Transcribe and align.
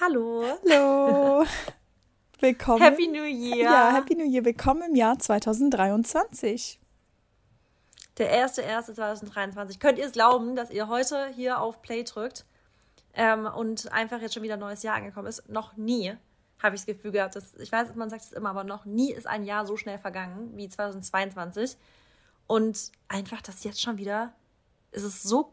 Hallo. 0.00 0.42
Hallo. 0.64 1.44
Willkommen. 2.40 2.82
Happy 2.82 3.06
New 3.06 3.22
Year. 3.22 3.64
Ja, 3.64 3.92
Happy 3.92 4.14
New 4.14 4.24
Year. 4.24 4.46
Willkommen 4.46 4.82
im 4.88 4.94
Jahr 4.94 5.18
2023. 5.18 6.80
Der 8.16 8.48
1.1.2023. 8.48 9.78
Könnt 9.78 9.98
ihr 9.98 10.06
es 10.06 10.12
glauben, 10.12 10.56
dass 10.56 10.70
ihr 10.70 10.88
heute 10.88 11.28
hier 11.36 11.60
auf 11.60 11.82
Play 11.82 12.04
drückt 12.04 12.46
ähm, 13.12 13.44
und 13.44 13.92
einfach 13.92 14.22
jetzt 14.22 14.32
schon 14.32 14.42
wieder 14.42 14.54
ein 14.54 14.60
neues 14.60 14.82
Jahr 14.82 14.96
angekommen 14.96 15.26
ist? 15.26 15.46
Noch 15.50 15.76
nie 15.76 16.16
habe 16.62 16.74
ich 16.74 16.80
das 16.80 16.86
Gefühl 16.86 17.12
gehabt, 17.12 17.36
dass, 17.36 17.54
ich 17.56 17.70
weiß, 17.70 17.94
man 17.94 18.08
sagt 18.08 18.22
es 18.22 18.32
immer, 18.32 18.48
aber 18.48 18.64
noch 18.64 18.86
nie 18.86 19.12
ist 19.12 19.26
ein 19.26 19.44
Jahr 19.44 19.66
so 19.66 19.76
schnell 19.76 19.98
vergangen 19.98 20.56
wie 20.56 20.70
2022. 20.70 21.76
Und 22.46 22.90
einfach, 23.08 23.42
dass 23.42 23.64
jetzt 23.64 23.82
schon 23.82 23.98
wieder, 23.98 24.32
es 24.92 25.02
ist 25.02 25.24
so, 25.24 25.52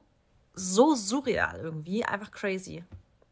so 0.54 0.96
surreal 0.96 1.60
irgendwie, 1.62 2.06
einfach 2.06 2.32
crazy. 2.32 2.86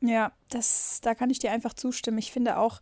Ja, 0.08 0.32
das, 0.50 1.00
da 1.02 1.16
kann 1.16 1.30
ich 1.30 1.40
dir 1.40 1.52
einfach 1.52 1.74
zustimmen. 1.74 2.18
Ich 2.18 2.32
finde 2.32 2.57
auch, 2.57 2.82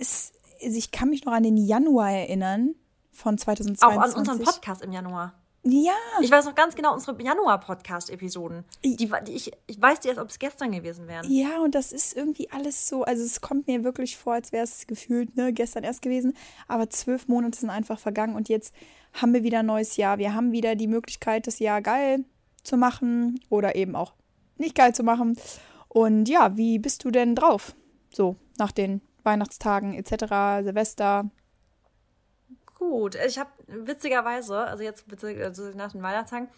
es, 0.00 0.32
ich 0.60 0.90
kann 0.90 1.10
mich 1.10 1.24
noch 1.24 1.32
an 1.32 1.42
den 1.42 1.56
Januar 1.56 2.10
erinnern 2.10 2.74
von 3.12 3.38
2022. 3.38 3.98
Auch 3.98 4.02
an 4.02 4.12
unseren 4.18 4.42
Podcast 4.42 4.82
im 4.82 4.92
Januar. 4.92 5.34
Ja. 5.66 5.94
Ich 6.20 6.30
weiß 6.30 6.44
noch 6.44 6.54
ganz 6.54 6.74
genau 6.74 6.92
unsere 6.92 7.20
Januar-Podcast-Episoden. 7.22 8.64
Die, 8.84 8.96
die, 8.96 9.10
ich, 9.28 9.50
ich 9.66 9.80
weiß 9.80 10.00
dir, 10.00 10.10
als 10.10 10.18
ob 10.18 10.28
es 10.28 10.38
gestern 10.38 10.72
gewesen 10.72 11.08
wären. 11.08 11.30
Ja, 11.30 11.60
und 11.60 11.74
das 11.74 11.90
ist 11.92 12.14
irgendwie 12.14 12.50
alles 12.50 12.86
so, 12.86 13.02
also 13.04 13.24
es 13.24 13.40
kommt 13.40 13.66
mir 13.66 13.82
wirklich 13.82 14.18
vor, 14.18 14.34
als 14.34 14.52
wäre 14.52 14.64
es 14.64 14.86
gefühlt, 14.86 15.36
ne, 15.36 15.54
gestern 15.54 15.82
erst 15.82 16.02
gewesen. 16.02 16.36
Aber 16.68 16.90
zwölf 16.90 17.28
Monate 17.28 17.58
sind 17.58 17.70
einfach 17.70 17.98
vergangen 17.98 18.36
und 18.36 18.50
jetzt 18.50 18.74
haben 19.14 19.32
wir 19.32 19.42
wieder 19.42 19.60
ein 19.60 19.66
neues 19.66 19.96
Jahr. 19.96 20.18
Wir 20.18 20.34
haben 20.34 20.52
wieder 20.52 20.74
die 20.74 20.88
Möglichkeit, 20.88 21.46
das 21.46 21.58
Jahr 21.60 21.80
geil 21.80 22.24
zu 22.62 22.76
machen 22.76 23.40
oder 23.48 23.74
eben 23.74 23.96
auch 23.96 24.12
nicht 24.58 24.74
geil 24.74 24.94
zu 24.94 25.02
machen. 25.02 25.38
Und 25.94 26.28
ja, 26.28 26.56
wie 26.56 26.78
bist 26.78 27.04
du 27.04 27.10
denn 27.10 27.34
drauf? 27.34 27.74
So, 28.12 28.36
nach 28.58 28.72
den 28.72 29.00
Weihnachtstagen 29.22 29.94
etc., 29.94 30.64
Silvester, 30.64 31.30
gut. 32.74 33.14
Ich 33.14 33.38
habe 33.38 33.50
witzigerweise, 33.66 34.58
also 34.58 34.82
jetzt 34.82 35.04
also 35.22 35.70
nach 35.70 35.92
den 35.92 36.02
Weihnachtstagen, 36.02 36.48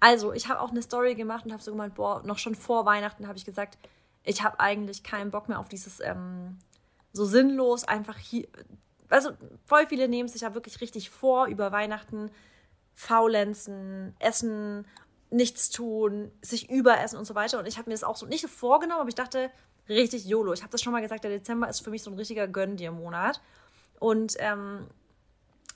also 0.00 0.32
ich 0.32 0.48
habe 0.48 0.60
auch 0.60 0.70
eine 0.70 0.82
Story 0.82 1.14
gemacht 1.14 1.44
und 1.44 1.52
habe 1.52 1.62
so 1.62 1.70
gemeint, 1.70 1.94
boah, 1.94 2.22
noch 2.24 2.38
schon 2.38 2.54
vor 2.54 2.86
Weihnachten 2.86 3.26
habe 3.28 3.36
ich 3.36 3.44
gesagt, 3.44 3.76
ich 4.24 4.42
habe 4.42 4.58
eigentlich 4.60 5.02
keinen 5.02 5.30
Bock 5.30 5.48
mehr 5.48 5.58
auf 5.58 5.68
dieses 5.68 6.00
ähm, 6.00 6.58
so 7.12 7.24
sinnlos 7.24 7.84
einfach 7.84 8.16
hier. 8.16 8.48
Also 9.08 9.30
voll 9.66 9.86
viele 9.86 10.08
nehmen 10.08 10.28
sich 10.28 10.42
ja 10.42 10.54
wirklich 10.54 10.80
richtig 10.80 11.10
vor 11.10 11.46
über 11.46 11.72
Weihnachten, 11.72 12.30
faulenzen, 12.94 14.14
essen, 14.18 14.86
nichts 15.30 15.70
tun, 15.70 16.30
sich 16.42 16.70
überessen 16.70 17.18
und 17.18 17.24
so 17.24 17.34
weiter. 17.34 17.58
Und 17.58 17.66
ich 17.66 17.78
habe 17.78 17.88
mir 17.88 17.94
das 17.94 18.04
auch 18.04 18.16
so 18.16 18.26
nicht 18.26 18.46
vorgenommen, 18.48 19.00
aber 19.00 19.08
ich 19.08 19.14
dachte, 19.14 19.50
richtig 19.88 20.26
YOLO. 20.26 20.52
Ich 20.52 20.62
habe 20.62 20.72
das 20.72 20.82
schon 20.82 20.92
mal 20.92 21.00
gesagt, 21.00 21.24
der 21.24 21.30
Dezember 21.30 21.68
ist 21.68 21.80
für 21.80 21.90
mich 21.90 22.02
so 22.02 22.10
ein 22.10 22.16
richtiger 22.16 22.48
Gönn-dir-Monat. 22.48 23.40
Und 23.98 24.34
ähm, 24.38 24.86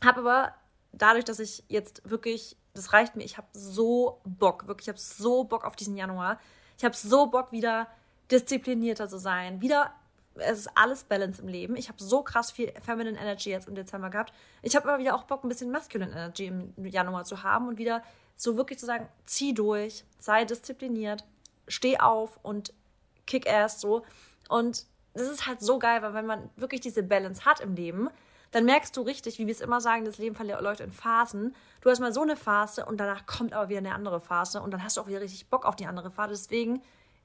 habe 0.03 0.21
aber 0.21 0.55
dadurch, 0.93 1.25
dass 1.25 1.39
ich 1.39 1.65
jetzt 1.69 2.09
wirklich, 2.09 2.57
das 2.75 2.93
reicht 2.93 3.17
mir, 3.17 3.25
ich 3.25 3.37
habe 3.37 3.49
so 3.53 4.21
Bock, 4.25 4.67
wirklich, 4.67 4.87
ich 4.87 4.93
habe 4.93 5.01
so 5.01 5.45
Bock 5.45 5.65
auf 5.65 5.77
diesen 5.77 5.97
Januar. 5.97 6.39
Ich 6.77 6.85
habe 6.85 6.97
so 6.97 7.27
Bock, 7.27 7.53
wieder 7.53 7.89
disziplinierter 8.31 9.09
zu 9.09 9.19
sein, 9.19 9.61
wieder 9.61 9.93
es 10.37 10.61
ist 10.61 10.71
alles 10.75 11.05
Balance 11.05 11.41
im 11.41 11.49
Leben. 11.49 11.77
Ich 11.77 11.89
habe 11.89 12.03
so 12.03 12.23
krass 12.23 12.51
viel 12.51 12.73
Feminine 12.85 13.19
Energy 13.19 13.51
jetzt 13.51 13.69
im 13.69 13.75
Dezember 13.75 14.11
gehabt. 14.11 14.33
Ich 14.63 14.75
habe 14.75 14.89
aber 14.89 14.99
wieder 14.99 15.15
auch 15.15 15.25
Bock, 15.25 15.45
ein 15.45 15.49
bisschen 15.49 15.71
Masculine 15.71 16.11
Energy 16.11 16.47
im 16.47 16.73
Januar 16.85 17.25
zu 17.25 17.43
haben 17.43 17.69
und 17.69 17.79
wieder 17.79 18.03
so 18.37 18.57
wirklich 18.57 18.79
zu 18.79 18.87
sagen, 18.87 19.09
zieh 19.27 19.55
durch, 19.55 20.05
sei 20.19 20.45
diszipliniert, 20.45 21.25
steh 21.69 21.99
auf 21.99 22.39
und 22.43 22.73
kick 23.27 23.49
ass 23.49 23.81
so. 23.81 24.05
Und 24.49 24.87
das 25.15 25.29
ist 25.29 25.47
halt 25.47 25.61
so 25.61 25.79
geil, 25.79 26.03
weil 26.03 26.15
wenn 26.15 26.27
man 26.27 26.51
wirklich 26.57 26.81
diese 26.81 27.03
Balance 27.03 27.45
hat 27.45 27.61
im 27.61 27.75
Leben, 27.75 28.09
dann 28.51 28.65
merkst 28.67 28.97
du 28.97 29.03
richtig, 29.03 29.39
wie 29.39 29.47
wir 29.47 29.53
es 29.53 29.61
immer 29.61 29.81
sagen, 29.81 30.05
das 30.05 30.19
Leben 30.19 30.37
verläuft 30.37 30.81
in 30.81 30.93
Phasen. 30.93 31.57
Du 31.81 31.91
hast 31.91 32.01
mal 32.01 32.13
so 32.13 32.23
eine 32.23 32.37
Phase 32.37 32.87
und 32.87 32.99
danach 32.99 33.27
kommt 33.27 33.53
aber 33.53 33.69
wieder 33.69 33.79
eine 33.79 33.95
andere 33.95 34.21
Phase 34.21 34.63
und 34.63 34.71
dann 34.71 34.85
hast 34.85 34.97
du 34.97 35.01
auch 35.01 35.09
wieder 35.09 35.21
richtig 35.21 35.49
Bock 35.49 35.65
auf 35.65 35.75
die 35.75 35.87
andere 35.87 36.11
Phase. 36.11 36.35
Deswegen 36.35 36.83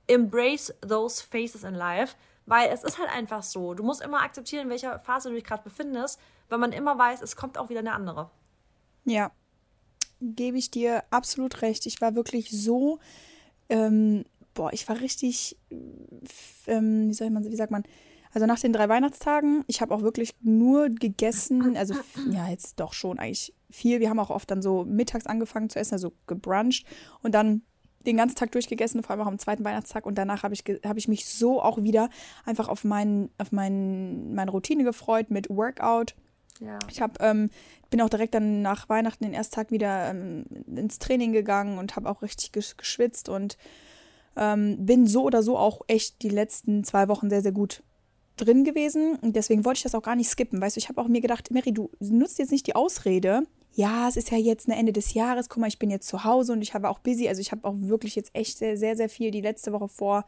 embrace 0.08 0.74
those 0.88 1.24
phases 1.24 1.64
in 1.64 1.76
life, 1.76 2.16
weil 2.48 2.70
es 2.70 2.84
ist 2.84 2.98
halt 2.98 3.10
einfach 3.12 3.44
so. 3.44 3.76
Du 3.76 3.84
musst 3.84 4.02
immer 4.02 4.22
akzeptieren, 4.22 4.64
in 4.64 4.70
welcher 4.70 4.98
Phase 4.98 5.30
du 5.30 5.36
dich 5.36 5.44
gerade 5.44 5.62
befindest, 5.62 6.20
weil 6.50 6.58
man 6.58 6.72
immer 6.72 6.98
weiß, 6.98 7.22
es 7.22 7.36
kommt 7.36 7.60
auch 7.60 7.70
wieder 7.70 7.82
eine 7.82 7.94
andere. 7.94 8.32
Ja, 9.06 9.32
gebe 10.22 10.58
ich 10.58 10.72
dir 10.72 11.04
absolut 11.12 11.62
recht. 11.62 11.86
Ich 11.86 12.02
war 12.02 12.16
wirklich 12.16 12.50
so, 12.52 13.00
ähm, 13.70 14.26
boah, 14.54 14.74
ich 14.74 14.88
war 14.88 15.00
richtig, 15.00 15.58
ähm, 16.68 17.10
wie 17.10 17.14
soll 17.14 17.30
man, 17.30 17.50
wie 17.50 17.56
sagt 17.56 17.72
man, 17.72 17.84
also 18.32 18.46
nach 18.46 18.60
den 18.60 18.74
drei 18.74 18.88
Weihnachtstagen, 18.90 19.64
ich 19.68 19.82
habe 19.82 19.94
auch 19.94 20.02
wirklich 20.02 20.36
nur 20.42 20.90
gegessen, 20.90 21.76
also 21.76 21.96
ja, 22.32 22.48
jetzt 22.48 22.80
doch 22.80 22.94
schon 22.94 23.18
eigentlich 23.18 23.54
viel. 23.72 24.00
Wir 24.00 24.10
haben 24.10 24.20
auch 24.20 24.30
oft 24.30 24.52
dann 24.52 24.62
so 24.62 24.86
mittags 24.86 25.26
angefangen 25.26 25.70
zu 25.70 25.80
essen, 25.80 25.96
also 25.96 26.14
gebruncht 26.28 26.86
und 27.24 27.34
dann 27.34 27.64
den 28.06 28.18
ganzen 28.18 28.36
Tag 28.36 28.52
durchgegessen, 28.52 29.04
vor 29.04 29.12
allem 29.12 29.22
auch 29.22 29.28
am 29.28 29.40
zweiten 29.40 29.66
Weihnachtstag. 29.66 30.06
Und 30.06 30.18
danach 30.18 30.44
habe 30.44 30.54
ich, 30.54 30.64
hab 30.86 30.98
ich 30.98 31.08
mich 31.08 31.26
so 31.26 31.62
auch 31.62 31.82
wieder 31.82 32.10
einfach 32.46 32.70
auf, 32.70 32.84
mein, 32.84 33.30
auf 33.38 33.52
mein, 33.52 34.34
meine 34.34 34.52
Routine 34.52 34.84
gefreut 34.84 35.30
mit 35.32 35.50
Workout. 35.50 36.16
Ja. 36.60 36.80
Ich 36.90 37.02
hab, 37.02 37.22
ähm, 37.22 37.50
bin 37.90 38.02
auch 38.02 38.10
direkt 38.10 38.34
dann 38.34 38.62
nach 38.62 38.90
Weihnachten 38.90 39.24
den 39.24 39.34
ersten 39.34 39.56
Tag 39.56 39.72
wieder 39.72 40.12
ähm, 40.12 40.46
ins 40.68 41.00
Training 41.00 41.32
gegangen 41.32 41.78
und 41.78 41.96
habe 41.96 42.10
auch 42.10 42.22
richtig 42.22 42.52
geschwitzt 42.52 43.30
und 43.30 43.58
ähm, 44.36 44.86
bin 44.86 45.08
so 45.08 45.24
oder 45.24 45.42
so 45.42 45.58
auch 45.58 45.82
echt 45.88 46.22
die 46.22 46.30
letzten 46.30 46.84
zwei 46.84 47.08
Wochen 47.08 47.30
sehr, 47.30 47.42
sehr 47.42 47.52
gut 47.52 47.84
drin 48.38 48.64
gewesen. 48.64 49.16
Und 49.22 49.36
deswegen 49.36 49.66
wollte 49.66 49.80
ich 49.80 49.84
das 49.84 49.96
auch 49.96 50.04
gar 50.04 50.16
nicht 50.16 50.30
skippen. 50.30 50.62
Weißt 50.62 50.76
du, 50.76 50.80
ich 50.80 50.90
habe 50.90 51.02
auch 51.02 51.08
mir 51.08 51.22
gedacht, 51.22 51.52
Mary, 51.52 51.74
du 51.74 51.90
nutzt 52.00 52.40
jetzt 52.40 52.52
nicht 52.52 52.68
die 52.68 52.76
Ausrede. 52.76 53.44
Ja, 53.74 54.08
es 54.08 54.18
ist 54.18 54.32
ja 54.32 54.38
jetzt 54.38 54.68
ein 54.68 54.72
Ende 54.72 54.94
des 54.94 55.14
Jahres. 55.14 55.50
Guck 55.50 55.62
mal, 55.62 55.68
ich 55.68 55.80
bin 55.80 55.90
jetzt 55.90 56.08
zu 56.08 56.24
Hause 56.24 56.54
und 56.54 56.62
ich 56.62 56.74
habe 56.74 56.90
auch 56.90 57.00
busy. 57.00 57.28
Also 57.28 57.42
ich 57.42 57.52
habe 57.52 57.68
auch 57.68 57.76
wirklich 57.78 58.16
jetzt 58.16 58.32
echt 58.34 58.58
sehr, 58.58 58.78
sehr, 58.78 58.96
sehr 58.96 59.10
viel 59.10 59.32
die 59.32 59.42
letzte 59.42 59.72
Woche 59.72 59.88
vor 59.88 60.26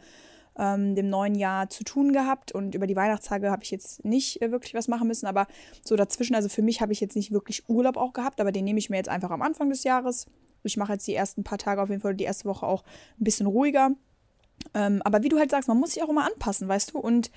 ähm, 0.62 0.94
dem 0.94 1.10
neuen 1.10 1.34
Jahr 1.34 1.70
zu 1.70 1.84
tun 1.84 2.14
gehabt. 2.14 2.52
Und 2.52 2.76
über 2.76 2.86
die 2.86 2.96
Weihnachtstage 2.96 3.50
habe 3.50 3.64
ich 3.64 3.72
jetzt 3.72 4.06
nicht 4.06 4.42
äh, 4.42 4.52
wirklich 4.52 4.76
was 4.76 4.88
machen 4.88 5.08
müssen. 5.08 5.26
Aber 5.26 5.48
so 5.84 5.96
dazwischen, 5.96 6.36
also 6.36 6.48
für 6.48 6.62
mich 6.62 6.82
habe 6.82 6.94
ich 6.94 7.02
jetzt 7.02 7.16
nicht 7.16 7.32
wirklich 7.32 7.68
Urlaub 7.68 7.98
auch 7.98 8.14
gehabt, 8.14 8.40
aber 8.40 8.52
den 8.52 8.64
nehme 8.64 8.78
ich 8.78 8.92
mir 8.92 8.98
jetzt 8.98 9.10
einfach 9.10 9.32
am 9.32 9.42
Anfang 9.42 9.70
des 9.70 9.84
Jahres. 9.84 10.28
Ich 10.64 10.78
mache 10.78 10.94
jetzt 10.94 11.08
die 11.08 11.16
ersten 11.16 11.44
paar 11.44 11.58
Tage 11.58 11.82
auf 11.82 11.90
jeden 11.90 12.02
Fall, 12.02 12.16
die 12.16 12.24
erste 12.24 12.46
Woche 12.46 12.68
auch 12.68 12.84
ein 13.20 13.24
bisschen 13.24 13.48
ruhiger. 13.48 13.92
Ähm, 14.76 15.02
aber 15.04 15.24
wie 15.24 15.30
du 15.30 15.40
halt 15.40 15.50
sagst, 15.50 15.68
man 15.68 15.80
muss 15.80 15.94
sich 15.94 16.04
auch 16.04 16.10
immer 16.10 16.26
anpassen, 16.26 16.68
weißt 16.68 16.94
du? 16.94 17.00
Und 17.00 17.32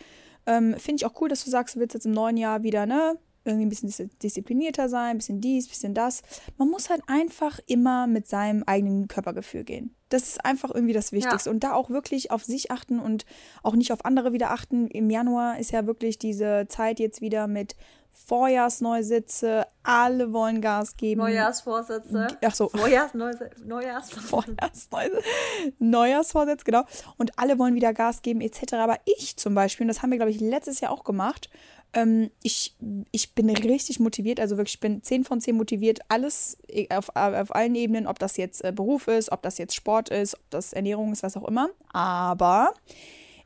ähm, 0.47 0.75
Finde 0.79 0.97
ich 0.97 1.06
auch 1.06 1.19
cool, 1.21 1.31
dass 1.31 1.45
du 1.45 1.51
sagst, 1.51 1.75
du 1.75 1.81
willst 1.81 1.95
jetzt 1.95 2.05
im 2.05 2.12
neuen 2.12 2.37
Jahr 2.37 2.62
wieder, 2.62 2.85
ne? 2.85 3.19
Irgendwie 3.47 3.67
ein 3.67 3.71
bisschen 3.71 4.11
disziplinierter 4.23 4.89
sein, 4.89 5.11
ein 5.12 5.19
bisschen 5.19 5.41
dies, 5.41 5.67
ein 5.67 5.71
bisschen 5.71 5.95
das. 5.95 6.23
Man 6.56 6.69
muss 6.69 6.91
halt 6.91 7.03
einfach 7.06 7.61
immer 7.67 8.06
mit 8.06 8.27
seinem 8.27 8.62
eigenen 8.65 9.09
Körpergefühl 9.09 9.65
gehen. 9.65 9.95
Das 10.14 10.28
ist 10.28 10.44
einfach 10.44 10.72
irgendwie 10.72 10.92
das 10.92 11.12
Wichtigste. 11.12 11.50
Ja. 11.50 11.52
Und 11.52 11.64
da 11.64 11.72
auch 11.72 11.91
wirklich 11.91 12.30
auf 12.30 12.44
sich 12.44 12.70
achten 12.70 13.00
und 13.00 13.26
auch 13.62 13.75
nicht 13.75 13.92
auf 13.92 14.04
andere 14.04 14.32
wieder 14.32 14.50
achten. 14.50 14.86
Im 14.86 15.10
Januar 15.10 15.58
ist 15.58 15.72
ja 15.72 15.86
wirklich 15.86 16.19
diese 16.19 16.66
Zeit 16.69 17.00
jetzt 17.00 17.20
wieder 17.20 17.47
mit 17.47 17.75
Vorjahrsneusitze, 18.10 19.66
alle 19.82 20.32
wollen 20.32 20.60
Gas 20.60 20.97
geben. 20.97 21.20
Neujahrsvorsätze. 21.20 22.28
Ach 22.44 22.54
so. 22.54 22.70
Neujahrsvorsätze. 22.72 23.66
Neujahrsvorsätze. 23.66 25.22
Neujahrsvorsätze, 25.80 26.64
genau. 26.64 26.84
Und 27.19 27.36
alle 27.38 27.58
wollen 27.58 27.75
wieder 27.75 27.92
Gas 27.92 28.22
geben, 28.22 28.41
etc. 28.41 28.75
Aber 28.75 28.98
ich 29.04 29.36
zum 29.36 29.54
Beispiel, 29.54 29.84
und 29.84 29.88
das 29.88 30.02
haben 30.02 30.10
wir, 30.10 30.19
glaube 30.19 30.31
ich, 30.31 30.41
letztes 30.41 30.81
Jahr 30.81 30.92
auch 30.92 31.02
gemacht, 31.02 31.50
ähm, 31.94 32.31
ich, 32.43 32.77
ich 33.12 33.34
bin 33.34 33.49
richtig 33.50 34.00
motiviert, 34.00 34.41
also 34.41 34.56
wirklich, 34.56 34.75
ich 34.75 34.81
bin 34.81 35.03
10 35.03 35.25
von 35.25 35.41
10 35.41 35.56
motiviert, 35.56 36.00
alles 36.09 36.59
e, 36.69 36.88
auf, 36.91 37.10
auf 37.15 37.55
allen 37.55 37.75
Ebenen, 37.75 38.06
ob 38.06 38.19
das 38.19 38.37
jetzt 38.37 38.65
äh, 38.65 38.72
Beruf 38.72 39.09
ist, 39.09 39.32
ob 39.32 39.43
das 39.43 39.59
jetzt 39.59 39.75
Sport 39.75 40.09
ist, 40.09 40.34
ob 40.34 40.50
das 40.50 40.72
Ernährung 40.72 41.12
ist, 41.12 41.22
was 41.22 41.37
auch 41.37 41.47
immer. 41.49 41.71
Aber 41.93 42.75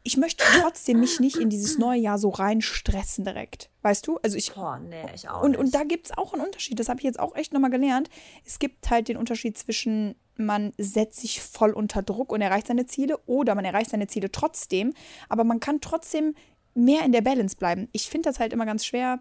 ich 0.03 0.17
möchte 0.17 0.43
trotzdem 0.61 1.01
mich 1.01 1.21
nicht 1.21 1.37
in 1.37 1.51
dieses 1.51 1.77
neue 1.77 2.01
Jahr 2.01 2.19
so 2.19 2.31
reinstressen 2.31 3.25
direkt. 3.25 3.69
Weißt 3.83 4.07
du? 4.07 4.19
Also 4.23 4.37
ich. 4.37 4.55
Boah, 4.55 4.79
nee, 4.79 5.05
ich 5.15 5.29
auch. 5.29 5.43
Und, 5.43 5.51
nicht. 5.51 5.61
und 5.61 5.75
da 5.75 5.85
gibt 5.85 6.07
es 6.07 6.17
auch 6.17 6.33
einen 6.33 6.43
Unterschied. 6.43 6.81
Das 6.81 6.89
habe 6.89 7.01
ich 7.01 7.05
jetzt 7.05 7.21
auch 7.21 7.35
echt 7.37 7.53
nochmal 7.53 7.71
gelernt. 7.71 8.09
Es 8.47 8.59
gibt 8.59 8.89
halt 8.89 9.09
den 9.09 9.17
Unterschied 9.17 9.59
zwischen, 9.59 10.15
man 10.37 10.73
setzt 10.79 11.21
sich 11.21 11.43
voll 11.43 11.73
unter 11.73 12.03
Druck 12.03 12.33
und 12.33 12.41
erreicht 12.41 12.69
seine 12.69 12.87
Ziele 12.87 13.19
oder 13.27 13.55
man 13.55 13.65
erreicht 13.65 13.91
seine 13.91 14.07
Ziele 14.07 14.33
trotzdem, 14.33 14.95
aber 15.29 15.45
man 15.45 15.61
kann 15.61 15.81
trotzdem 15.81 16.35
mehr 16.75 17.05
in 17.05 17.13
der 17.13 17.23
Balance 17.23 17.57
bleiben. 17.57 17.89
Ich 17.93 18.09
finde 18.09 18.29
das 18.29 18.41
halt 18.41 18.53
immer 18.53 18.67
ganz 18.67 18.85
schwer, 18.85 19.21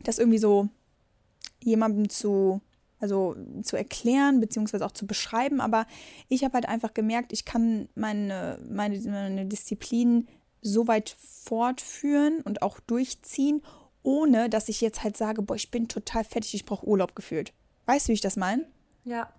das 0.00 0.18
irgendwie 0.18 0.38
so 0.38 0.68
jemandem 1.62 2.08
zu 2.08 2.60
also 3.04 3.36
zu 3.62 3.76
erklären 3.76 4.40
beziehungsweise 4.40 4.84
auch 4.86 4.92
zu 4.92 5.06
beschreiben. 5.06 5.60
Aber 5.60 5.86
ich 6.28 6.42
habe 6.42 6.54
halt 6.54 6.66
einfach 6.66 6.94
gemerkt, 6.94 7.32
ich 7.32 7.44
kann 7.44 7.88
meine, 7.94 8.58
meine, 8.66 8.98
meine 8.98 9.44
Disziplin 9.44 10.26
so 10.62 10.88
weit 10.88 11.14
fortführen 11.18 12.40
und 12.40 12.62
auch 12.62 12.80
durchziehen, 12.80 13.62
ohne 14.02 14.48
dass 14.48 14.70
ich 14.70 14.80
jetzt 14.80 15.04
halt 15.04 15.18
sage, 15.18 15.42
boah, 15.42 15.54
ich 15.54 15.70
bin 15.70 15.88
total 15.88 16.24
fertig, 16.24 16.54
ich 16.54 16.64
brauche 16.64 16.86
Urlaub 16.86 17.14
gefühlt. 17.14 17.52
Weißt 17.84 18.06
du, 18.06 18.10
wie 18.10 18.14
ich 18.14 18.22
das 18.22 18.36
meine? 18.36 18.66
Ja. 19.04 19.30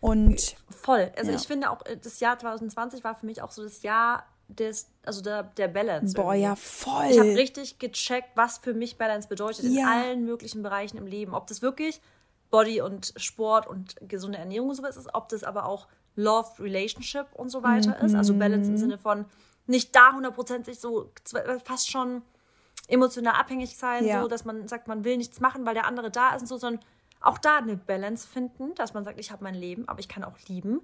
Und 0.00 0.56
voll. 0.70 1.12
Also 1.16 1.30
ja. 1.30 1.36
ich 1.36 1.46
finde 1.46 1.70
auch, 1.70 1.84
äh, 1.86 1.96
das 1.96 2.18
Jahr 2.18 2.38
2020 2.38 3.04
war 3.04 3.14
für 3.14 3.26
mich 3.26 3.42
auch 3.42 3.52
so 3.52 3.62
das 3.62 3.82
Jahr 3.82 4.24
des, 4.58 4.90
also 5.04 5.20
der, 5.22 5.42
der 5.44 5.68
Balance. 5.68 6.14
Boah, 6.14 6.32
irgendwie. 6.34 6.42
ja, 6.42 6.56
voll. 6.56 7.06
Ich 7.10 7.18
habe 7.18 7.34
richtig 7.34 7.78
gecheckt, 7.78 8.30
was 8.34 8.58
für 8.58 8.74
mich 8.74 8.98
Balance 8.98 9.28
bedeutet 9.28 9.64
in 9.64 9.74
Ja. 9.74 9.86
allen 9.88 10.24
möglichen 10.24 10.62
Bereichen 10.62 10.96
im 10.98 11.06
Leben. 11.06 11.34
Ob 11.34 11.46
das 11.46 11.62
wirklich 11.62 12.00
Body 12.50 12.80
und 12.80 13.12
Sport 13.16 13.66
und 13.68 13.96
gesunde 14.00 14.38
Ernährung 14.38 14.70
und 14.70 14.74
sowas 14.74 14.96
ist, 14.96 15.14
ob 15.14 15.28
das 15.28 15.44
aber 15.44 15.66
auch 15.66 15.86
Love, 16.16 16.48
Relationship 16.58 17.26
und 17.34 17.48
so 17.48 17.62
weiter 17.62 18.00
ist. 18.00 18.14
Also 18.14 18.34
Balance 18.34 18.66
Mhm. 18.68 18.74
im 18.74 18.76
Sinne 18.78 18.98
von 18.98 19.24
nicht 19.66 19.94
da 19.94 20.12
hundertprozentig 20.12 20.80
so 20.80 21.12
fast 21.64 21.88
schon 21.90 22.22
emotional 22.88 23.34
abhängig 23.34 23.76
sein, 23.76 24.04
Ja. 24.04 24.20
so 24.22 24.28
dass 24.28 24.44
man 24.44 24.66
sagt, 24.66 24.88
man 24.88 25.04
will 25.04 25.16
nichts 25.16 25.38
machen, 25.40 25.64
weil 25.64 25.74
der 25.74 25.86
andere 25.86 26.10
da 26.10 26.34
ist 26.34 26.42
und 26.42 26.48
so, 26.48 26.56
sondern 26.56 26.84
auch 27.20 27.38
da 27.38 27.58
eine 27.58 27.76
Balance 27.76 28.26
finden, 28.26 28.74
dass 28.74 28.94
man 28.94 29.04
sagt, 29.04 29.20
ich 29.20 29.30
habe 29.30 29.44
mein 29.44 29.54
Leben, 29.54 29.86
aber 29.88 30.00
ich 30.00 30.08
kann 30.08 30.24
auch 30.24 30.36
lieben. 30.48 30.80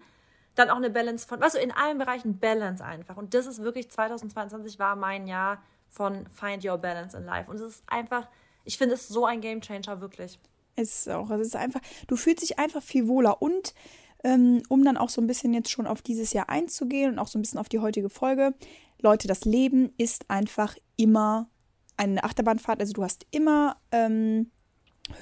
Dann 0.56 0.70
auch 0.70 0.76
eine 0.76 0.90
Balance 0.90 1.26
von, 1.26 1.40
du, 1.40 1.58
in 1.58 1.70
allen 1.70 1.98
Bereichen 1.98 2.38
Balance 2.38 2.84
einfach. 2.84 3.16
Und 3.16 3.34
das 3.34 3.46
ist 3.46 3.62
wirklich 3.62 3.90
2022 3.90 4.78
war 4.78 4.96
mein 4.96 5.26
Jahr 5.28 5.62
von 5.88 6.26
Find 6.32 6.64
Your 6.64 6.78
Balance 6.78 7.16
in 7.16 7.24
Life. 7.24 7.50
Und 7.50 7.56
es 7.56 7.62
ist 7.62 7.84
einfach, 7.86 8.26
ich 8.64 8.76
finde 8.76 8.94
es 8.94 9.06
so 9.06 9.24
ein 9.24 9.40
Game 9.40 9.60
Changer, 9.60 10.00
wirklich. 10.00 10.38
Ist 10.74 11.08
auch, 11.08 11.30
es 11.30 11.48
ist 11.48 11.56
einfach, 11.56 11.80
du 12.08 12.16
fühlst 12.16 12.42
dich 12.42 12.58
einfach 12.58 12.82
viel 12.82 13.06
wohler 13.06 13.40
und 13.40 13.74
ähm, 14.24 14.62
um 14.68 14.84
dann 14.84 14.96
auch 14.96 15.08
so 15.08 15.20
ein 15.20 15.26
bisschen 15.26 15.54
jetzt 15.54 15.70
schon 15.70 15.86
auf 15.86 16.02
dieses 16.02 16.32
Jahr 16.32 16.48
einzugehen 16.48 17.12
und 17.12 17.18
auch 17.18 17.28
so 17.28 17.38
ein 17.38 17.42
bisschen 17.42 17.60
auf 17.60 17.68
die 17.68 17.78
heutige 17.78 18.10
Folge. 18.10 18.54
Leute, 19.00 19.28
das 19.28 19.44
Leben 19.44 19.92
ist 19.98 20.30
einfach 20.30 20.76
immer 20.96 21.48
eine 21.96 22.24
Achterbahnfahrt. 22.24 22.80
Also 22.80 22.92
du 22.92 23.04
hast 23.04 23.26
immer 23.30 23.76
ähm, 23.92 24.50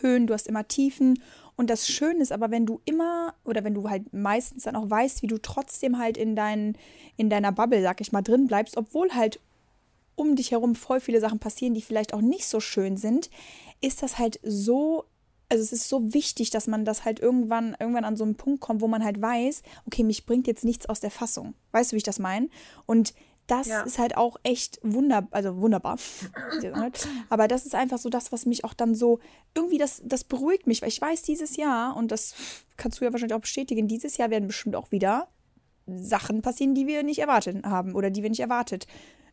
Höhen, 0.00 0.26
du 0.26 0.34
hast 0.34 0.46
immer 0.46 0.66
Tiefen. 0.66 1.22
Und 1.56 1.70
das 1.70 1.86
Schöne 1.88 2.20
ist 2.20 2.32
aber, 2.32 2.50
wenn 2.50 2.66
du 2.66 2.80
immer 2.84 3.34
oder 3.44 3.62
wenn 3.64 3.74
du 3.74 3.88
halt 3.88 4.12
meistens 4.12 4.64
dann 4.64 4.76
auch 4.76 4.90
weißt, 4.90 5.22
wie 5.22 5.28
du 5.28 5.38
trotzdem 5.38 5.98
halt 5.98 6.16
in, 6.16 6.34
dein, 6.34 6.76
in 7.16 7.30
deiner 7.30 7.52
Bubble, 7.52 7.82
sag 7.82 8.00
ich 8.00 8.12
mal, 8.12 8.22
drin 8.22 8.46
bleibst, 8.46 8.76
obwohl 8.76 9.10
halt 9.14 9.40
um 10.16 10.36
dich 10.36 10.50
herum 10.50 10.74
voll 10.74 11.00
viele 11.00 11.20
Sachen 11.20 11.38
passieren, 11.38 11.74
die 11.74 11.82
vielleicht 11.82 12.14
auch 12.14 12.20
nicht 12.20 12.46
so 12.46 12.60
schön 12.60 12.96
sind, 12.96 13.30
ist 13.80 14.02
das 14.02 14.18
halt 14.18 14.40
so, 14.42 15.04
also 15.48 15.62
es 15.62 15.72
ist 15.72 15.88
so 15.88 16.12
wichtig, 16.12 16.50
dass 16.50 16.66
man 16.66 16.84
das 16.84 17.04
halt 17.04 17.20
irgendwann, 17.20 17.76
irgendwann 17.78 18.04
an 18.04 18.16
so 18.16 18.24
einen 18.24 18.36
Punkt 18.36 18.60
kommt, 18.60 18.80
wo 18.80 18.88
man 18.88 19.04
halt 19.04 19.20
weiß, 19.20 19.62
okay, 19.86 20.02
mich 20.02 20.26
bringt 20.26 20.46
jetzt 20.46 20.64
nichts 20.64 20.86
aus 20.86 21.00
der 21.00 21.10
Fassung. 21.10 21.54
Weißt 21.72 21.92
du, 21.92 21.94
wie 21.94 21.98
ich 21.98 22.04
das 22.04 22.18
meine? 22.18 22.48
Und 22.86 23.14
das 23.46 23.66
Ja. 23.68 23.82
ist 23.82 23.98
halt 23.98 24.16
auch 24.16 24.36
echt 24.42 24.78
wunder, 24.82 25.28
also 25.30 25.56
wunderbar. 25.58 25.98
Aber 27.28 27.48
das 27.48 27.66
ist 27.66 27.74
einfach 27.74 27.98
so 27.98 28.08
das, 28.08 28.32
was 28.32 28.46
mich 28.46 28.64
auch 28.64 28.74
dann 28.74 28.94
so, 28.94 29.20
irgendwie 29.54 29.78
das, 29.78 30.02
das 30.04 30.24
beruhigt 30.24 30.66
mich, 30.66 30.82
weil 30.82 30.88
ich 30.88 31.00
weiß, 31.00 31.22
dieses 31.22 31.56
Jahr, 31.56 31.96
und 31.96 32.10
das 32.10 32.34
kannst 32.76 33.00
du 33.00 33.04
ja 33.04 33.12
wahrscheinlich 33.12 33.34
auch 33.36 33.40
bestätigen, 33.40 33.88
dieses 33.88 34.16
Jahr 34.16 34.30
werden 34.30 34.46
bestimmt 34.46 34.76
auch 34.76 34.90
wieder 34.90 35.28
Sachen 35.86 36.40
passieren, 36.42 36.74
die 36.74 36.86
wir 36.86 37.02
nicht 37.02 37.18
erwartet 37.18 37.64
haben 37.64 37.94
oder 37.94 38.10
die 38.10 38.22
wir 38.22 38.30
nicht 38.30 38.40
erwartet, 38.40 38.86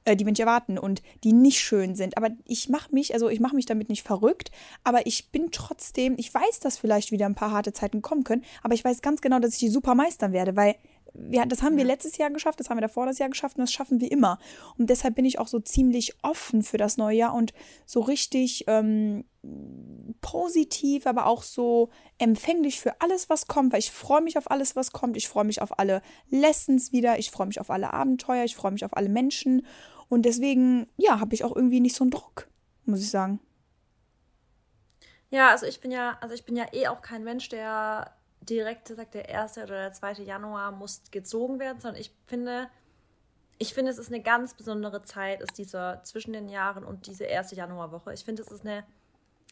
äh, 0.03 0.17
die 0.17 0.25
wir 0.25 0.31
nicht 0.31 0.41
erwarten 0.41 0.77
und 0.77 1.01
die 1.23 1.31
nicht 1.31 1.59
schön 1.59 1.95
sind. 1.95 2.17
Aber 2.17 2.29
ich 2.45 2.67
mache 2.67 2.93
mich, 2.93 3.13
also 3.13 3.29
ich 3.29 3.39
mache 3.39 3.55
mich 3.55 3.65
damit 3.65 3.87
nicht 3.87 4.03
verrückt, 4.05 4.51
aber 4.83 5.07
ich 5.07 5.31
bin 5.31 5.51
trotzdem, 5.51 6.15
ich 6.17 6.33
weiß, 6.33 6.59
dass 6.59 6.77
vielleicht 6.77 7.11
wieder 7.11 7.25
ein 7.27 7.35
paar 7.35 7.51
harte 7.51 7.71
Zeiten 7.71 8.01
kommen 8.01 8.25
können, 8.25 8.43
aber 8.63 8.73
ich 8.73 8.83
weiß 8.83 9.01
ganz 9.01 9.21
genau, 9.21 9.39
dass 9.39 9.53
ich 9.53 9.59
die 9.59 9.69
super 9.69 9.95
meistern 9.95 10.33
werde, 10.33 10.55
weil 10.57 10.75
wir, 11.13 11.45
das 11.45 11.61
haben 11.61 11.77
wir 11.77 11.83
letztes 11.83 12.17
Jahr 12.17 12.29
geschafft, 12.29 12.59
das 12.59 12.69
haben 12.69 12.77
wir 12.77 12.81
davor 12.81 13.05
das 13.05 13.19
Jahr 13.19 13.29
geschafft 13.29 13.57
und 13.57 13.61
das 13.61 13.73
schaffen 13.73 13.99
wir 13.99 14.11
immer. 14.11 14.39
Und 14.77 14.89
deshalb 14.89 15.15
bin 15.15 15.25
ich 15.25 15.39
auch 15.39 15.47
so 15.47 15.59
ziemlich 15.59 16.15
offen 16.23 16.63
für 16.63 16.77
das 16.77 16.97
neue 16.97 17.17
Jahr 17.17 17.33
und 17.33 17.53
so 17.85 18.01
richtig 18.01 18.65
ähm, 18.67 19.25
positiv, 20.21 21.07
aber 21.07 21.25
auch 21.25 21.43
so 21.43 21.89
empfänglich 22.17 22.79
für 22.79 23.01
alles, 23.01 23.29
was 23.29 23.47
kommt, 23.47 23.73
weil 23.73 23.79
ich 23.79 23.91
freue 23.91 24.21
mich 24.21 24.37
auf 24.37 24.49
alles, 24.49 24.75
was 24.75 24.91
kommt. 24.91 25.17
Ich 25.17 25.27
freue 25.27 25.45
mich 25.45 25.61
auf 25.61 25.79
alle 25.79 26.01
Lessons 26.29 26.91
wieder, 26.91 27.19
ich 27.19 27.31
freue 27.31 27.47
mich 27.47 27.59
auf 27.59 27.69
alle 27.69 27.93
Abenteuer, 27.93 28.43
ich 28.43 28.55
freue 28.55 28.71
mich 28.71 28.85
auf 28.85 28.95
alle 28.95 29.09
Menschen. 29.09 29.65
Und 30.09 30.23
deswegen, 30.23 30.87
ja, 30.97 31.19
habe 31.19 31.33
ich 31.33 31.43
auch 31.43 31.55
irgendwie 31.55 31.79
nicht 31.79 31.95
so 31.95 32.03
einen 32.03 32.11
Druck, 32.11 32.47
muss 32.85 33.01
ich 33.01 33.09
sagen. 33.09 33.39
Ja, 35.29 35.49
also 35.49 35.65
ich 35.65 35.79
bin 35.79 35.91
ja, 35.91 36.17
also 36.21 36.35
ich 36.35 36.45
bin 36.45 36.57
ja 36.57 36.65
eh 36.73 36.87
auch 36.87 37.01
kein 37.01 37.23
Mensch, 37.23 37.47
der 37.49 38.13
direkt 38.41 38.87
sagt, 38.87 39.13
der 39.13 39.29
1. 39.29 39.57
oder 39.57 39.67
der 39.67 39.93
2. 39.93 40.23
Januar 40.23 40.71
muss 40.71 41.03
gezogen 41.11 41.59
werden, 41.59 41.79
sondern 41.79 42.01
ich 42.01 42.11
finde, 42.25 42.69
ich 43.57 43.73
finde, 43.73 43.91
es 43.91 43.97
ist 43.97 44.11
eine 44.11 44.23
ganz 44.23 44.55
besondere 44.55 45.03
Zeit, 45.03 45.41
ist 45.41 45.57
dieser 45.57 46.03
zwischen 46.03 46.33
den 46.33 46.49
Jahren 46.49 46.83
und 46.83 47.07
diese 47.07 47.25
erste 47.25 47.55
Januarwoche. 47.55 48.13
Ich 48.13 48.25
finde, 48.25 48.41
es 48.41 48.49
ist 48.49 48.65
eine 48.65 48.83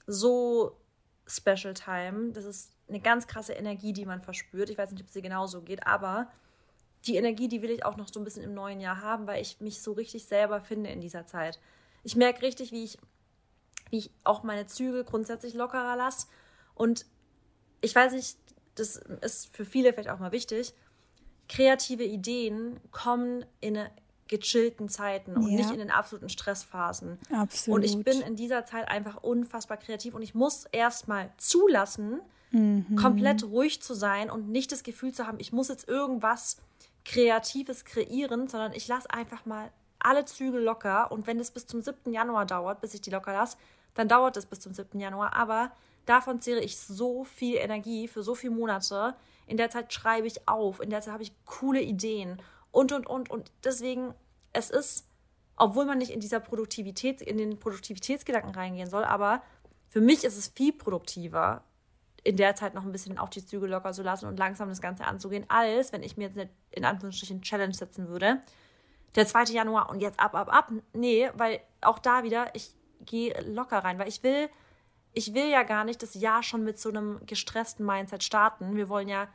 so 0.07 0.79
Special 1.27 1.73
Time. 1.73 2.31
Das 2.31 2.45
ist 2.45 2.71
eine 2.87 2.99
ganz 2.99 3.27
krasse 3.27 3.53
Energie, 3.53 3.93
die 3.93 4.05
man 4.05 4.21
verspürt. 4.21 4.69
Ich 4.69 4.77
weiß 4.77 4.91
nicht, 4.91 5.01
ob 5.01 5.07
es 5.07 5.13
dir 5.13 5.21
genauso 5.21 5.61
geht, 5.61 5.85
aber 5.85 6.31
die 7.05 7.15
Energie, 7.15 7.47
die 7.47 7.61
will 7.61 7.69
ich 7.69 7.85
auch 7.85 7.95
noch 7.95 8.11
so 8.11 8.19
ein 8.19 8.23
bisschen 8.23 8.43
im 8.43 8.53
neuen 8.53 8.81
Jahr 8.81 9.01
haben, 9.01 9.27
weil 9.27 9.41
ich 9.41 9.61
mich 9.61 9.81
so 9.81 9.93
richtig 9.93 10.25
selber 10.25 10.59
finde 10.59 10.89
in 10.89 10.99
dieser 10.99 11.25
Zeit. 11.25 11.59
Ich 12.03 12.15
merke 12.15 12.41
richtig, 12.41 12.71
wie 12.71 12.83
ich, 12.83 12.97
wie 13.89 13.99
ich 13.99 14.11
auch 14.23 14.43
meine 14.43 14.65
Zügel 14.65 15.03
grundsätzlich 15.03 15.53
lockerer 15.53 15.95
lasse. 15.95 16.27
Und 16.73 17.05
ich 17.81 17.95
weiß 17.95 18.13
nicht, 18.13 18.37
das 18.79 18.97
ist 19.21 19.55
für 19.55 19.65
viele 19.65 19.93
vielleicht 19.93 20.09
auch 20.09 20.19
mal 20.19 20.31
wichtig. 20.31 20.73
Kreative 21.47 22.03
Ideen 22.03 22.79
kommen 22.91 23.45
in 23.59 23.77
gechillten 24.27 24.89
Zeiten 24.89 25.35
und 25.35 25.47
Ja. 25.49 25.57
nicht 25.57 25.71
in 25.71 25.79
den 25.79 25.89
absoluten 25.89 26.29
Stressphasen. 26.29 27.17
Absolut. 27.31 27.77
Und 27.79 27.83
ich 27.83 28.03
bin 28.03 28.21
in 28.21 28.35
dieser 28.35 28.65
Zeit 28.65 28.87
einfach 28.87 29.23
unfassbar 29.23 29.77
kreativ 29.77 30.13
und 30.13 30.21
ich 30.21 30.35
muss 30.35 30.65
erstmal 30.71 31.31
zulassen, 31.37 32.21
Mhm. 32.51 32.95
komplett 32.95 33.43
ruhig 33.43 33.81
zu 33.81 33.93
sein 33.93 34.29
und 34.31 34.49
nicht 34.49 34.71
das 34.71 34.83
Gefühl 34.83 35.11
zu 35.13 35.25
haben, 35.27 35.39
ich 35.39 35.51
muss 35.51 35.67
jetzt 35.67 35.87
irgendwas 35.87 36.57
Kreatives 37.05 37.85
kreieren, 37.85 38.47
sondern 38.47 38.73
ich 38.73 38.87
lasse 38.87 39.09
einfach 39.11 39.45
mal 39.45 39.71
alle 39.99 40.25
Zügel 40.25 40.61
locker 40.63 41.11
und 41.11 41.27
wenn 41.27 41.39
es 41.39 41.51
bis 41.51 41.65
zum 41.67 41.81
7. 41.81 42.11
Januar 42.13 42.45
dauert, 42.45 42.81
bis 42.81 42.93
ich 42.93 43.01
die 43.01 43.09
locker 43.09 43.33
lasse, 43.33 43.57
dann 43.95 44.07
dauert 44.07 44.37
es 44.37 44.45
bis 44.45 44.59
zum 44.59 44.73
7. 44.73 44.99
Januar, 44.99 45.33
aber 45.33 45.71
davon 46.09 46.41
zehre 46.41 46.59
ich 46.59 46.77
so 46.77 47.23
viel 47.23 47.57
Energie 47.57 48.07
für 48.07 48.23
so 48.23 48.35
viele 48.35 48.53
Monate. 48.53 49.15
In 49.45 49.57
der 49.57 49.69
Zeit 49.69 49.93
schreibe 49.93 50.27
ich 50.27 50.47
auf, 50.47 50.79
in 50.79 50.89
der 50.89 51.01
Zeit 51.01 51.13
habe 51.13 51.23
ich 51.23 51.33
coole 51.45 51.81
Ideen 51.81 52.41
und 52.71 52.91
und 52.91 53.07
und 53.07 53.29
und 53.29 53.51
deswegen 53.63 54.13
es 54.53 54.69
ist 54.69 55.05
obwohl 55.59 55.85
man 55.85 55.97
nicht 55.97 56.11
in 56.11 56.21
dieser 56.21 56.39
Produktivität 56.39 57.21
in 57.21 57.37
den 57.37 57.59
Produktivitätsgedanken 57.59 58.55
reingehen 58.55 58.89
soll, 58.89 59.03
aber 59.03 59.43
für 59.89 60.01
mich 60.01 60.23
ist 60.23 60.37
es 60.37 60.47
viel 60.47 60.71
produktiver 60.71 61.63
in 62.23 62.37
der 62.37 62.55
Zeit 62.55 62.73
noch 62.73 62.83
ein 62.83 62.91
bisschen 62.91 63.17
auch 63.17 63.29
die 63.29 63.45
Zügel 63.45 63.69
locker 63.69 63.91
zu 63.91 64.03
lassen 64.03 64.25
und 64.27 64.37
langsam 64.37 64.69
das 64.69 64.81
Ganze 64.81 65.05
anzugehen, 65.05 65.45
als 65.49 65.91
wenn 65.91 66.03
ich 66.03 66.17
mir 66.17 66.25
jetzt 66.25 66.37
eine, 66.37 66.49
in 66.71 66.85
Anführungsstrichen 66.85 67.41
Challenge 67.41 67.73
setzen 67.73 68.07
würde. 68.07 68.41
Der 69.15 69.25
2. 69.25 69.45
Januar 69.53 69.89
und 69.89 70.01
jetzt 70.01 70.19
ab, 70.19 70.35
ab, 70.35 70.53
ab. 70.53 70.71
Nee, 70.93 71.29
weil 71.35 71.59
auch 71.81 71.99
da 71.99 72.23
wieder, 72.23 72.53
ich 72.55 72.73
gehe 73.01 73.33
locker 73.41 73.79
rein, 73.79 73.99
weil 73.99 74.07
ich 74.07 74.21
will, 74.23 74.49
ich 75.13 75.33
will 75.33 75.49
ja 75.49 75.63
gar 75.63 75.83
nicht 75.83 76.01
das 76.01 76.13
Jahr 76.13 76.43
schon 76.43 76.63
mit 76.63 76.79
so 76.79 76.89
einem 76.89 77.19
gestressten 77.25 77.85
Mindset 77.85 78.23
starten. 78.23 78.75
Wir 78.75 78.89
wollen 78.89 79.07
ja 79.07 79.27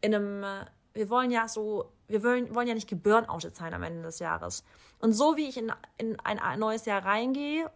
in 0.00 0.14
einem, 0.14 0.44
äh, 0.44 0.66
wir 0.94 1.10
wollen 1.10 1.30
ja 1.30 1.48
so, 1.48 1.92
wir 2.08 2.22
wollen, 2.22 2.54
wollen 2.54 2.68
ja 2.68 2.74
nicht 2.74 2.88
geburnoutet 2.88 3.56
sein 3.56 3.74
am 3.74 3.82
Ende 3.82 4.02
des 4.02 4.18
Jahres. 4.18 4.64
Und 5.00 5.12
so 5.12 5.36
wie 5.36 5.48
ich 5.48 5.56
in, 5.56 5.72
in 5.98 6.18
ein 6.20 6.58
neues 6.58 6.86
Jahr 6.86 7.04
reingehe, 7.04 7.70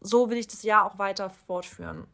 so 0.00 0.30
will 0.30 0.38
ich 0.38 0.46
das 0.46 0.62
Jahr 0.62 0.84
auch 0.84 0.98
weiter 0.98 1.30
fortführen. 1.30 2.06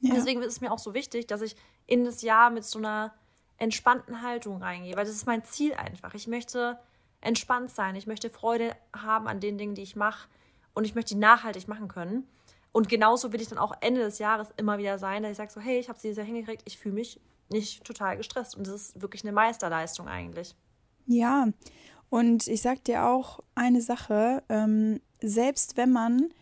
Ja. 0.00 0.14
Deswegen 0.14 0.42
ist 0.42 0.52
es 0.52 0.60
mir 0.60 0.72
auch 0.72 0.78
so 0.78 0.94
wichtig, 0.94 1.26
dass 1.26 1.42
ich 1.42 1.56
in 1.86 2.04
das 2.04 2.22
Jahr 2.22 2.50
mit 2.50 2.64
so 2.64 2.78
einer 2.78 3.14
entspannten 3.56 4.22
Haltung 4.22 4.62
reingehe, 4.62 4.96
weil 4.96 5.04
das 5.04 5.14
ist 5.14 5.26
mein 5.26 5.44
Ziel 5.44 5.74
einfach. 5.74 6.14
Ich 6.14 6.28
möchte 6.28 6.78
entspannt 7.20 7.70
sein, 7.70 7.96
ich 7.96 8.06
möchte 8.06 8.30
Freude 8.30 8.76
haben 8.94 9.26
an 9.26 9.40
den 9.40 9.58
Dingen, 9.58 9.74
die 9.74 9.82
ich 9.82 9.96
mache 9.96 10.28
und 10.74 10.84
ich 10.84 10.94
möchte 10.94 11.14
die 11.14 11.20
nachhaltig 11.20 11.66
machen 11.66 11.88
können. 11.88 12.28
Und 12.72 12.88
genauso 12.88 13.32
will 13.32 13.40
ich 13.40 13.48
dann 13.48 13.58
auch 13.58 13.72
Ende 13.80 14.00
des 14.02 14.18
Jahres 14.18 14.48
immer 14.56 14.78
wieder 14.78 14.98
sein, 14.98 15.22
dass 15.22 15.32
ich 15.32 15.38
sage 15.38 15.52
so, 15.52 15.60
hey, 15.60 15.78
ich 15.78 15.88
habe 15.88 15.96
es 15.96 16.02
dieses 16.02 16.18
Jahr 16.18 16.26
hingekriegt, 16.26 16.62
ich 16.64 16.78
fühle 16.78 16.94
mich 16.94 17.20
nicht 17.48 17.84
total 17.84 18.16
gestresst. 18.16 18.56
Und 18.56 18.66
das 18.66 18.74
ist 18.74 19.02
wirklich 19.02 19.24
eine 19.24 19.32
Meisterleistung 19.32 20.08
eigentlich. 20.08 20.54
Ja, 21.06 21.48
und 22.10 22.46
ich 22.46 22.62
sag 22.62 22.84
dir 22.84 23.06
auch 23.06 23.40
eine 23.54 23.80
Sache, 23.80 24.42
ähm, 24.48 25.00
selbst 25.20 25.76
wenn 25.76 25.92
man, 25.92 26.32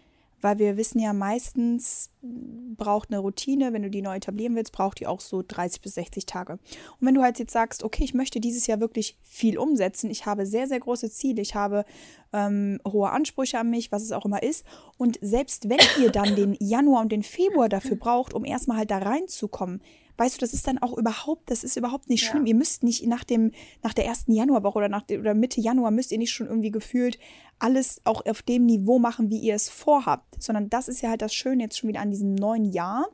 weil 0.46 0.60
wir 0.60 0.76
wissen 0.76 1.00
ja 1.00 1.12
meistens, 1.12 2.12
braucht 2.22 3.10
eine 3.10 3.18
Routine, 3.18 3.72
wenn 3.72 3.82
du 3.82 3.90
die 3.90 4.00
neu 4.00 4.14
etablieren 4.14 4.54
willst, 4.54 4.70
braucht 4.70 5.00
die 5.00 5.08
auch 5.08 5.18
so 5.18 5.42
30 5.42 5.80
bis 5.80 5.94
60 5.94 6.24
Tage. 6.24 6.52
Und 6.52 6.60
wenn 7.00 7.16
du 7.16 7.22
halt 7.22 7.40
jetzt 7.40 7.52
sagst, 7.52 7.82
okay, 7.82 8.04
ich 8.04 8.14
möchte 8.14 8.38
dieses 8.38 8.68
Jahr 8.68 8.78
wirklich 8.78 9.18
viel 9.24 9.58
umsetzen, 9.58 10.08
ich 10.08 10.24
habe 10.24 10.46
sehr, 10.46 10.68
sehr 10.68 10.78
große 10.78 11.10
Ziele, 11.10 11.42
ich 11.42 11.56
habe 11.56 11.84
ähm, 12.32 12.78
hohe 12.86 13.10
Ansprüche 13.10 13.58
an 13.58 13.70
mich, 13.70 13.90
was 13.90 14.04
es 14.04 14.12
auch 14.12 14.24
immer 14.24 14.40
ist. 14.40 14.64
Und 14.98 15.18
selbst 15.20 15.68
wenn 15.68 15.80
ihr 16.00 16.12
dann 16.12 16.36
den 16.36 16.56
Januar 16.60 17.00
und 17.02 17.10
den 17.10 17.24
Februar 17.24 17.68
dafür 17.68 17.96
braucht, 17.96 18.32
um 18.32 18.44
erstmal 18.44 18.76
halt 18.76 18.92
da 18.92 18.98
reinzukommen, 18.98 19.82
weißt 20.16 20.36
du, 20.36 20.40
das 20.40 20.52
ist 20.52 20.66
dann 20.66 20.78
auch 20.78 20.96
überhaupt, 20.96 21.50
das 21.50 21.64
ist 21.64 21.76
überhaupt 21.76 22.08
nicht 22.08 22.24
schlimm. 22.24 22.46
Ja. 22.46 22.50
Ihr 22.50 22.54
müsst 22.54 22.82
nicht 22.82 23.06
nach 23.06 23.24
dem, 23.24 23.52
nach 23.82 23.94
der 23.94 24.06
ersten 24.06 24.32
Januarwoche 24.32 24.78
oder 24.78 24.88
nach 24.88 25.02
der, 25.02 25.20
oder 25.20 25.34
Mitte 25.34 25.60
Januar 25.60 25.90
müsst 25.90 26.12
ihr 26.12 26.18
nicht 26.18 26.32
schon 26.32 26.46
irgendwie 26.46 26.70
gefühlt 26.70 27.18
alles 27.58 28.00
auch 28.04 28.24
auf 28.26 28.42
dem 28.42 28.66
Niveau 28.66 28.98
machen, 28.98 29.30
wie 29.30 29.38
ihr 29.38 29.54
es 29.54 29.68
vorhabt, 29.68 30.42
sondern 30.42 30.68
das 30.68 30.88
ist 30.88 31.00
ja 31.00 31.10
halt 31.10 31.22
das 31.22 31.34
Schöne 31.34 31.64
jetzt 31.64 31.78
schon 31.78 31.88
wieder 31.88 32.00
an 32.00 32.10
diesem 32.10 32.34
neuen 32.34 32.64
Jahr. 32.64 33.06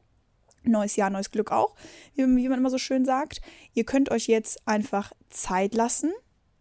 Neues 0.64 0.94
Jahr, 0.94 1.10
neues 1.10 1.32
Glück 1.32 1.50
auch, 1.50 1.74
wie, 2.14 2.22
wie 2.22 2.48
man 2.48 2.60
immer 2.60 2.70
so 2.70 2.78
schön 2.78 3.04
sagt. 3.04 3.40
Ihr 3.74 3.82
könnt 3.82 4.12
euch 4.12 4.28
jetzt 4.28 4.62
einfach 4.64 5.12
Zeit 5.28 5.74
lassen. 5.74 6.12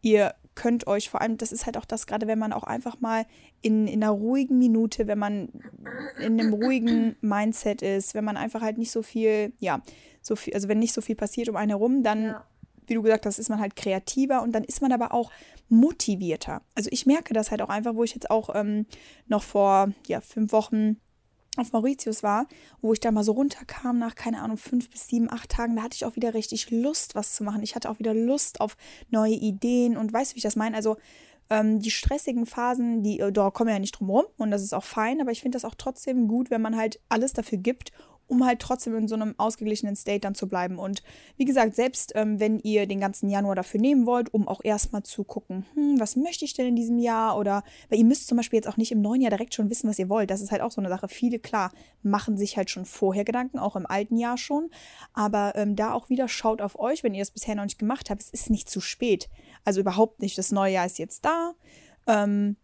Ihr 0.01 0.33
könnt 0.55 0.87
euch 0.87 1.09
vor 1.09 1.21
allem, 1.21 1.37
das 1.37 1.51
ist 1.51 1.65
halt 1.65 1.77
auch 1.77 1.85
das, 1.85 2.07
gerade 2.07 2.27
wenn 2.27 2.39
man 2.39 2.53
auch 2.53 2.63
einfach 2.63 2.99
mal 2.99 3.25
in, 3.61 3.87
in 3.87 4.03
einer 4.03 4.11
ruhigen 4.11 4.57
Minute, 4.57 5.07
wenn 5.07 5.19
man 5.19 5.49
in 6.19 6.39
einem 6.39 6.53
ruhigen 6.53 7.15
Mindset 7.21 7.81
ist, 7.81 8.13
wenn 8.13 8.25
man 8.25 8.37
einfach 8.37 8.61
halt 8.61 8.77
nicht 8.77 8.91
so 8.91 9.01
viel, 9.01 9.53
ja, 9.59 9.81
so 10.21 10.35
viel, 10.35 10.53
also 10.53 10.67
wenn 10.67 10.79
nicht 10.79 10.93
so 10.93 11.01
viel 11.01 11.15
passiert 11.15 11.49
um 11.49 11.55
einen 11.55 11.71
herum, 11.71 12.03
dann, 12.03 12.23
ja. 12.25 12.45
wie 12.87 12.93
du 12.93 13.01
gesagt 13.01 13.25
hast, 13.25 13.39
ist 13.39 13.49
man 13.49 13.59
halt 13.59 13.75
kreativer 13.75 14.41
und 14.41 14.51
dann 14.53 14.63
ist 14.63 14.81
man 14.81 14.91
aber 14.91 15.13
auch 15.13 15.31
motivierter. 15.69 16.61
Also 16.75 16.89
ich 16.91 17.05
merke 17.05 17.33
das 17.33 17.51
halt 17.51 17.61
auch 17.61 17.69
einfach, 17.69 17.95
wo 17.95 18.03
ich 18.03 18.13
jetzt 18.13 18.29
auch 18.29 18.53
ähm, 18.53 18.85
noch 19.27 19.43
vor 19.43 19.91
ja, 20.07 20.21
fünf 20.21 20.51
Wochen 20.51 20.97
auf 21.57 21.73
Mauritius 21.73 22.23
war, 22.23 22.47
wo 22.81 22.93
ich 22.93 22.99
da 22.99 23.11
mal 23.11 23.23
so 23.23 23.33
runterkam 23.33 23.99
nach, 23.99 24.15
keine 24.15 24.41
Ahnung, 24.41 24.57
fünf 24.57 24.89
bis 24.89 25.07
sieben, 25.07 25.29
acht 25.29 25.49
Tagen, 25.49 25.75
da 25.75 25.83
hatte 25.83 25.95
ich 25.95 26.05
auch 26.05 26.15
wieder 26.15 26.33
richtig 26.33 26.71
Lust, 26.71 27.15
was 27.15 27.35
zu 27.35 27.43
machen. 27.43 27.61
Ich 27.61 27.75
hatte 27.75 27.89
auch 27.89 27.99
wieder 27.99 28.13
Lust 28.13 28.61
auf 28.61 28.77
neue 29.09 29.33
Ideen 29.33 29.97
und 29.97 30.13
weißt 30.13 30.31
du, 30.31 30.35
wie 30.35 30.39
ich 30.39 30.43
das 30.43 30.55
meine? 30.55 30.75
Also 30.75 30.97
ähm, 31.49 31.79
die 31.79 31.91
stressigen 31.91 32.45
Phasen, 32.45 33.03
die, 33.03 33.19
äh, 33.19 33.31
da 33.31 33.51
kommen 33.51 33.69
ja 33.69 33.79
nicht 33.79 33.99
drum 33.99 34.09
rum 34.09 34.25
und 34.37 34.51
das 34.51 34.63
ist 34.63 34.73
auch 34.73 34.85
fein, 34.85 35.19
aber 35.19 35.31
ich 35.31 35.41
finde 35.41 35.57
das 35.57 35.65
auch 35.65 35.75
trotzdem 35.75 36.29
gut, 36.29 36.49
wenn 36.49 36.61
man 36.61 36.77
halt 36.77 37.01
alles 37.09 37.33
dafür 37.33 37.57
gibt, 37.57 37.91
um 38.31 38.45
halt 38.45 38.59
trotzdem 38.59 38.95
in 38.95 39.09
so 39.09 39.15
einem 39.15 39.35
ausgeglichenen 39.37 39.97
State 39.97 40.21
dann 40.21 40.35
zu 40.35 40.47
bleiben. 40.47 40.79
Und 40.79 41.03
wie 41.35 41.43
gesagt, 41.43 41.75
selbst 41.75 42.13
ähm, 42.15 42.39
wenn 42.39 42.59
ihr 42.59 42.87
den 42.87 43.01
ganzen 43.01 43.29
Januar 43.29 43.55
dafür 43.55 43.81
nehmen 43.81 44.05
wollt, 44.05 44.33
um 44.33 44.47
auch 44.47 44.61
erstmal 44.63 45.03
zu 45.03 45.25
gucken, 45.25 45.65
hm, 45.73 45.99
was 45.99 46.15
möchte 46.15 46.45
ich 46.45 46.53
denn 46.53 46.67
in 46.67 46.77
diesem 46.77 46.97
Jahr? 46.97 47.37
Oder, 47.37 47.63
weil 47.89 47.99
ihr 47.99 48.05
müsst 48.05 48.27
zum 48.27 48.37
Beispiel 48.37 48.55
jetzt 48.55 48.69
auch 48.69 48.77
nicht 48.77 48.93
im 48.93 49.01
neuen 49.01 49.19
Jahr 49.19 49.31
direkt 49.31 49.53
schon 49.53 49.69
wissen, 49.69 49.89
was 49.89 49.99
ihr 49.99 50.07
wollt. 50.07 50.31
Das 50.31 50.39
ist 50.39 50.49
halt 50.49 50.61
auch 50.61 50.71
so 50.71 50.79
eine 50.79 50.87
Sache. 50.87 51.09
Viele, 51.09 51.39
klar, 51.39 51.73
machen 52.03 52.37
sich 52.37 52.55
halt 52.55 52.69
schon 52.69 52.85
vorher 52.85 53.25
Gedanken, 53.25 53.59
auch 53.59 53.75
im 53.75 53.85
alten 53.85 54.15
Jahr 54.15 54.37
schon. 54.37 54.69
Aber 55.11 55.51
ähm, 55.57 55.75
da 55.75 55.91
auch 55.91 56.09
wieder 56.09 56.29
schaut 56.29 56.61
auf 56.61 56.79
euch, 56.79 57.03
wenn 57.03 57.13
ihr 57.13 57.21
das 57.21 57.31
bisher 57.31 57.55
noch 57.55 57.65
nicht 57.65 57.79
gemacht 57.79 58.09
habt. 58.09 58.21
Es 58.21 58.29
ist 58.29 58.49
nicht 58.49 58.69
zu 58.69 58.79
spät. 58.79 59.29
Also 59.65 59.81
überhaupt 59.81 60.21
nicht. 60.21 60.37
Das 60.37 60.53
neue 60.53 60.71
Jahr 60.71 60.85
ist 60.85 60.99
jetzt 60.99 61.25
da. 61.25 61.53
Ähm, 62.07 62.55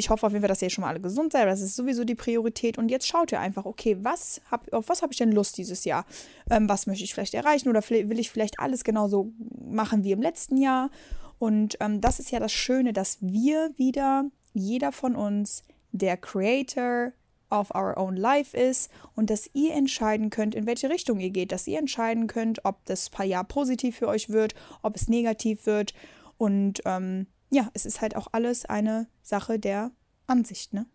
ich 0.00 0.10
hoffe 0.10 0.26
auf 0.26 0.32
jeden 0.32 0.42
Fall, 0.42 0.48
dass 0.48 0.62
ihr 0.62 0.70
schon 0.70 0.82
mal 0.82 0.88
alle 0.88 1.00
gesund 1.00 1.32
seid. 1.32 1.46
Das 1.46 1.60
ist 1.60 1.76
sowieso 1.76 2.04
die 2.04 2.14
Priorität. 2.14 2.78
Und 2.78 2.90
jetzt 2.90 3.06
schaut 3.06 3.30
ihr 3.30 3.38
einfach, 3.38 3.66
okay, 3.66 3.96
was 4.00 4.40
hab, 4.50 4.72
auf 4.72 4.88
was 4.88 5.02
habe 5.02 5.12
ich 5.12 5.18
denn 5.18 5.30
Lust 5.30 5.56
dieses 5.58 5.84
Jahr? 5.84 6.04
Ähm, 6.50 6.68
was 6.68 6.86
möchte 6.86 7.04
ich 7.04 7.14
vielleicht 7.14 7.34
erreichen? 7.34 7.68
Oder 7.68 7.88
will 7.88 8.18
ich 8.18 8.30
vielleicht 8.30 8.58
alles 8.58 8.82
genauso 8.82 9.32
machen 9.64 10.02
wie 10.02 10.12
im 10.12 10.22
letzten 10.22 10.56
Jahr? 10.56 10.90
Und 11.38 11.76
ähm, 11.80 12.00
das 12.00 12.18
ist 12.18 12.30
ja 12.32 12.40
das 12.40 12.52
Schöne, 12.52 12.92
dass 12.92 13.18
wir 13.20 13.70
wieder, 13.76 14.24
jeder 14.52 14.90
von 14.90 15.14
uns, 15.14 15.62
der 15.92 16.16
Creator 16.16 17.12
of 17.50 17.74
our 17.74 17.96
own 17.96 18.16
life 18.16 18.56
ist 18.56 18.90
und 19.16 19.30
dass 19.30 19.50
ihr 19.54 19.74
entscheiden 19.74 20.30
könnt, 20.30 20.54
in 20.54 20.66
welche 20.66 20.88
Richtung 20.88 21.18
ihr 21.20 21.30
geht, 21.30 21.52
dass 21.52 21.66
ihr 21.66 21.78
entscheiden 21.78 22.26
könnt, 22.26 22.64
ob 22.64 22.84
das 22.86 23.10
paar 23.10 23.26
Jahr 23.26 23.44
positiv 23.44 23.96
für 23.96 24.08
euch 24.08 24.30
wird, 24.30 24.54
ob 24.82 24.96
es 24.96 25.08
negativ 25.08 25.66
wird. 25.66 25.94
Und 26.38 26.80
ähm, 26.84 27.26
ja, 27.50 27.68
es 27.74 27.84
ist 27.84 28.00
halt 28.00 28.16
auch 28.16 28.28
alles 28.32 28.64
eine 28.64 29.08
Sache 29.22 29.58
der 29.58 29.90
Ansicht, 30.26 30.72
ne? 30.72 30.86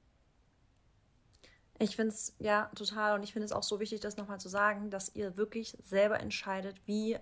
Ich 1.78 1.98
finde 1.98 2.14
es 2.14 2.34
ja 2.40 2.72
total 2.74 3.16
und 3.16 3.24
ich 3.24 3.34
finde 3.34 3.46
es 3.46 3.52
auch 3.52 3.64
so 3.64 3.82
wichtig, 3.82 4.00
das 4.00 4.16
nochmal 4.16 4.40
zu 4.40 4.48
sagen, 4.48 4.90
dass 4.90 5.14
ihr 5.14 5.36
wirklich 5.36 5.78
selber 5.84 6.22
entscheidet, 6.22 6.78
wie 6.86 7.18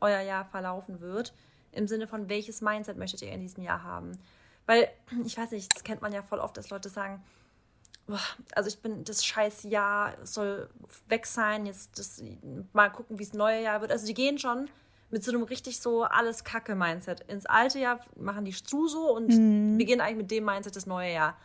euer 0.00 0.20
Jahr 0.20 0.46
verlaufen 0.46 1.00
wird. 1.00 1.34
Im 1.72 1.86
Sinne 1.86 2.06
von, 2.06 2.30
welches 2.30 2.62
Mindset 2.62 2.96
möchtet 2.96 3.20
ihr 3.20 3.32
in 3.32 3.40
diesem 3.40 3.62
Jahr 3.62 3.82
haben? 3.82 4.18
Weil, 4.64 4.88
ich 5.24 5.36
weiß 5.36 5.50
nicht, 5.50 5.74
das 5.74 5.84
kennt 5.84 6.00
man 6.00 6.12
ja 6.12 6.22
voll 6.22 6.38
oft, 6.38 6.56
dass 6.56 6.70
Leute 6.70 6.88
sagen, 6.88 7.22
boah, 8.06 8.20
also 8.54 8.68
ich 8.68 8.80
bin 8.80 9.04
das 9.04 9.24
scheiß 9.24 9.64
Jahr, 9.64 10.14
soll 10.24 10.70
weg 11.08 11.26
sein, 11.26 11.66
jetzt 11.66 11.98
das, 11.98 12.22
mal 12.72 12.90
gucken, 12.90 13.18
wie 13.18 13.24
es 13.24 13.34
neue 13.34 13.62
Jahr 13.62 13.82
wird. 13.82 13.92
Also 13.92 14.06
die 14.06 14.14
gehen 14.14 14.38
schon 14.38 14.70
mit 15.12 15.22
so 15.22 15.30
einem 15.30 15.42
richtig 15.42 15.78
so 15.78 16.04
alles 16.04 16.42
Kacke-Mindset. 16.42 17.20
Ins 17.28 17.46
alte 17.46 17.78
Jahr 17.78 18.00
machen 18.16 18.46
die 18.46 18.52
zu 18.52 18.88
so 18.88 19.14
und 19.14 19.28
mhm. 19.28 19.76
beginnen 19.76 20.00
eigentlich 20.00 20.16
mit 20.16 20.30
dem 20.30 20.44
Mindset 20.44 20.74
das 20.74 20.86
neue 20.86 21.12
Jahr. 21.12 21.36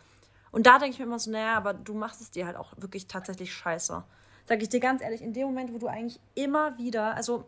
Und 0.50 0.66
da 0.66 0.78
denke 0.78 0.94
ich 0.94 0.98
mir 0.98 1.04
immer 1.04 1.18
so, 1.18 1.30
naja, 1.30 1.54
aber 1.54 1.74
du 1.74 1.92
machst 1.92 2.22
es 2.22 2.30
dir 2.30 2.46
halt 2.46 2.56
auch 2.56 2.72
wirklich 2.78 3.06
tatsächlich 3.06 3.52
scheiße. 3.52 4.02
Sag 4.46 4.62
ich 4.62 4.70
dir 4.70 4.80
ganz 4.80 5.02
ehrlich, 5.02 5.20
in 5.20 5.34
dem 5.34 5.48
Moment, 5.48 5.74
wo 5.74 5.78
du 5.78 5.86
eigentlich 5.86 6.18
immer 6.34 6.78
wieder, 6.78 7.14
also 7.14 7.44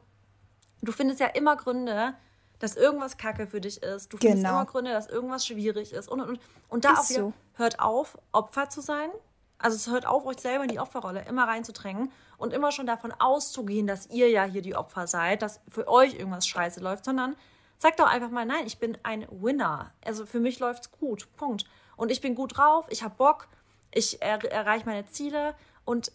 du 0.83 0.93
findest 0.93 1.21
ja 1.21 1.27
immer 1.29 1.57
Gründe, 1.57 2.13
dass 2.59 2.77
irgendwas 2.77 3.17
Kacke 3.17 3.47
für 3.47 3.63
dich 3.63 3.83
ist. 3.83 4.13
Du 4.13 4.19
findest 4.19 4.43
genau. 4.43 4.57
immer 4.57 4.67
Gründe, 4.67 4.93
dass 4.93 5.07
irgendwas 5.07 5.47
schwierig 5.47 5.95
ist 5.95 6.09
und 6.11 6.21
und 6.21 6.29
und. 6.29 6.41
Und 6.69 6.85
da 6.85 6.93
ist 6.93 6.99
auch 6.99 7.09
wieder, 7.09 7.21
so. 7.21 7.33
hört 7.55 7.81
auf, 7.81 8.19
Opfer 8.33 8.69
zu 8.69 8.83
sein. 8.83 9.09
Also 9.57 9.77
es 9.77 9.91
hört 9.91 10.07
auf, 10.07 10.27
euch 10.27 10.39
selber 10.39 10.65
in 10.65 10.71
die 10.71 10.79
Opferrolle 10.79 11.25
immer 11.27 11.49
reinzudrängen 11.49 12.13
und 12.41 12.55
immer 12.55 12.73
schon 12.73 12.87
davon 12.87 13.13
auszugehen, 13.13 13.87
dass 13.87 14.09
ihr 14.09 14.31
ja 14.31 14.45
hier 14.45 14.63
die 14.63 14.75
Opfer 14.75 15.07
seid, 15.07 15.43
dass 15.43 15.61
für 15.69 15.87
euch 15.89 16.15
irgendwas 16.15 16.47
scheiße 16.47 16.81
läuft, 16.81 17.05
sondern 17.05 17.37
sagt 17.77 18.01
doch 18.01 18.07
einfach 18.07 18.31
mal, 18.31 18.47
nein, 18.47 18.67
ich 18.67 18.79
bin 18.79 18.97
ein 19.03 19.27
Winner. 19.31 19.93
Also 20.05 20.25
für 20.25 20.41
mich 20.41 20.59
läuft's 20.59 20.91
gut. 20.91 21.29
Punkt. 21.37 21.65
Und 21.97 22.11
ich 22.11 22.23
bin 22.23 22.35
gut 22.35 22.57
drauf, 22.57 22.87
ich 22.89 23.03
habe 23.03 23.15
Bock, 23.17 23.49
ich 23.93 24.23
er 24.23 24.43
erreiche 24.51 24.87
meine 24.87 25.05
Ziele 25.05 25.55
und 25.85 26.13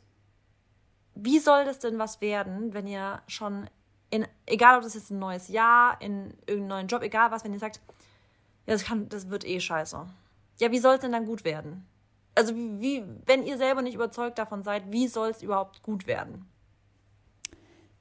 wie 1.14 1.40
soll 1.40 1.64
das 1.64 1.78
denn 1.80 2.00
was 2.00 2.22
werden, 2.22 2.74
wenn 2.74 2.88
ihr 2.88 3.22
schon 3.28 3.70
in, 4.10 4.28
egal 4.48 4.78
ob 4.78 4.84
das 4.84 4.96
jetzt 4.96 5.12
ein 5.12 5.20
neues 5.20 5.48
Jahr, 5.48 6.02
in 6.02 6.32
irgendeinen 6.48 6.68
neuen 6.68 6.88
Job, 6.88 7.04
egal 7.04 7.32
was, 7.32 7.44
wenn 7.44 7.54
ihr 7.54 7.60
sagt, 7.60 7.82
ja, 8.66 8.74
das 8.74 8.84
kann, 8.84 9.10
das 9.10 9.30
wird 9.30 9.46
eh 9.46 9.60
scheiße. 9.60 10.08
Ja, 10.60 10.72
wie 10.72 10.80
soll 10.80 10.96
es 10.96 11.02
denn 11.02 11.12
dann 11.12 11.26
gut 11.26 11.44
werden? 11.46 11.86
Also 12.36 12.54
wie, 12.56 13.04
wenn 13.26 13.44
ihr 13.44 13.58
selber 13.58 13.82
nicht 13.82 13.96
überzeugt 13.96 14.38
davon 14.38 14.64
seid, 14.64 14.92
wie 14.92 15.08
soll 15.08 15.30
es 15.30 15.42
überhaupt 15.42 15.82
gut 15.82 16.06
werden? 16.06 16.46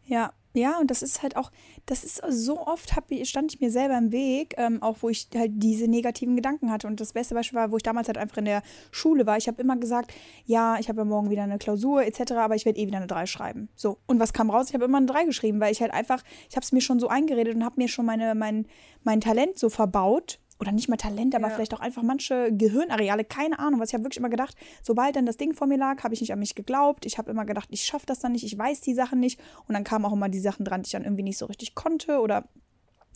Ja, 0.05 0.33
ja, 0.57 0.79
und 0.79 0.89
das 0.89 1.03
ist 1.03 1.25
halt 1.25 1.37
auch, 1.37 1.51
das 1.85 2.05
ist 2.05 2.23
so 2.29 2.65
oft, 2.65 2.95
hab, 2.95 3.07
stand 3.25 3.53
ich 3.53 3.61
mir 3.61 3.73
selber 3.73 3.99
im 3.99 4.13
Weg, 4.13 4.55
ähm, 4.57 4.81
auch 4.85 4.99
wo 5.01 5.09
ich 5.09 5.29
halt 5.35 5.51
diese 5.55 5.89
negativen 5.89 6.37
Gedanken 6.37 6.71
hatte. 6.71 6.87
Und 6.87 7.01
das 7.01 7.13
beste 7.13 7.35
Beispiel 7.35 7.59
war, 7.59 7.73
wo 7.73 7.77
ich 7.77 7.83
damals 7.83 8.07
halt 8.07 8.19
einfach 8.19 8.37
in 8.37 8.45
der 8.45 8.63
Schule 8.93 9.27
war. 9.27 9.37
Ich 9.37 9.49
habe 9.49 9.61
immer 9.61 9.77
gesagt, 9.77 10.15
ja, 10.45 10.79
ich 10.79 10.89
habe 10.89 11.01
ja 11.01 11.05
morgen 11.05 11.29
wieder 11.29 11.43
eine 11.43 11.59
Klausur 11.59 12.05
etc., 12.05 12.33
aber 12.35 12.55
ich 12.55 12.67
werde 12.67 12.79
eh 12.79 12.87
wieder 12.87 12.99
eine 12.99 13.09
3 13.09 13.27
schreiben. 13.27 13.69
So, 13.75 13.99
und 14.07 14.21
was 14.21 14.33
kam 14.33 14.49
raus? 14.49 14.69
Ich 14.69 14.75
habe 14.75 14.85
immer 14.85 14.99
eine 14.99 15.07
3 15.07 15.25
geschrieben, 15.25 15.59
weil 15.59 15.73
ich 15.73 15.81
halt 15.81 15.93
einfach, 15.93 16.23
ich 16.49 16.55
habe 16.55 16.63
es 16.63 16.71
mir 16.71 16.81
schon 16.81 17.01
so 17.01 17.09
eingeredet 17.09 17.57
und 17.57 17.65
habe 17.65 17.75
mir 17.79 17.89
schon 17.89 18.07
meine, 18.07 18.37
mein, 18.37 18.67
mein 19.03 19.21
Talent 19.21 19.59
so 19.59 19.69
verbaut, 19.71 20.39
oder 20.61 20.73
nicht 20.73 20.89
mal 20.89 20.97
Talent, 20.97 21.35
aber 21.35 21.49
ja. 21.49 21.55
vielleicht 21.55 21.75
auch 21.75 21.81
einfach 21.81 22.03
manche 22.03 22.53
Gehirnareale, 22.53 23.25
keine 23.25 23.59
Ahnung, 23.59 23.81
was 23.81 23.89
ich 23.89 23.95
habe 23.95 24.05
wirklich 24.05 24.19
immer 24.19 24.31
gedacht, 24.31 24.57
sobald 24.83 25.17
dann 25.17 25.27
das 25.27 25.37
Ding 25.37 25.53
vor 25.53 25.67
mir 25.67 25.79
lag, 25.79 26.03
habe 26.05 26.15
ich 26.15 26.21
nicht 26.21 26.33
an 26.33 26.39
mich 26.39 26.55
geglaubt. 26.55 27.07
Ich 27.07 27.19
habe 27.19 27.31
immer 27.31 27.45
gedacht, 27.45 27.69
ich 27.71 27.85
schaffe 27.85 28.07
das 28.07 28.21
dann 28.21 28.33
nicht, 28.33 28.45
ich 28.45 28.57
weiß 28.57 28.81
die 28.81 28.95
Sachen 28.95 29.21
nicht. 29.21 29.41
Und 29.67 29.75
dann 29.75 29.85
kamen 29.85 30.05
auch 30.05 30.13
immer 30.13 30.29
die 30.29 30.41
Sachen 30.41 30.65
dran, 30.65 30.83
die 30.83 30.87
ich 30.87 30.93
dann 30.93 31.05
irgendwie 31.05 31.25
nicht 31.25 31.39
so 31.39 31.47
richtig 31.47 31.75
konnte 31.75 32.21
oder 32.21 32.49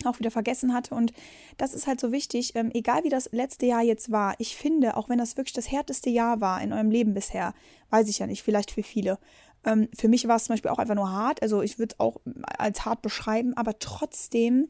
auch 0.04 0.18
wieder 0.18 0.30
vergessen 0.30 0.74
hatte. 0.74 0.94
Und 0.94 1.12
das 1.56 1.74
ist 1.74 1.86
halt 1.86 2.00
so 2.00 2.12
wichtig, 2.12 2.54
ähm, 2.54 2.70
egal 2.72 3.04
wie 3.04 3.08
das 3.08 3.30
letzte 3.32 3.66
Jahr 3.66 3.82
jetzt 3.82 4.10
war. 4.10 4.34
Ich 4.38 4.56
finde, 4.56 4.96
auch 4.96 5.08
wenn 5.08 5.18
das 5.18 5.36
wirklich 5.36 5.54
das 5.54 5.70
härteste 5.70 6.10
Jahr 6.10 6.40
war 6.40 6.60
in 6.62 6.72
eurem 6.72 6.90
Leben 6.90 7.14
bisher, 7.14 7.54
weiß 7.90 8.08
ich 8.08 8.18
ja 8.18 8.26
nicht, 8.26 8.42
vielleicht 8.42 8.70
für 8.70 8.82
viele. 8.82 9.18
Ähm, 9.64 9.88
für 9.96 10.08
mich 10.08 10.28
war 10.28 10.36
es 10.36 10.44
zum 10.44 10.54
Beispiel 10.54 10.70
auch 10.70 10.78
einfach 10.78 10.94
nur 10.94 11.10
hart. 11.10 11.42
Also 11.42 11.62
ich 11.62 11.78
würde 11.78 11.94
es 11.94 12.00
auch 12.00 12.20
als 12.58 12.84
hart 12.84 13.02
beschreiben, 13.02 13.56
aber 13.56 13.78
trotzdem 13.78 14.68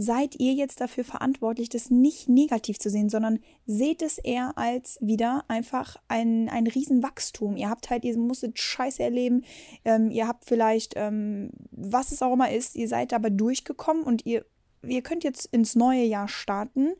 seid 0.00 0.40
ihr 0.40 0.54
jetzt 0.54 0.80
dafür 0.80 1.04
verantwortlich, 1.04 1.68
das 1.68 1.90
nicht 1.90 2.26
negativ 2.26 2.78
zu 2.78 2.88
sehen, 2.88 3.10
sondern 3.10 3.38
seht 3.66 4.00
es 4.00 4.16
eher 4.16 4.56
als 4.56 4.96
wieder 5.02 5.44
einfach 5.48 5.96
ein, 6.08 6.48
ein 6.48 6.66
Riesenwachstum. 6.66 7.58
Ihr 7.58 7.68
habt 7.68 7.90
halt, 7.90 8.04
ihr 8.04 8.16
musstet 8.16 8.58
Scheiße 8.58 9.02
erleben, 9.02 9.44
ähm, 9.84 10.10
ihr 10.10 10.26
habt 10.26 10.46
vielleicht, 10.46 10.94
ähm, 10.96 11.50
was 11.70 12.12
es 12.12 12.22
auch 12.22 12.32
immer 12.32 12.50
ist, 12.50 12.76
ihr 12.76 12.88
seid 12.88 13.12
aber 13.12 13.28
durchgekommen 13.28 14.02
und 14.02 14.24
ihr, 14.24 14.46
ihr 14.82 15.02
könnt 15.02 15.22
jetzt 15.22 15.44
ins 15.52 15.76
neue 15.76 16.04
Jahr 16.04 16.28
starten 16.28 16.94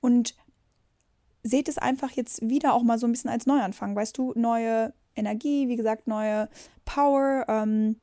und 0.00 0.34
seht 1.44 1.68
es 1.68 1.78
einfach 1.78 2.10
jetzt 2.10 2.42
wieder 2.42 2.74
auch 2.74 2.82
mal 2.82 2.98
so 2.98 3.06
ein 3.06 3.12
bisschen 3.12 3.30
als 3.30 3.46
Neuanfang, 3.46 3.94
weißt 3.94 4.18
du, 4.18 4.32
neue 4.34 4.92
Energie, 5.14 5.68
wie 5.68 5.76
gesagt, 5.76 6.08
neue 6.08 6.48
Power, 6.84 7.44
ähm, 7.48 8.00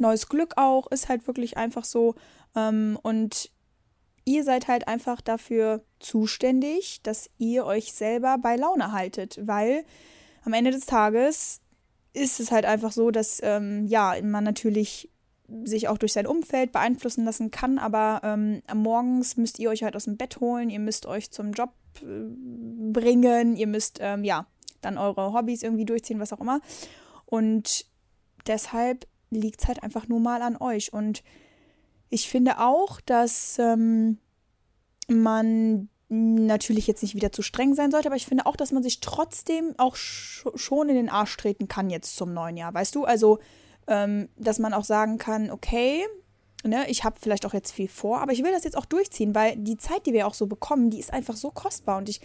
neues 0.00 0.28
Glück 0.28 0.54
auch, 0.56 0.90
ist 0.90 1.08
halt 1.08 1.26
wirklich 1.26 1.56
einfach 1.56 1.84
so, 1.84 2.14
ähm, 2.54 2.98
und 3.02 3.50
ihr 4.24 4.44
seid 4.44 4.68
halt 4.68 4.88
einfach 4.88 5.20
dafür 5.20 5.84
zuständig, 6.00 7.00
dass 7.02 7.30
ihr 7.38 7.64
euch 7.64 7.92
selber 7.92 8.38
bei 8.38 8.56
Laune 8.56 8.92
haltet, 8.92 9.38
weil 9.46 9.84
am 10.44 10.52
Ende 10.52 10.72
des 10.72 10.86
Tages 10.86 11.60
ist 12.12 12.40
es 12.40 12.50
halt 12.50 12.64
einfach 12.64 12.92
so, 12.92 13.10
dass 13.10 13.40
ähm, 13.42 13.86
ja 13.86 14.14
man 14.22 14.44
natürlich 14.44 15.10
sich 15.64 15.88
auch 15.88 15.98
durch 15.98 16.12
sein 16.12 16.26
Umfeld 16.26 16.72
beeinflussen 16.72 17.24
lassen 17.24 17.52
kann, 17.52 17.78
aber 17.78 18.20
ähm, 18.24 18.62
morgens 18.74 19.36
müsst 19.36 19.60
ihr 19.60 19.70
euch 19.70 19.84
halt 19.84 19.94
aus 19.94 20.04
dem 20.04 20.16
Bett 20.16 20.40
holen, 20.40 20.70
ihr 20.70 20.80
müsst 20.80 21.06
euch 21.06 21.30
zum 21.30 21.52
Job 21.52 21.70
äh, 22.02 22.04
bringen, 22.92 23.56
ihr 23.56 23.68
müsst 23.68 23.98
ähm, 24.00 24.24
ja 24.24 24.46
dann 24.80 24.98
eure 24.98 25.32
Hobbys 25.32 25.62
irgendwie 25.62 25.84
durchziehen, 25.84 26.18
was 26.18 26.32
auch 26.32 26.40
immer. 26.40 26.60
Und 27.26 27.86
deshalb 28.46 29.06
liegt 29.30 29.60
es 29.62 29.68
halt 29.68 29.82
einfach 29.82 30.08
nur 30.08 30.20
mal 30.20 30.42
an 30.42 30.56
euch. 30.56 30.92
Und 30.92 31.22
ich 32.08 32.28
finde 32.28 32.60
auch, 32.60 33.00
dass 33.00 33.58
ähm, 33.58 34.18
man 35.08 35.88
natürlich 36.08 36.86
jetzt 36.86 37.02
nicht 37.02 37.14
wieder 37.14 37.32
zu 37.32 37.42
streng 37.42 37.74
sein 37.74 37.90
sollte, 37.90 38.08
aber 38.08 38.16
ich 38.16 38.26
finde 38.26 38.46
auch, 38.46 38.56
dass 38.56 38.72
man 38.72 38.82
sich 38.82 39.00
trotzdem 39.00 39.74
auch 39.76 39.96
sch 39.96 40.46
schon 40.54 40.88
in 40.88 40.94
den 40.94 41.08
Arsch 41.08 41.36
treten 41.36 41.66
kann 41.66 41.90
jetzt 41.90 42.16
zum 42.16 42.32
neuen 42.32 42.56
Jahr, 42.56 42.72
weißt 42.72 42.94
du? 42.94 43.04
Also, 43.04 43.40
ähm, 43.88 44.28
dass 44.36 44.58
man 44.58 44.72
auch 44.72 44.84
sagen 44.84 45.18
kann, 45.18 45.50
okay, 45.50 46.04
ne, 46.64 46.88
ich 46.88 47.04
habe 47.04 47.16
vielleicht 47.20 47.44
auch 47.44 47.54
jetzt 47.54 47.72
viel 47.72 47.88
vor, 47.88 48.20
aber 48.20 48.32
ich 48.32 48.44
will 48.44 48.52
das 48.52 48.64
jetzt 48.64 48.76
auch 48.76 48.84
durchziehen, 48.84 49.34
weil 49.34 49.56
die 49.56 49.76
Zeit, 49.76 50.06
die 50.06 50.12
wir 50.12 50.26
auch 50.26 50.34
so 50.34 50.46
bekommen, 50.46 50.90
die 50.90 51.00
ist 51.00 51.12
einfach 51.12 51.36
so 51.36 51.50
kostbar. 51.50 51.98
Und 51.98 52.08
ich 52.08 52.20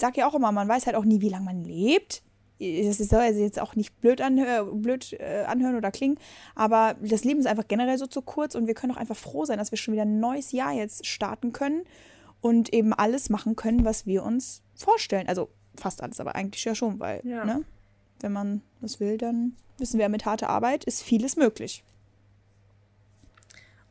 sage 0.00 0.20
ja 0.20 0.28
auch 0.28 0.34
immer, 0.34 0.52
man 0.52 0.68
weiß 0.68 0.86
halt 0.86 0.96
auch 0.96 1.04
nie, 1.04 1.20
wie 1.20 1.28
lange 1.28 1.44
man 1.44 1.64
lebt. 1.64 2.22
Das 2.60 2.98
soll 2.98 3.20
also 3.20 3.40
jetzt 3.40 3.60
auch 3.60 3.74
nicht 3.74 4.00
blöd, 4.00 4.20
anhör, 4.20 4.64
blöd 4.64 5.12
äh, 5.14 5.44
anhören 5.46 5.74
oder 5.74 5.90
klingen, 5.90 6.18
aber 6.54 6.94
das 7.00 7.24
Leben 7.24 7.40
ist 7.40 7.46
einfach 7.46 7.66
generell 7.66 7.98
so 7.98 8.06
zu 8.06 8.22
kurz 8.22 8.54
und 8.54 8.68
wir 8.68 8.74
können 8.74 8.92
auch 8.92 8.96
einfach 8.96 9.16
froh 9.16 9.44
sein, 9.44 9.58
dass 9.58 9.72
wir 9.72 9.78
schon 9.78 9.92
wieder 9.92 10.04
ein 10.04 10.20
neues 10.20 10.52
Jahr 10.52 10.72
jetzt 10.72 11.04
starten 11.04 11.52
können 11.52 11.82
und 12.40 12.72
eben 12.72 12.92
alles 12.92 13.28
machen 13.28 13.56
können, 13.56 13.84
was 13.84 14.06
wir 14.06 14.22
uns 14.22 14.62
vorstellen. 14.76 15.26
Also 15.28 15.48
fast 15.76 16.02
alles, 16.02 16.20
aber 16.20 16.36
eigentlich 16.36 16.64
ja 16.64 16.74
schon, 16.74 17.00
weil, 17.00 17.20
ja. 17.26 17.44
ne, 17.44 17.64
wenn 18.20 18.32
man 18.32 18.62
das 18.80 19.00
will, 19.00 19.18
dann 19.18 19.56
wissen 19.78 19.98
wir, 19.98 20.08
mit 20.08 20.24
harter 20.24 20.48
Arbeit 20.48 20.84
ist 20.84 21.02
vieles 21.02 21.36
möglich. 21.36 21.82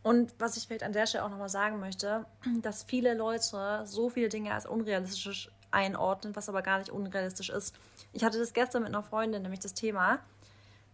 Und 0.03 0.34
was 0.38 0.58
ich 0.58 0.67
vielleicht 0.67 0.84
an 0.84 0.93
der 0.93 1.08
Stelle 1.08 1.24
auch 1.24 1.29
nochmal 1.29 1.50
sagen 1.50 1.79
möchte, 1.79 2.25
dass 2.62 2.84
viele 2.84 3.13
Leute 3.13 3.84
so 3.86 4.10
viele 4.10 4.29
Dinge 4.29 4.53
als 4.53 4.65
unrealistisch 4.65 5.50
einordnen, 5.72 6.36
was 6.36 6.50
aber 6.50 6.62
gar 6.62 6.79
nicht 6.79 6.91
unrealistisch 6.91 7.50
ist. 7.50 7.74
Ich 8.13 8.24
hatte 8.24 8.39
das 8.39 8.53
gestern 8.53 8.84
mit 8.84 8.93
einer 8.93 9.03
Freundin, 9.03 9.41
nämlich 9.41 9.60
das 9.60 9.74
Thema. 9.74 10.20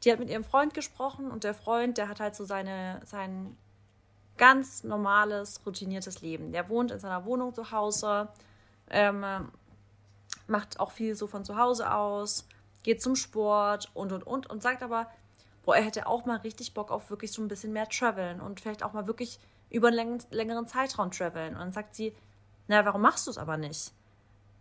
Die 0.03 0.11
hat 0.11 0.19
mit 0.19 0.29
ihrem 0.29 0.45
Freund 0.45 0.73
gesprochen 0.73 1.29
und 1.29 1.43
der 1.43 1.53
Freund, 1.53 1.97
der 1.97 2.07
hat 2.07 2.19
halt 2.19 2.35
so 2.35 2.45
seine, 2.45 3.01
sein 3.05 3.57
ganz 4.37 4.83
normales, 4.85 5.61
routiniertes 5.65 6.21
Leben. 6.21 6.53
Der 6.53 6.69
wohnt 6.69 6.91
in 6.91 6.99
seiner 6.99 7.25
Wohnung 7.25 7.53
zu 7.53 7.71
Hause, 7.71 8.29
ähm, 8.89 9.51
macht 10.47 10.79
auch 10.79 10.91
viel 10.91 11.15
so 11.15 11.27
von 11.27 11.43
zu 11.43 11.57
Hause 11.57 11.93
aus, 11.93 12.47
geht 12.83 13.01
zum 13.01 13.15
Sport 13.15 13.91
und 13.93 14.13
und 14.13 14.25
und 14.25 14.49
und 14.49 14.63
sagt 14.63 14.81
aber, 14.81 15.11
boah, 15.63 15.75
er 15.75 15.83
hätte 15.83 16.07
auch 16.07 16.25
mal 16.25 16.37
richtig 16.37 16.73
Bock 16.73 16.89
auf 16.89 17.09
wirklich 17.09 17.33
so 17.33 17.41
ein 17.41 17.49
bisschen 17.49 17.73
mehr 17.73 17.89
traveln 17.89 18.39
und 18.39 18.61
vielleicht 18.61 18.81
auch 18.81 18.93
mal 18.93 19.07
wirklich 19.07 19.39
über 19.69 19.89
einen 19.89 20.23
längeren 20.31 20.67
Zeitraum 20.67 21.11
traveln. 21.11 21.53
Und 21.53 21.59
dann 21.59 21.71
sagt 21.73 21.93
sie, 21.93 22.15
naja, 22.67 22.85
warum 22.85 23.01
machst 23.01 23.27
du 23.27 23.31
es 23.31 23.37
aber 23.37 23.57
nicht? 23.57 23.91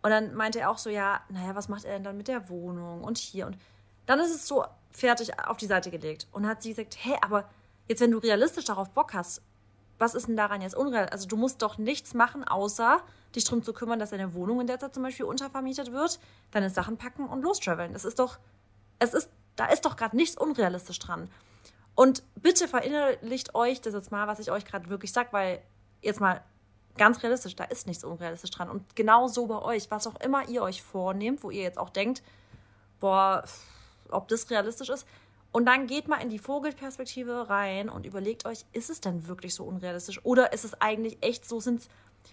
Und 0.03 0.11
dann 0.11 0.35
meinte 0.35 0.61
er 0.61 0.71
auch 0.71 0.79
so, 0.79 0.91
ja, 0.91 1.21
naja, 1.29 1.55
was 1.55 1.69
macht 1.69 1.85
er 1.85 1.95
denn 1.95 2.05
dann 2.05 2.17
mit 2.17 2.29
der 2.29 2.49
Wohnung 2.49 3.03
und 3.03 3.19
hier? 3.19 3.47
Und 3.47 3.59
dann 4.07 4.21
ist 4.21 4.35
es 4.35 4.47
so 4.47 4.65
fertig 4.91 5.39
auf 5.39 5.57
die 5.57 5.67
Seite 5.67 5.91
gelegt. 5.91 6.29
Und 6.33 6.47
hat 6.47 6.63
sie 6.63 6.71
gesagt, 6.71 6.97
hey, 7.01 7.17
aber 7.21 7.49
jetzt, 7.89 8.01
wenn 8.01 8.11
du 8.11 8.19
realistisch 8.19 8.65
darauf 8.65 8.91
Bock 8.91 9.13
hast, 9.15 9.43
was 9.99 10.15
ist 10.15 10.29
denn 10.29 10.37
daran 10.37 10.63
jetzt 10.63 10.77
unrealistisch? 10.77 11.13
Also 11.13 11.29
du 11.29 11.37
musst 11.37 11.63
doch 11.63 11.79
nichts 11.79 12.15
machen, 12.15 12.45
außer 12.45 13.03
dich 13.35 13.45
darum 13.45 13.63
zu 13.63 13.73
kümmern, 13.73 13.99
dass 13.99 14.11
deine 14.11 14.35
Wohnung 14.35 14.61
in 14.61 14.67
der 14.67 14.79
Zeit 14.79 14.95
zum 14.95 15.03
Beispiel 15.03 15.27
untervermietet 15.27 15.93
wird, 15.93 16.21
deine 16.53 16.71
Sachen 16.71 16.97
packen 16.97 17.27
und 17.27 17.43
lostraveln. 17.43 17.93
Das 17.93 18.05
ist 18.05 18.19
doch, 18.19 18.39
es 19.01 19.13
ist, 19.13 19.29
da 19.57 19.67
ist 19.67 19.85
doch 19.85 19.97
gerade 19.97 20.17
nichts 20.17 20.37
unrealistisch 20.37 21.01
dran. 21.01 21.29
Und 21.95 22.23
bitte 22.37 22.69
verinnerlicht 22.69 23.57
euch 23.57 23.81
das 23.81 23.93
jetzt 23.93 24.13
mal, 24.13 24.29
was 24.29 24.39
ich 24.39 24.53
euch 24.53 24.65
gerade 24.65 24.89
wirklich 24.89 25.13
sage, 25.13 25.29
weil 25.33 25.61
jetzt 26.01 26.21
mal 26.21 26.43
ganz 26.97 27.23
realistisch, 27.23 27.55
da 27.57 27.65
ist 27.65 27.87
nichts 27.87 28.05
unrealistisch 28.05 28.51
dran. 28.51 28.71
Und 28.71 28.97
genau 28.97 29.29
so 29.29 29.47
bei 29.47 29.61
euch, 29.61 29.91
was 29.91 30.07
auch 30.07 30.21
immer 30.21 30.49
ihr 30.49 30.63
euch 30.63 30.83
vornehmt, 30.83 31.43
wo 31.43 31.51
ihr 31.51 31.63
jetzt 31.63 31.79
auch 31.79 31.91
denkt, 31.91 32.23
boah, 33.01 33.45
ob 34.11 34.29
das 34.29 34.51
realistisch 34.51 34.89
ist. 34.89 35.07
Und 35.51 35.67
dann 35.67 35.87
geht 35.87 36.09
mal 36.09 36.21
in 36.21 36.29
die 36.29 36.39
Vogelperspektive 36.39 37.49
rein 37.49 37.89
und 37.89 38.05
überlegt 38.05 38.45
euch, 38.45 38.65
ist 38.73 38.91
es 38.91 39.01
denn 39.01 39.27
wirklich 39.29 39.55
so 39.55 39.65
unrealistisch? 39.65 40.25
Oder 40.25 40.53
ist 40.53 40.65
es 40.65 40.81
eigentlich 40.81 41.19
echt 41.23 41.49
so, 41.49 41.61
sind 41.61 41.89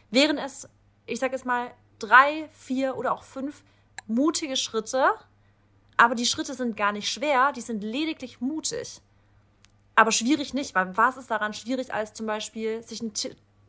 wären 0.10 0.38
es, 0.38 0.68
ich 1.06 1.20
sag 1.20 1.32
jetzt 1.32 1.46
mal, 1.46 1.72
drei, 2.00 2.50
vier 2.52 2.98
oder 2.98 3.14
auch 3.14 3.24
fünf 3.24 3.64
mutige 4.08 4.58
Schritte, 4.58 5.12
aber 5.98 6.16
die 6.16 6.26
Schritte 6.26 6.54
sind 6.54 6.76
gar 6.76 6.92
nicht 6.92 7.10
schwer, 7.10 7.54
die 7.54 7.62
sind 7.62 7.84
lediglich 7.84 8.42
mutig. 8.42 9.02
Aber 9.96 10.12
schwierig 10.12 10.54
nicht, 10.54 10.76
weil 10.76 10.98
was 10.98 11.16
ist 11.16 11.32
daran 11.32 11.54
schwierig, 11.54 11.94
als 11.94 12.14
zum 12.14 12.26
Beispiel 12.26 12.84
sich 12.84 13.02
ein 13.02 13.14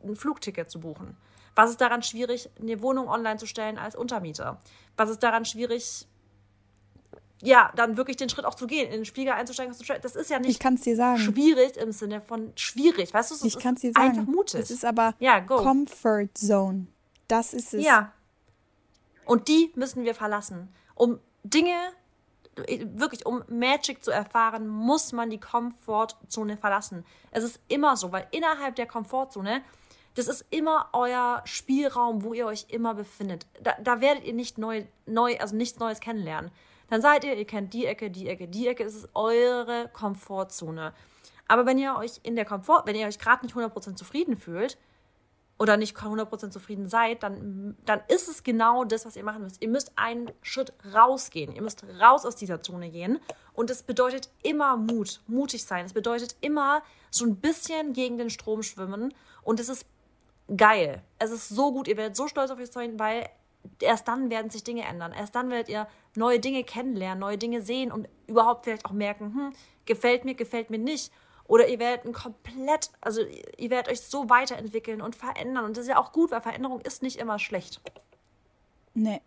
ein 0.03 0.15
Flugticket 0.15 0.69
zu 0.69 0.79
buchen? 0.79 1.17
Was 1.55 1.71
ist 1.71 1.81
daran 1.81 2.03
schwierig, 2.03 2.49
eine 2.61 2.81
Wohnung 2.81 3.07
online 3.07 3.37
zu 3.37 3.47
stellen 3.47 3.77
als 3.77 3.95
Untermieter? 3.95 4.61
Was 4.95 5.09
ist 5.09 5.23
daran 5.23 5.43
schwierig, 5.43 6.05
ja, 7.41 7.71
dann 7.75 7.97
wirklich 7.97 8.17
den 8.17 8.29
Schritt 8.29 8.45
auch 8.45 8.55
zu 8.55 8.67
gehen, 8.67 8.85
in 8.85 8.99
den 8.99 9.05
Spiegel 9.05 9.33
einzusteigen? 9.33 9.75
Das 10.01 10.15
ist 10.15 10.29
ja 10.29 10.39
nicht 10.39 10.63
dir 10.63 10.95
sagen. 10.95 11.17
schwierig 11.17 11.77
im 11.77 11.91
Sinne 11.91 12.21
von 12.21 12.51
schwierig. 12.55 13.13
Weißt 13.13 13.31
du, 13.31 13.35
es 13.35 13.43
ich 13.43 13.55
ist 13.55 13.63
dir 13.63 13.91
sagen. 13.91 13.95
einfach 13.95 14.25
mutig. 14.25 14.59
Es 14.59 14.69
ist 14.69 14.85
aber 14.85 15.15
ja, 15.19 15.41
Comfort 15.41 16.29
Zone. 16.35 16.87
Das 17.27 17.53
ist 17.53 17.73
es. 17.73 17.83
Ja. 17.83 18.13
Und 19.25 19.47
die 19.47 19.71
müssen 19.75 20.05
wir 20.05 20.15
verlassen. 20.15 20.69
Um 20.95 21.19
Dinge, 21.43 21.75
wirklich, 22.95 23.25
um 23.25 23.43
Magic 23.47 24.03
zu 24.03 24.11
erfahren, 24.11 24.67
muss 24.67 25.11
man 25.11 25.29
die 25.29 25.39
Komfortzone 25.39 26.57
verlassen. 26.57 27.05
Es 27.31 27.43
ist 27.43 27.59
immer 27.67 27.97
so, 27.97 28.11
weil 28.11 28.27
innerhalb 28.31 28.75
der 28.75 28.85
Komfortzone 28.85 29.61
das 30.17 30.27
ist 30.27 30.45
immer 30.49 30.89
euer 30.93 31.43
Spielraum, 31.45 32.23
wo 32.23 32.33
ihr 32.33 32.47
euch 32.47 32.65
immer 32.69 32.95
befindet. 32.95 33.45
Da, 33.61 33.75
da 33.79 34.01
werdet 34.01 34.23
ihr 34.23 34.33
nicht 34.33 34.57
neu, 34.57 34.83
neu, 35.05 35.37
also 35.37 35.55
nichts 35.55 35.77
Neues 35.77 35.99
kennenlernen. 35.99 36.49
Dann 36.89 37.01
seid 37.01 37.23
ihr, 37.23 37.35
ihr 37.35 37.45
kennt 37.45 37.73
die 37.73 37.85
Ecke, 37.85 38.09
die 38.09 38.27
Ecke, 38.27 38.47
die 38.47 38.67
Ecke, 38.67 38.83
es 38.83 38.95
ist 38.95 39.09
eure 39.13 39.89
Komfortzone. 39.93 40.93
Aber 41.47 41.65
wenn 41.67 41.77
ihr 41.77 41.95
euch 41.97 42.19
in 42.23 42.35
der 42.35 42.45
Komfort, 42.45 42.83
wenn 42.85 42.95
ihr 42.95 43.05
euch 43.05 43.19
gerade 43.19 43.45
nicht 43.45 43.55
100% 43.55 43.95
zufrieden 43.95 44.37
fühlt 44.37 44.77
oder 45.59 45.77
nicht 45.77 45.95
100% 45.95 46.49
zufrieden 46.49 46.87
seid, 46.87 47.21
dann, 47.21 47.77
dann 47.85 48.01
ist 48.07 48.27
es 48.27 48.43
genau 48.43 48.85
das, 48.85 49.05
was 49.05 49.15
ihr 49.15 49.23
machen 49.23 49.43
müsst. 49.43 49.61
Ihr 49.61 49.69
müsst 49.69 49.91
einen 49.97 50.31
Schritt 50.41 50.73
rausgehen. 50.95 51.55
Ihr 51.55 51.61
müsst 51.61 51.83
raus 52.01 52.25
aus 52.25 52.35
dieser 52.35 52.61
Zone 52.61 52.89
gehen. 52.89 53.19
Und 53.53 53.69
es 53.69 53.83
bedeutet 53.83 54.29
immer 54.41 54.77
Mut, 54.77 55.21
mutig 55.27 55.63
sein. 55.63 55.85
Es 55.85 55.93
bedeutet 55.93 56.35
immer 56.41 56.81
so 57.11 57.25
ein 57.25 57.35
bisschen 57.35 57.93
gegen 57.93 58.17
den 58.17 58.29
Strom 58.29 58.63
schwimmen. 58.63 59.13
Und 59.43 59.59
es 59.59 59.69
ist 59.69 59.85
geil. 60.55 61.01
Es 61.19 61.31
ist 61.31 61.49
so 61.49 61.71
gut, 61.71 61.87
ihr 61.87 61.97
werdet 61.97 62.15
so 62.15 62.27
stolz 62.27 62.51
auf 62.51 62.59
euch 62.59 62.71
sein, 62.71 62.99
weil 62.99 63.29
erst 63.81 64.07
dann 64.07 64.29
werden 64.29 64.49
sich 64.49 64.63
Dinge 64.63 64.83
ändern. 64.83 65.13
Erst 65.13 65.35
dann 65.35 65.49
werdet 65.49 65.69
ihr 65.69 65.87
neue 66.15 66.39
Dinge 66.39 66.63
kennenlernen, 66.63 67.19
neue 67.19 67.37
Dinge 67.37 67.61
sehen 67.61 67.91
und 67.91 68.07
überhaupt 68.27 68.65
vielleicht 68.65 68.85
auch 68.85 68.91
merken, 68.91 69.33
hm, 69.33 69.53
gefällt 69.85 70.25
mir, 70.25 70.35
gefällt 70.35 70.69
mir 70.69 70.79
nicht. 70.79 71.11
Oder 71.47 71.67
ihr 71.69 71.79
werdet 71.79 72.05
ein 72.05 72.13
komplett, 72.13 72.91
also 72.99 73.21
ihr 73.21 73.69
werdet 73.69 73.91
euch 73.91 74.01
so 74.01 74.29
weiterentwickeln 74.29 75.01
und 75.01 75.15
verändern. 75.15 75.65
Und 75.65 75.77
das 75.77 75.83
ist 75.83 75.89
ja 75.89 75.97
auch 75.97 76.11
gut, 76.11 76.31
weil 76.31 76.41
Veränderung 76.41 76.81
ist 76.81 77.01
nicht 77.01 77.17
immer 77.17 77.39
schlecht. 77.39 77.81
Nee, 78.93 79.21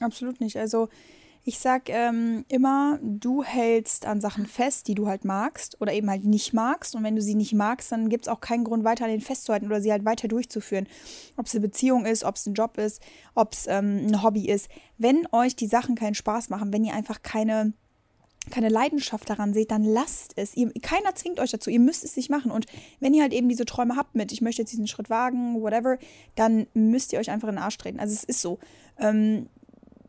absolut 0.00 0.40
nicht. 0.40 0.58
Also 0.58 0.88
ich 1.44 1.58
sag 1.58 1.88
ähm, 1.88 2.44
immer, 2.48 2.98
du 3.02 3.42
hältst 3.42 4.06
an 4.06 4.20
Sachen 4.20 4.46
fest, 4.46 4.88
die 4.88 4.94
du 4.94 5.06
halt 5.06 5.24
magst 5.24 5.80
oder 5.80 5.92
eben 5.92 6.10
halt 6.10 6.24
nicht 6.24 6.52
magst. 6.52 6.94
Und 6.94 7.04
wenn 7.04 7.16
du 7.16 7.22
sie 7.22 7.34
nicht 7.34 7.54
magst, 7.54 7.90
dann 7.90 8.08
gibt 8.08 8.24
es 8.24 8.28
auch 8.28 8.40
keinen 8.40 8.64
Grund, 8.64 8.84
weiter 8.84 9.04
an 9.04 9.10
denen 9.10 9.22
festzuhalten 9.22 9.66
oder 9.66 9.80
sie 9.80 9.92
halt 9.92 10.04
weiter 10.04 10.28
durchzuführen. 10.28 10.86
Ob 11.36 11.46
es 11.46 11.54
eine 11.54 11.62
Beziehung 11.62 12.04
ist, 12.06 12.24
ob 12.24 12.36
es 12.36 12.46
ein 12.46 12.54
Job 12.54 12.78
ist, 12.78 13.02
ob 13.34 13.52
es 13.52 13.66
ähm, 13.66 14.06
ein 14.06 14.22
Hobby 14.22 14.48
ist. 14.48 14.68
Wenn 14.98 15.26
euch 15.32 15.56
die 15.56 15.68
Sachen 15.68 15.94
keinen 15.94 16.14
Spaß 16.14 16.50
machen, 16.50 16.72
wenn 16.72 16.84
ihr 16.84 16.94
einfach 16.94 17.22
keine 17.22 17.72
keine 18.50 18.68
Leidenschaft 18.68 19.28
daran 19.28 19.52
seht, 19.52 19.70
dann 19.70 19.84
lasst 19.84 20.32
es. 20.36 20.56
Ihr, 20.56 20.72
keiner 20.82 21.14
zwingt 21.14 21.40
euch 21.40 21.50
dazu. 21.50 21.70
Ihr 21.70 21.80
müsst 21.80 22.04
es 22.04 22.16
nicht 22.16 22.30
machen. 22.30 22.50
Und 22.50 22.66
wenn 23.00 23.14
ihr 23.14 23.22
halt 23.22 23.32
eben 23.32 23.48
diese 23.48 23.64
Träume 23.64 23.96
habt 23.96 24.14
mit, 24.14 24.32
ich 24.32 24.40
möchte 24.40 24.62
jetzt 24.62 24.72
diesen 24.72 24.86
Schritt 24.86 25.10
wagen, 25.10 25.60
whatever, 25.60 25.98
dann 26.34 26.66
müsst 26.74 27.12
ihr 27.12 27.18
euch 27.18 27.30
einfach 27.30 27.48
in 27.48 27.56
den 27.56 27.62
Arsch 27.62 27.78
treten. 27.78 28.00
Also 28.00 28.14
es 28.14 28.24
ist 28.24 28.40
so. 28.40 28.58
Ähm, 28.98 29.48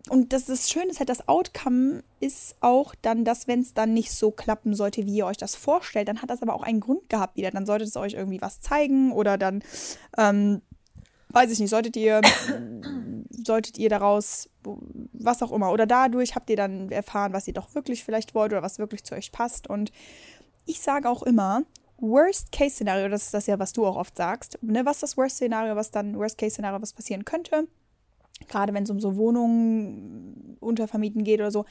und 0.10 0.34
das, 0.34 0.46
das 0.46 0.70
Schöne 0.70 0.88
ist 0.88 1.00
halt, 1.00 1.10
das 1.10 1.28
Outcome 1.28 2.04
ist 2.20 2.56
auch 2.62 2.96
dann, 3.02 3.26
dass 3.26 3.48
wenn 3.48 3.62
es 3.62 3.74
dann 3.74 3.94
nicht 3.94 4.12
so 4.12 4.32
klappen 4.32 4.74
sollte, 4.74 5.06
wie 5.06 5.18
ihr 5.18 5.26
euch 5.26 5.38
das 5.38 5.56
vorstellt, 5.56 6.08
dann 6.08 6.22
hat 6.22 6.30
das 6.30 6.42
aber 6.42 6.54
auch 6.54 6.64
einen 6.64 6.80
Grund 6.80 7.10
gehabt 7.10 7.36
wieder. 7.36 7.52
Dann 7.52 7.66
solltet 7.66 7.88
es 7.88 7.96
euch 7.96 8.14
irgendwie 8.14 8.42
was 8.42 8.62
zeigen 8.62 9.12
oder 9.12 9.38
dann, 9.38 9.64
ähm, 10.18 10.62
weiß 11.30 11.52
ich 11.52 11.60
nicht, 11.60 11.70
solltet 11.70 11.96
ihr, 11.96 12.22
solltet 13.30 13.78
ihr 13.78 13.90
daraus, 13.90 14.50
was 14.64 15.44
auch 15.44 15.52
immer, 15.52 15.72
oder 15.72 15.86
dadurch 15.86 16.36
habt 16.36 16.50
ihr 16.50 16.58
dann 16.58 16.90
erfahren, 16.90 17.34
was 17.34 17.48
ihr 17.48 17.54
doch 17.54 17.76
wirklich 17.76 18.04
vielleicht 18.04 18.34
wollt 18.34 18.52
oder 18.52 18.64
was 18.64 18.80
wirklich 18.80 19.04
zu 19.04 19.16
euch 19.16 19.32
passt. 19.32 19.70
Und 19.70 19.92
ich 20.66 20.82
sage 20.82 21.10
auch 21.10 21.24
immer, 21.24 21.64
Worst-Case-Szenario, 21.98 23.10
das 23.10 23.26
ist 23.26 23.34
das 23.34 23.48
ja, 23.48 23.60
was 23.60 23.74
du 23.74 23.86
auch 23.86 23.96
oft 23.96 24.18
sagst, 24.18 24.58
ne, 24.62 24.86
was 24.86 24.98
ist 24.98 25.04
das 25.04 25.18
Worst-Szenario, 25.18 25.76
was 25.76 25.92
dann 25.92 26.18
Worst-Case-Szenario, 26.18 26.82
was 26.82 26.94
passieren 26.94 27.26
könnte? 27.26 27.68
Gerade 28.48 28.74
wenn 28.74 28.84
es 28.84 28.90
um 28.90 29.00
so 29.00 29.16
Wohnungen 29.18 30.58
untervermieten 30.60 31.24
geht 31.24 31.40
oder 31.40 31.52
so. 31.52 31.66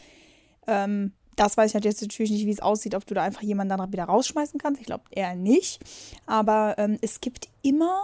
Ähm, 0.66 1.12
das 1.36 1.56
weiß 1.56 1.70
ich 1.70 1.74
halt 1.74 1.84
jetzt 1.84 2.02
natürlich 2.02 2.32
nicht, 2.32 2.46
wie 2.46 2.50
es 2.50 2.60
aussieht, 2.60 2.94
ob 2.94 3.06
du 3.06 3.14
da 3.14 3.22
einfach 3.22 3.42
jemanden 3.42 3.76
dann 3.76 3.92
wieder 3.92 4.04
rausschmeißen 4.04 4.58
kannst. 4.58 4.80
Ich 4.80 4.86
glaube 4.86 5.04
eher 5.10 5.36
nicht. 5.36 5.80
Aber 6.26 6.74
ähm, 6.78 6.98
es 7.00 7.20
gibt 7.20 7.48
immer 7.62 8.02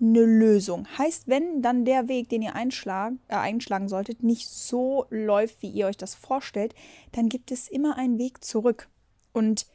eine 0.00 0.24
Lösung. 0.24 0.86
Heißt, 0.98 1.28
wenn 1.28 1.62
dann 1.62 1.84
der 1.84 2.08
Weg, 2.08 2.28
den 2.28 2.42
ihr 2.42 2.56
einschlag, 2.56 3.14
äh, 3.28 3.36
einschlagen 3.36 3.88
solltet, 3.88 4.24
nicht 4.24 4.48
so 4.48 5.06
läuft, 5.10 5.62
wie 5.62 5.70
ihr 5.70 5.86
euch 5.86 5.96
das 5.96 6.16
vorstellt, 6.16 6.74
dann 7.12 7.28
gibt 7.28 7.52
es 7.52 7.68
immer 7.68 7.96
einen 7.96 8.18
Weg 8.18 8.44
zurück. 8.44 8.88
Und 9.32 9.66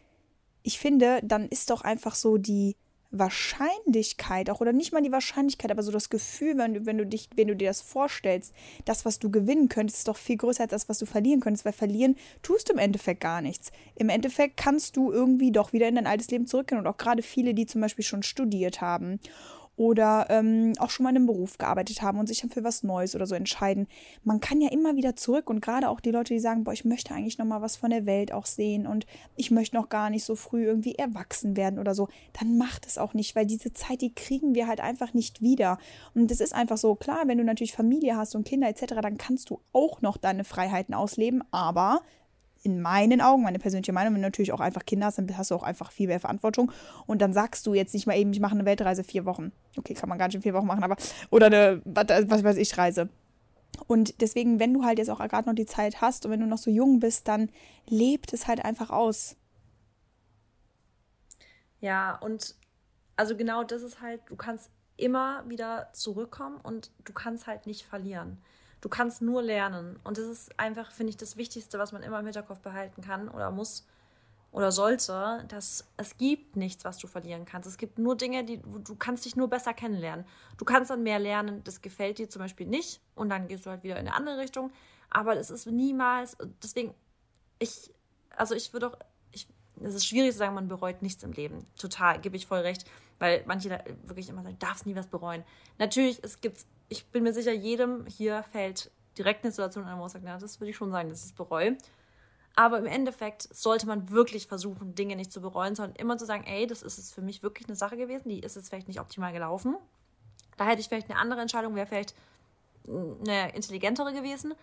ich 0.64 0.80
finde, 0.80 1.22
dann 1.24 1.48
ist 1.48 1.70
doch 1.70 1.82
einfach 1.82 2.14
so 2.14 2.38
die 2.38 2.76
Wahrscheinlichkeit 3.12 4.50
auch 4.50 4.62
oder 4.62 4.74
nicht 4.74 4.92
mal 4.92 5.02
die 5.02 5.12
Wahrscheinlichkeit, 5.12 5.72
aber 5.72 5.84
so 5.84 5.92
das 5.92 6.10
Gefühl, 6.10 6.58
wenn 6.58 6.74
du, 6.74 6.86
wenn 6.86 6.98
du 6.98 7.06
dich, 7.06 7.30
wenn 7.36 7.48
du 7.48 7.56
dir 7.56 7.70
das 7.70 7.82
vorstellst, 7.82 8.54
das, 8.86 9.06
was 9.06 9.20
du 9.20 9.32
gewinnen 9.32 9.70
könntest, 9.70 10.00
ist 10.00 10.08
doch 10.08 10.18
viel 10.18 10.38
größer 10.38 10.64
als 10.64 10.72
das, 10.72 10.90
was 10.90 11.00
du 11.00 11.06
verlieren 11.06 11.40
könntest, 11.40 11.66
weil 11.66 11.74
verlieren 11.74 12.16
tust 12.42 12.70
du 12.70 12.74
im 12.74 12.80
Endeffekt 12.80 13.22
gar 13.22 13.42
nichts. 13.42 13.72
Im 13.96 14.10
Endeffekt 14.10 14.58
kannst 14.58 14.98
du 14.98 15.12
irgendwie 15.12 15.52
doch 15.52 15.74
wieder 15.74 15.88
in 15.88 15.96
dein 15.96 16.08
altes 16.08 16.30
Leben 16.30 16.48
zurückgehen 16.48 16.80
und 16.80 16.88
auch 16.88 16.98
gerade 16.98 17.24
viele, 17.24 17.54
die 17.54 17.66
zum 17.66 17.82
Beispiel 17.82 18.06
schon 18.06 18.24
studiert 18.24 18.82
haben 18.82 19.20
oder 19.78 20.26
ähm, 20.30 20.74
auch 20.80 20.90
schon 20.90 21.04
mal 21.04 21.12
in 21.12 21.18
einem 21.18 21.28
Beruf 21.28 21.58
gearbeitet 21.58 22.02
haben 22.02 22.20
und 22.20 22.28
sich 22.28 22.42
dann 22.42 22.50
für 22.50 22.64
was 22.64 22.84
Neues 22.84 23.16
oder 23.16 23.28
so 23.28 23.36
entscheiden. 23.36 23.88
Man 24.24 24.40
kann 24.40 24.60
ja 24.60 24.70
immer 24.72 24.96
wieder 24.96 25.16
zurück 25.16 25.50
und 25.50 25.62
gerade 25.62 25.88
auch 25.88 26.00
die 26.00 26.12
Leute, 26.12 26.34
die 26.34 26.40
sagen, 26.40 26.64
boah, 26.64 26.74
ich 26.74 26.84
möchte 26.84 27.14
eigentlich 27.14 27.38
noch 27.38 27.46
mal 27.46 27.62
was 27.62 27.78
von 27.78 27.92
der 27.92 28.08
Welt 28.08 28.34
auch 28.34 28.48
sehen 28.48 28.88
und 28.88 29.06
ich 29.36 29.52
möchte 29.52 29.76
noch 29.76 29.90
gar 29.90 30.10
nicht 30.10 30.26
so 30.26 30.36
früh 30.36 30.66
irgendwie 30.66 30.96
erwachsen 30.96 31.56
werden 31.56 31.78
oder 31.80 31.94
so, 31.94 32.10
dann 32.40 32.58
macht 32.58 32.88
es 32.88 32.98
auch 32.98 33.14
nicht, 33.14 33.36
weil 33.36 33.46
diese 33.46 33.72
Zeit, 33.72 34.02
die 34.02 34.14
kriegen 34.14 34.56
wir 34.56 34.68
halt 34.68 34.82
einfach 34.82 35.14
nicht 35.14 35.42
wieder. 35.42 35.78
Und 36.16 36.32
es 36.32 36.42
ist 36.42 36.56
einfach 36.56 36.78
so, 36.78 36.96
klar, 36.96 37.28
wenn 37.28 37.38
du 37.38 37.44
natürlich 37.44 37.74
Familie 37.74 38.18
hast 38.18 38.36
und 38.36 38.48
Kinder 38.48 38.68
etc., 38.68 38.96
dann 39.02 39.18
kannst 39.18 39.52
du 39.52 39.62
auch 39.74 40.02
noch 40.02 40.18
deine 40.18 40.44
Freiheiten 40.44 40.96
ausleben, 40.96 41.44
aber 41.52 42.02
in 42.68 42.82
meinen 42.82 43.22
Augen, 43.22 43.44
meine 43.44 43.60
persönliche 43.60 43.94
Meinung, 43.94 44.14
wenn 44.14 44.22
du 44.22 44.28
natürlich 44.28 44.52
auch 44.52 44.60
einfach 44.60 44.86
Kinder 44.86 45.08
hast, 45.08 45.18
dann 45.18 45.38
hast 45.38 45.52
du 45.52 45.56
auch 45.56 45.64
einfach 45.64 45.92
viel 45.92 46.08
mehr 46.08 46.20
Verantwortung. 46.20 46.72
Und 47.06 47.22
dann 47.22 47.34
sagst 47.34 47.66
du 47.66 47.74
jetzt 47.74 47.94
nicht 47.94 48.06
mal 48.06 48.18
eben, 48.18 48.32
ich 48.34 48.42
mache 48.42 48.54
eine 48.54 48.66
Weltreise 48.66 49.04
vier 49.04 49.26
Wochen. 49.26 49.54
Okay, 49.78 49.94
kann 49.94 50.10
man 50.10 50.18
gar 50.18 50.28
nicht 50.28 50.36
in 50.36 50.42
vier 50.42 50.54
Wochen 50.54 50.68
machen, 50.68 50.84
aber 50.84 50.98
oder 51.30 51.48
eine, 51.48 51.82
was 51.86 52.44
weiß 52.44 52.58
ich, 52.58 52.78
Reise. 52.78 53.10
Und 53.88 54.22
deswegen, 54.22 54.60
wenn 54.60 54.74
du 54.74 54.84
halt 54.84 55.00
jetzt 55.00 55.10
auch 55.10 55.20
gerade 55.20 55.48
noch 55.48 55.56
die 55.56 55.66
Zeit 55.66 56.02
hast 56.02 56.26
und 56.26 56.32
wenn 56.32 56.42
du 56.42 56.46
noch 56.46 56.58
so 56.58 56.70
jung 56.70 57.00
bist, 57.00 57.28
dann 57.28 57.50
lebt 57.88 58.34
es 58.34 58.48
halt 58.48 58.64
einfach 58.66 58.90
aus. 58.90 59.38
Ja, 61.80 62.18
und 62.18 62.56
also 63.16 63.38
genau 63.38 63.64
das 63.64 63.82
ist 63.82 64.02
halt, 64.02 64.22
du 64.28 64.36
kannst 64.36 64.70
immer 64.98 65.48
wieder 65.48 65.90
zurückkommen 65.94 66.60
und 66.62 66.92
du 67.06 67.14
kannst 67.14 67.48
halt 67.48 67.66
nicht 67.66 67.84
verlieren. 67.84 68.42
Du 68.82 68.90
kannst 68.90 69.22
nur 69.22 69.42
lernen. 69.42 70.00
Und 70.04 70.18
das 70.18 70.26
ist 70.26 70.60
einfach, 70.60 70.92
finde 70.92 71.12
ich, 71.12 71.18
das 71.18 71.38
Wichtigste, 71.38 71.80
was 71.80 71.92
man 71.92 72.04
immer 72.04 72.20
im 72.20 72.26
Hinterkopf 72.26 72.60
behalten 72.60 73.02
kann 73.02 73.30
oder 73.30 73.52
muss 73.52 73.86
oder 74.52 74.72
sollte, 74.72 75.46
dass 75.50 75.86
es 75.98 76.18
gibt 76.18 76.56
nichts, 76.56 76.86
was 76.86 76.98
du 76.98 77.08
verlieren 77.08 77.46
kannst. 77.46 77.68
Es 77.68 77.78
gibt 77.78 78.00
nur 78.00 78.16
Dinge, 78.16 78.44
die 78.44 78.60
du 78.60 78.96
kannst 78.96 79.26
dich 79.26 79.36
nur 79.36 79.50
besser 79.50 79.74
kennenlernen. 79.74 80.26
Du 80.58 80.66
kannst 80.66 80.90
dann 80.90 81.04
mehr 81.04 81.20
lernen, 81.20 81.64
das 81.64 81.82
gefällt 81.82 82.18
dir 82.18 82.30
zum 82.30 82.42
Beispiel 82.42 82.66
nicht 82.66 83.02
und 83.16 83.30
dann 83.30 83.48
gehst 83.48 83.66
du 83.66 83.70
halt 83.70 83.84
wieder 83.84 83.96
in 83.96 84.08
eine 84.08 84.16
andere 84.16 84.38
Richtung. 84.38 84.72
Aber 85.10 85.38
es 85.38 85.50
ist 85.50 85.68
niemals, 85.68 86.38
deswegen, 86.64 86.94
ich, 87.60 87.92
also 88.36 88.56
ich 88.56 88.74
würde 88.74 88.88
auch, 88.88 88.98
es 89.34 89.94
ist 89.94 90.08
schwierig 90.08 90.32
zu 90.32 90.40
sagen, 90.40 90.56
man 90.56 90.68
bereut 90.68 91.02
nichts 91.02 91.24
im 91.24 91.34
Leben. 91.34 91.66
Total, 91.78 92.20
gebe 92.20 92.36
ich 92.36 92.48
voll 92.48 92.60
recht. 92.60 92.86
Weil 93.20 93.44
manche 93.48 93.70
wirklich 94.04 94.30
immer 94.30 94.44
sagen, 94.44 94.60
darfst 94.60 94.86
nie 94.86 94.96
was 94.96 95.08
bereuen. 95.08 95.44
Natürlich, 95.78 96.24
es 96.24 96.40
gibt 96.42 96.66
ich 96.90 97.06
bin 97.08 97.24
mir 97.24 97.34
sicher, 97.34 97.52
jedem 97.52 98.06
hier 98.06 98.44
fällt 98.44 98.92
direkt 99.18 99.44
eine 99.44 99.52
Situation 99.52 99.86
ein, 99.86 99.96
wo 99.96 100.02
man 100.02 100.10
sagt, 100.10 100.24
na, 100.24 100.38
das 100.38 100.60
würde 100.60 100.72
ich 100.72 100.78
schon 100.78 100.92
sagen, 100.92 101.10
dass 101.10 101.20
ich 101.20 101.32
es 101.32 101.34
bereue. 101.34 101.78
Aber 102.56 102.80
im 102.80 102.86
Endeffekt 102.86 103.44
sollte 103.54 103.86
man 103.88 104.10
wirklich 104.10 104.48
versuchen, 104.48 104.96
Dinge 104.96 105.16
nicht 105.16 105.32
zu 105.32 105.42
bereuen, 105.42 105.76
sondern 105.76 105.96
immer 105.96 106.18
zu 106.18 106.26
sagen, 106.26 106.44
ey, 106.46 106.66
das 106.66 106.82
ist 106.82 106.98
es 106.98 107.12
für 107.12 107.22
mich 107.22 107.44
wirklich 107.44 107.68
eine 107.68 107.76
Sache 107.76 107.98
gewesen, 107.98 108.30
die 108.30 108.40
ist 108.40 108.56
jetzt 108.56 108.70
vielleicht 108.70 108.88
nicht 108.88 109.00
optimal 109.00 109.32
gelaufen. 109.32 109.76
Da 110.56 110.66
hätte 110.66 110.82
ich 110.82 110.88
vielleicht 110.88 111.10
eine 111.10 111.20
andere 111.20 111.42
Entscheidung, 111.42 111.76
wäre 111.76 111.86
vielleicht 111.86 112.16
eine 112.88 113.54
intelligentere 113.56 114.14
gewesen. 114.14 114.54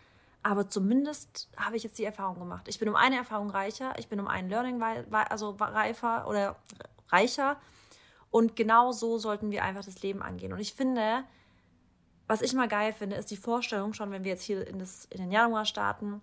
Aber 0.43 0.69
zumindest 0.69 1.49
habe 1.57 1.77
ich 1.77 1.85
jetzt 1.85 1.99
die 1.99 2.05
Erfahrung 2.05 2.39
gemacht. 2.39 2.67
Ich 2.69 2.79
bin 2.79 2.89
um 2.89 2.97
eine 2.97 3.17
Erfahrung 3.17 3.51
reicher, 3.51 3.95
ich 3.99 4.09
bin 4.09 4.19
um 4.19 4.29
ein 4.29 4.49
Learning 4.49 4.83
also 4.83 5.51
reifer 5.51 6.27
oder 6.29 6.57
reicher. 7.11 7.57
Und 8.35 8.57
genau 8.57 8.91
so 8.91 9.17
sollten 9.17 9.53
wir 9.53 9.63
einfach 9.63 9.85
das 9.85 10.03
Leben 10.03 10.21
angehen. 10.21 10.53
Und 10.53 10.59
ich 10.59 10.75
finde, 10.75 11.23
was 12.27 12.43
ich 12.43 12.53
mal 12.53 12.67
geil 12.67 12.93
finde, 12.93 13.15
ist 13.15 13.31
die 13.31 13.37
Vorstellung 13.37 13.93
schon, 13.93 14.11
wenn 14.11 14.25
wir 14.25 14.33
jetzt 14.33 14.43
hier 14.43 14.67
in, 14.67 14.81
das, 14.81 15.05
in 15.05 15.19
den 15.19 15.31
Januar 15.31 15.65
starten, 15.65 16.21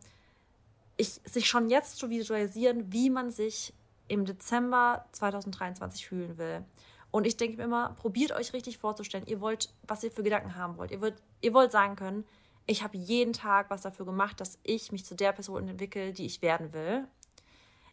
ich, 0.98 1.22
sich 1.24 1.48
schon 1.48 1.70
jetzt 1.70 2.00
zu 2.00 2.10
visualisieren, 2.10 2.92
wie 2.92 3.10
man 3.10 3.32
sich 3.32 3.74
im 4.10 4.26
Dezember 4.26 5.06
2023 5.14 6.06
fühlen 6.06 6.38
will. 6.38 6.66
Und 7.12 7.26
ich 7.26 7.38
denke 7.38 7.56
mir 7.56 7.64
immer, 7.64 7.94
probiert 7.94 8.34
euch 8.34 8.52
richtig 8.52 8.78
vorzustellen. 8.78 9.26
Ihr 9.26 9.40
wollt, 9.40 9.74
was 9.88 10.04
ihr 10.04 10.12
für 10.12 10.24
Gedanken 10.24 10.58
haben 10.58 10.76
wollt. 10.76 10.92
Ihr 10.92 11.00
wollt, 11.00 11.16
ihr 11.40 11.54
wollt 11.54 11.72
sagen 11.72 11.96
können, 11.96 12.26
ich 12.66 12.84
habe 12.84 12.98
jeden 12.98 13.32
Tag 13.32 13.70
was 13.70 13.84
dafür 13.84 14.06
gemacht, 14.06 14.42
dass 14.42 14.60
ich 14.64 14.92
mich 14.92 15.06
zu 15.06 15.16
der 15.16 15.32
Person 15.32 15.70
entwickle, 15.70 16.12
die 16.12 16.26
ich 16.26 16.42
werden 16.42 16.74
will. 16.74 17.08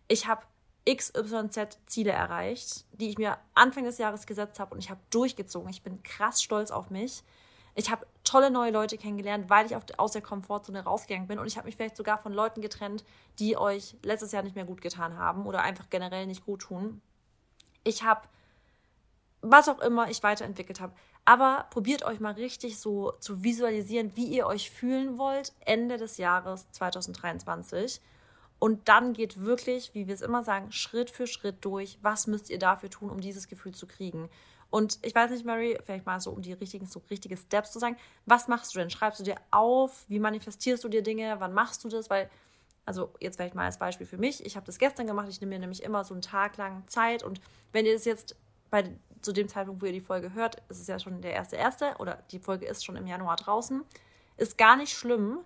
Ich 0.08 0.26
habe 0.26 0.42
XYZ 0.88 1.78
Ziele 1.86 2.12
erreicht, 2.12 2.86
die 2.92 3.10
ich 3.10 3.18
mir 3.18 3.38
Anfang 3.54 3.84
des 3.84 3.98
Jahres 3.98 4.26
gesetzt 4.26 4.58
habe 4.58 4.74
und 4.74 4.80
ich 4.80 4.90
habe 4.90 5.00
durchgezogen. 5.10 5.68
Ich 5.70 5.82
bin 5.82 6.02
krass 6.02 6.42
stolz 6.42 6.70
auf 6.70 6.90
mich. 6.90 7.22
Ich 7.74 7.90
habe 7.90 8.06
tolle 8.24 8.50
neue 8.50 8.72
Leute 8.72 8.98
kennengelernt, 8.98 9.48
weil 9.50 9.66
ich 9.66 9.76
aus 9.98 10.12
der 10.12 10.22
Komfortzone 10.22 10.82
rausgegangen 10.82 11.28
bin. 11.28 11.38
Und 11.38 11.46
ich 11.46 11.56
habe 11.56 11.66
mich 11.66 11.76
vielleicht 11.76 11.96
sogar 11.96 12.18
von 12.18 12.32
Leuten 12.32 12.60
getrennt, 12.60 13.04
die 13.38 13.56
euch 13.56 13.96
letztes 14.02 14.32
Jahr 14.32 14.42
nicht 14.42 14.56
mehr 14.56 14.64
gut 14.64 14.80
getan 14.80 15.16
haben 15.16 15.46
oder 15.46 15.62
einfach 15.62 15.88
generell 15.88 16.26
nicht 16.26 16.44
gut 16.44 16.62
tun. 16.62 17.00
Ich 17.84 18.02
habe, 18.02 18.22
was 19.42 19.68
auch 19.68 19.78
immer 19.78 20.10
ich 20.10 20.22
weiterentwickelt 20.22 20.80
habe. 20.80 20.92
Aber 21.24 21.66
probiert 21.70 22.02
euch 22.04 22.18
mal 22.18 22.32
richtig 22.32 22.80
so 22.80 23.12
zu 23.20 23.44
visualisieren, 23.44 24.16
wie 24.16 24.26
ihr 24.26 24.46
euch 24.46 24.70
fühlen 24.70 25.18
wollt 25.18 25.52
Ende 25.60 25.98
des 25.98 26.16
Jahres 26.16 26.68
2023. 26.72 28.00
Und 28.58 28.88
dann 28.88 29.12
geht 29.12 29.40
wirklich, 29.40 29.94
wie 29.94 30.08
wir 30.08 30.14
es 30.14 30.22
immer 30.22 30.42
sagen, 30.42 30.72
Schritt 30.72 31.10
für 31.10 31.26
Schritt 31.26 31.56
durch. 31.60 31.98
Was 32.02 32.26
müsst 32.26 32.50
ihr 32.50 32.58
dafür 32.58 32.90
tun, 32.90 33.10
um 33.10 33.20
dieses 33.20 33.48
Gefühl 33.48 33.72
zu 33.72 33.86
kriegen? 33.86 34.28
Und 34.70 34.98
ich 35.02 35.14
weiß 35.14 35.30
nicht, 35.30 35.46
Mary, 35.46 35.78
vielleicht 35.84 36.06
mal 36.06 36.20
so, 36.20 36.30
um 36.30 36.42
die 36.42 36.52
richtigen, 36.52 36.86
so 36.86 37.00
richtige 37.08 37.36
Steps 37.36 37.72
zu 37.72 37.78
sagen. 37.78 37.96
Was 38.26 38.48
machst 38.48 38.74
du 38.74 38.78
denn? 38.78 38.90
Schreibst 38.90 39.20
du 39.20 39.24
dir 39.24 39.36
auf? 39.50 40.04
Wie 40.08 40.18
manifestierst 40.18 40.84
du 40.84 40.88
dir 40.88 41.02
Dinge? 41.02 41.36
Wann 41.38 41.54
machst 41.54 41.84
du 41.84 41.88
das? 41.88 42.10
Weil, 42.10 42.28
also 42.84 43.14
jetzt 43.20 43.36
vielleicht 43.36 43.54
mal 43.54 43.64
als 43.64 43.78
Beispiel 43.78 44.06
für 44.06 44.18
mich. 44.18 44.44
Ich 44.44 44.56
habe 44.56 44.66
das 44.66 44.78
gestern 44.78 45.06
gemacht. 45.06 45.28
Ich 45.30 45.40
nehme 45.40 45.54
mir 45.54 45.60
nämlich 45.60 45.82
immer 45.82 46.04
so 46.04 46.12
einen 46.12 46.22
Tag 46.22 46.56
lang 46.58 46.82
Zeit. 46.86 47.22
Und 47.22 47.40
wenn 47.72 47.86
ihr 47.86 47.94
das 47.94 48.04
jetzt 48.04 48.36
bei, 48.70 48.92
zu 49.22 49.32
dem 49.32 49.48
Zeitpunkt, 49.48 49.80
wo 49.80 49.86
ihr 49.86 49.92
die 49.92 50.00
Folge 50.00 50.34
hört, 50.34 50.62
ist 50.68 50.80
es 50.80 50.86
ja 50.86 50.98
schon 50.98 51.22
der 51.22 51.32
erste 51.32 51.56
erste 51.56 51.94
oder 51.98 52.22
die 52.30 52.38
Folge 52.38 52.66
ist 52.66 52.84
schon 52.84 52.96
im 52.96 53.06
Januar 53.06 53.36
draußen, 53.36 53.82
ist 54.36 54.58
gar 54.58 54.76
nicht 54.76 54.92
schlimm. 54.92 55.38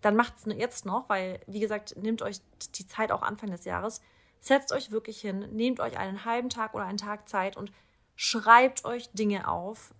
Dann 0.00 0.16
macht 0.16 0.34
es 0.36 0.54
jetzt 0.56 0.86
noch, 0.86 1.08
weil, 1.08 1.40
wie 1.46 1.60
gesagt, 1.60 1.96
nehmt 1.96 2.22
euch 2.22 2.40
die 2.76 2.86
Zeit 2.86 3.10
auch 3.10 3.22
Anfang 3.22 3.50
des 3.50 3.64
Jahres. 3.64 4.00
Setzt 4.40 4.72
euch 4.72 4.92
wirklich 4.92 5.20
hin, 5.20 5.48
nehmt 5.52 5.80
euch 5.80 5.98
einen 5.98 6.24
halben 6.24 6.50
Tag 6.50 6.74
oder 6.74 6.84
einen 6.84 6.98
Tag 6.98 7.28
Zeit 7.28 7.56
und 7.56 7.72
schreibt 8.14 8.84
euch 8.84 9.10
Dinge 9.10 9.48
auf, 9.48 9.92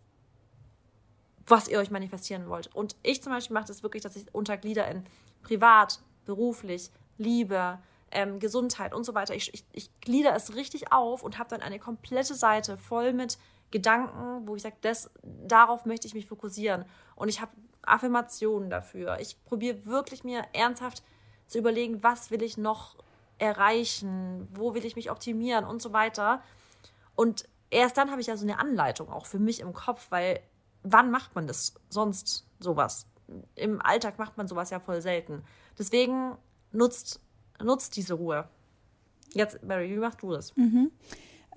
was 1.46 1.66
ihr 1.66 1.78
euch 1.78 1.90
manifestieren 1.90 2.48
wollt. 2.48 2.74
Und 2.74 2.96
ich 3.02 3.22
zum 3.22 3.32
Beispiel 3.32 3.54
mache 3.54 3.66
das 3.66 3.82
wirklich, 3.82 4.02
dass 4.02 4.16
ich 4.16 4.32
unterglieder 4.34 4.86
in 4.88 5.04
privat, 5.42 6.00
beruflich, 6.24 6.90
Liebe, 7.16 7.78
ähm, 8.10 8.38
Gesundheit 8.38 8.94
und 8.94 9.04
so 9.04 9.14
weiter. 9.14 9.34
Ich, 9.34 9.52
ich, 9.52 9.64
ich 9.72 10.00
glieder 10.00 10.34
es 10.34 10.54
richtig 10.54 10.92
auf 10.92 11.22
und 11.22 11.38
habe 11.38 11.50
dann 11.50 11.60
eine 11.60 11.78
komplette 11.78 12.34
Seite 12.34 12.76
voll 12.76 13.12
mit 13.12 13.38
Gedanken, 13.70 14.46
wo 14.46 14.56
ich 14.56 14.62
sage, 14.62 14.76
darauf 15.22 15.84
möchte 15.84 16.06
ich 16.06 16.14
mich 16.14 16.26
fokussieren. 16.26 16.84
Und 17.16 17.28
ich 17.28 17.40
habe 17.40 17.52
Affirmationen 17.90 18.70
dafür. 18.70 19.18
Ich 19.20 19.42
probiere 19.44 19.86
wirklich 19.86 20.24
mir 20.24 20.44
ernsthaft 20.52 21.02
zu 21.46 21.58
überlegen, 21.58 22.02
was 22.02 22.30
will 22.30 22.42
ich 22.42 22.58
noch 22.58 22.96
erreichen, 23.38 24.48
wo 24.52 24.74
will 24.74 24.84
ich 24.84 24.96
mich 24.96 25.10
optimieren 25.10 25.64
und 25.64 25.80
so 25.80 25.92
weiter. 25.92 26.42
Und 27.14 27.48
erst 27.70 27.96
dann 27.96 28.10
habe 28.10 28.20
ich 28.20 28.26
ja 28.26 28.36
so 28.36 28.44
eine 28.44 28.58
Anleitung 28.58 29.08
auch 29.10 29.26
für 29.26 29.38
mich 29.38 29.60
im 29.60 29.72
Kopf, 29.72 30.06
weil 30.10 30.40
wann 30.82 31.10
macht 31.10 31.34
man 31.34 31.46
das 31.46 31.74
sonst 31.88 32.46
sowas? 32.58 33.06
Im 33.54 33.80
Alltag 33.82 34.18
macht 34.18 34.36
man 34.36 34.48
sowas 34.48 34.70
ja 34.70 34.80
voll 34.80 35.00
selten. 35.00 35.44
Deswegen 35.78 36.36
nutzt, 36.72 37.20
nutzt 37.62 37.96
diese 37.96 38.14
Ruhe. 38.14 38.48
Jetzt, 39.34 39.62
Mary, 39.62 39.90
wie 39.90 39.98
machst 39.98 40.22
du 40.22 40.32
das? 40.32 40.56
Mhm. 40.56 40.90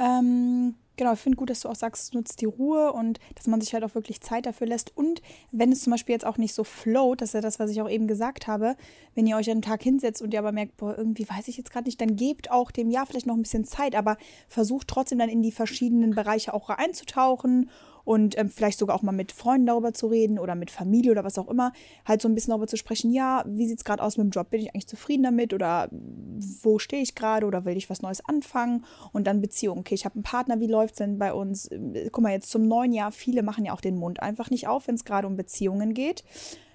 Ähm, 0.01 0.73
genau, 0.97 1.13
ich 1.13 1.19
finde 1.19 1.35
gut, 1.35 1.51
dass 1.51 1.59
du 1.59 1.69
auch 1.69 1.75
sagst, 1.75 2.15
nutzt 2.15 2.41
die 2.41 2.45
Ruhe 2.45 2.91
und 2.91 3.19
dass 3.35 3.45
man 3.45 3.61
sich 3.61 3.73
halt 3.73 3.83
auch 3.83 3.93
wirklich 3.93 4.19
Zeit 4.21 4.47
dafür 4.47 4.65
lässt. 4.65 4.97
Und 4.97 5.21
wenn 5.51 5.71
es 5.71 5.83
zum 5.83 5.91
Beispiel 5.91 6.13
jetzt 6.13 6.25
auch 6.25 6.37
nicht 6.37 6.55
so 6.55 6.63
float, 6.63 7.21
das 7.21 7.29
ist 7.29 7.33
ja 7.33 7.41
das, 7.41 7.59
was 7.59 7.69
ich 7.69 7.81
auch 7.81 7.89
eben 7.89 8.07
gesagt 8.07 8.47
habe, 8.47 8.75
wenn 9.13 9.27
ihr 9.27 9.37
euch 9.37 9.51
einen 9.51 9.61
Tag 9.61 9.83
hinsetzt 9.83 10.21
und 10.21 10.33
ihr 10.33 10.39
aber 10.39 10.51
merkt, 10.51 10.77
boah, 10.77 10.97
irgendwie 10.97 11.29
weiß 11.29 11.47
ich 11.49 11.57
jetzt 11.57 11.71
gerade 11.71 11.85
nicht, 11.85 12.01
dann 12.01 12.15
gebt 12.15 12.49
auch 12.49 12.71
dem 12.71 12.89
Jahr 12.89 13.05
vielleicht 13.05 13.27
noch 13.27 13.35
ein 13.35 13.43
bisschen 13.43 13.65
Zeit, 13.65 13.95
aber 13.95 14.17
versucht 14.47 14.87
trotzdem 14.87 15.19
dann 15.19 15.29
in 15.29 15.43
die 15.43 15.51
verschiedenen 15.51 16.15
Bereiche 16.15 16.53
auch 16.53 16.69
einzutauchen 16.69 17.69
und 18.03 18.37
ähm, 18.37 18.49
vielleicht 18.49 18.79
sogar 18.79 18.95
auch 18.95 19.01
mal 19.01 19.11
mit 19.11 19.31
Freunden 19.31 19.67
darüber 19.67 19.93
zu 19.93 20.07
reden 20.07 20.39
oder 20.39 20.55
mit 20.55 20.71
Familie 20.71 21.11
oder 21.11 21.23
was 21.23 21.37
auch 21.37 21.49
immer, 21.49 21.73
halt 22.05 22.21
so 22.21 22.27
ein 22.27 22.35
bisschen 22.35 22.51
darüber 22.51 22.67
zu 22.67 22.77
sprechen, 22.77 23.11
ja, 23.11 23.43
wie 23.47 23.67
sieht 23.67 23.79
es 23.79 23.83
gerade 23.83 24.03
aus 24.03 24.17
mit 24.17 24.25
dem 24.25 24.31
Job? 24.31 24.49
Bin 24.49 24.61
ich 24.61 24.73
eigentlich 24.73 24.87
zufrieden 24.87 25.23
damit 25.23 25.53
oder 25.53 25.89
wo 25.91 26.79
stehe 26.79 27.01
ich 27.01 27.15
gerade 27.15 27.45
oder 27.45 27.65
will 27.65 27.77
ich 27.77 27.89
was 27.89 28.01
Neues 28.01 28.23
anfangen? 28.25 28.85
Und 29.13 29.27
dann 29.27 29.41
Beziehung. 29.41 29.79
Okay, 29.79 29.95
ich 29.95 30.05
habe 30.05 30.15
einen 30.15 30.23
Partner, 30.23 30.59
wie 30.59 30.67
läuft 30.67 30.93
es 30.93 30.97
denn 30.99 31.17
bei 31.17 31.33
uns? 31.33 31.69
Guck 32.11 32.23
mal, 32.23 32.31
jetzt 32.31 32.49
zum 32.49 32.67
neuen 32.67 32.93
Jahr, 32.93 33.11
viele 33.11 33.43
machen 33.43 33.65
ja 33.65 33.73
auch 33.73 33.81
den 33.81 33.97
Mund 33.97 34.21
einfach 34.21 34.49
nicht 34.49 34.67
auf, 34.67 34.87
wenn 34.87 34.95
es 34.95 35.05
gerade 35.05 35.27
um 35.27 35.35
Beziehungen 35.35 35.93
geht. 35.93 36.23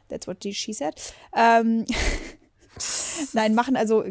That's 0.09 0.27
what 0.27 0.45
she 0.45 0.73
said. 0.73 0.95
Ähm, 1.35 1.85
Nein, 3.33 3.55
machen 3.55 3.77
also 3.77 4.05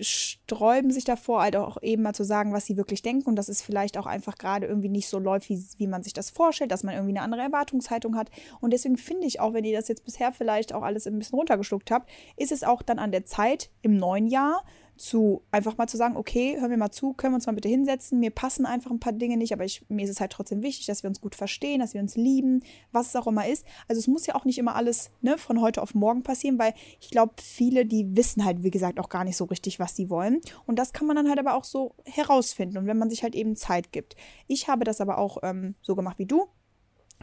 sträuben 0.00 0.90
sich 0.90 1.04
davor, 1.04 1.42
halt 1.42 1.56
auch 1.56 1.80
eben 1.82 2.02
mal 2.02 2.14
zu 2.14 2.24
sagen, 2.24 2.52
was 2.52 2.66
sie 2.66 2.76
wirklich 2.76 3.02
denken 3.02 3.28
und 3.28 3.36
dass 3.36 3.48
es 3.48 3.62
vielleicht 3.62 3.96
auch 3.98 4.06
einfach 4.06 4.36
gerade 4.36 4.66
irgendwie 4.66 4.88
nicht 4.88 5.08
so 5.08 5.18
läuft, 5.18 5.48
wie, 5.48 5.62
wie 5.76 5.86
man 5.86 6.02
sich 6.02 6.12
das 6.12 6.30
vorstellt, 6.30 6.72
dass 6.72 6.82
man 6.82 6.94
irgendwie 6.94 7.16
eine 7.16 7.22
andere 7.22 7.42
Erwartungshaltung 7.42 8.16
hat. 8.16 8.30
Und 8.60 8.72
deswegen 8.72 8.96
finde 8.96 9.26
ich 9.26 9.40
auch, 9.40 9.54
wenn 9.54 9.64
ihr 9.64 9.76
das 9.76 9.88
jetzt 9.88 10.04
bisher 10.04 10.32
vielleicht 10.32 10.72
auch 10.72 10.82
alles 10.82 11.06
ein 11.06 11.18
bisschen 11.18 11.38
runtergeschluckt 11.38 11.90
habt, 11.90 12.10
ist 12.36 12.52
es 12.52 12.64
auch 12.64 12.82
dann 12.82 12.98
an 12.98 13.12
der 13.12 13.24
Zeit 13.24 13.70
im 13.82 13.96
neuen 13.96 14.26
Jahr 14.26 14.64
zu 15.00 15.42
einfach 15.50 15.78
mal 15.78 15.86
zu 15.86 15.96
sagen, 15.96 16.16
okay, 16.16 16.58
hör 16.60 16.68
mir 16.68 16.76
mal 16.76 16.90
zu, 16.90 17.14
können 17.14 17.32
wir 17.32 17.36
uns 17.36 17.46
mal 17.46 17.54
bitte 17.54 17.68
hinsetzen. 17.68 18.20
Mir 18.20 18.30
passen 18.30 18.66
einfach 18.66 18.90
ein 18.90 19.00
paar 19.00 19.14
Dinge 19.14 19.38
nicht, 19.38 19.52
aber 19.52 19.64
ich, 19.64 19.82
mir 19.88 20.04
ist 20.04 20.10
es 20.10 20.20
halt 20.20 20.32
trotzdem 20.32 20.62
wichtig, 20.62 20.86
dass 20.86 21.02
wir 21.02 21.08
uns 21.08 21.20
gut 21.20 21.34
verstehen, 21.34 21.80
dass 21.80 21.94
wir 21.94 22.02
uns 22.02 22.16
lieben, 22.16 22.62
was 22.92 23.08
es 23.08 23.16
auch 23.16 23.26
immer 23.26 23.48
ist. 23.48 23.66
Also 23.88 23.98
es 23.98 24.06
muss 24.06 24.26
ja 24.26 24.34
auch 24.34 24.44
nicht 24.44 24.58
immer 24.58 24.76
alles 24.76 25.10
ne, 25.22 25.38
von 25.38 25.60
heute 25.60 25.80
auf 25.80 25.94
morgen 25.94 26.22
passieren, 26.22 26.58
weil 26.58 26.74
ich 27.00 27.10
glaube, 27.10 27.32
viele, 27.40 27.86
die 27.86 28.14
wissen 28.14 28.44
halt, 28.44 28.62
wie 28.62 28.70
gesagt, 28.70 29.00
auch 29.00 29.08
gar 29.08 29.24
nicht 29.24 29.36
so 29.36 29.44
richtig, 29.46 29.78
was 29.78 29.96
sie 29.96 30.10
wollen. 30.10 30.40
Und 30.66 30.78
das 30.78 30.92
kann 30.92 31.06
man 31.06 31.16
dann 31.16 31.28
halt 31.28 31.38
aber 31.38 31.54
auch 31.54 31.64
so 31.64 31.94
herausfinden. 32.04 32.76
Und 32.76 32.86
wenn 32.86 32.98
man 32.98 33.08
sich 33.08 33.22
halt 33.22 33.34
eben 33.34 33.56
Zeit 33.56 33.92
gibt. 33.92 34.16
Ich 34.48 34.68
habe 34.68 34.84
das 34.84 35.00
aber 35.00 35.16
auch 35.16 35.38
ähm, 35.42 35.76
so 35.80 35.96
gemacht 35.96 36.18
wie 36.18 36.26
du. 36.26 36.46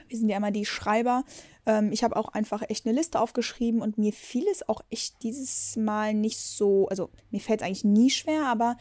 Wir 0.07 0.17
sind 0.17 0.29
ja 0.29 0.37
immer 0.37 0.51
die 0.51 0.65
Schreiber. 0.65 1.23
Ähm, 1.65 1.91
ich 1.91 2.03
habe 2.03 2.15
auch 2.15 2.29
einfach 2.29 2.63
echt 2.69 2.85
eine 2.85 2.95
Liste 2.95 3.19
aufgeschrieben 3.19 3.81
und 3.81 3.97
mir 3.97 4.13
fiel 4.13 4.45
es 4.51 4.67
auch 4.67 4.81
echt 4.89 5.21
dieses 5.23 5.75
Mal 5.75 6.13
nicht 6.13 6.39
so, 6.39 6.87
also 6.87 7.09
mir 7.31 7.41
fällt 7.41 7.61
es 7.61 7.67
eigentlich 7.67 7.83
nie 7.83 8.09
schwer, 8.09 8.45
aber 8.45 8.77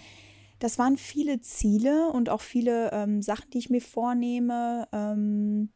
das 0.59 0.79
waren 0.79 0.96
viele 0.96 1.40
Ziele 1.40 2.11
und 2.11 2.31
auch 2.31 2.40
viele 2.40 2.90
ähm, 2.92 3.22
Sachen, 3.22 3.50
die 3.50 3.59
ich 3.59 3.70
mir 3.70 3.83
vornehme. 3.83 4.88
Ähm, 4.92 5.70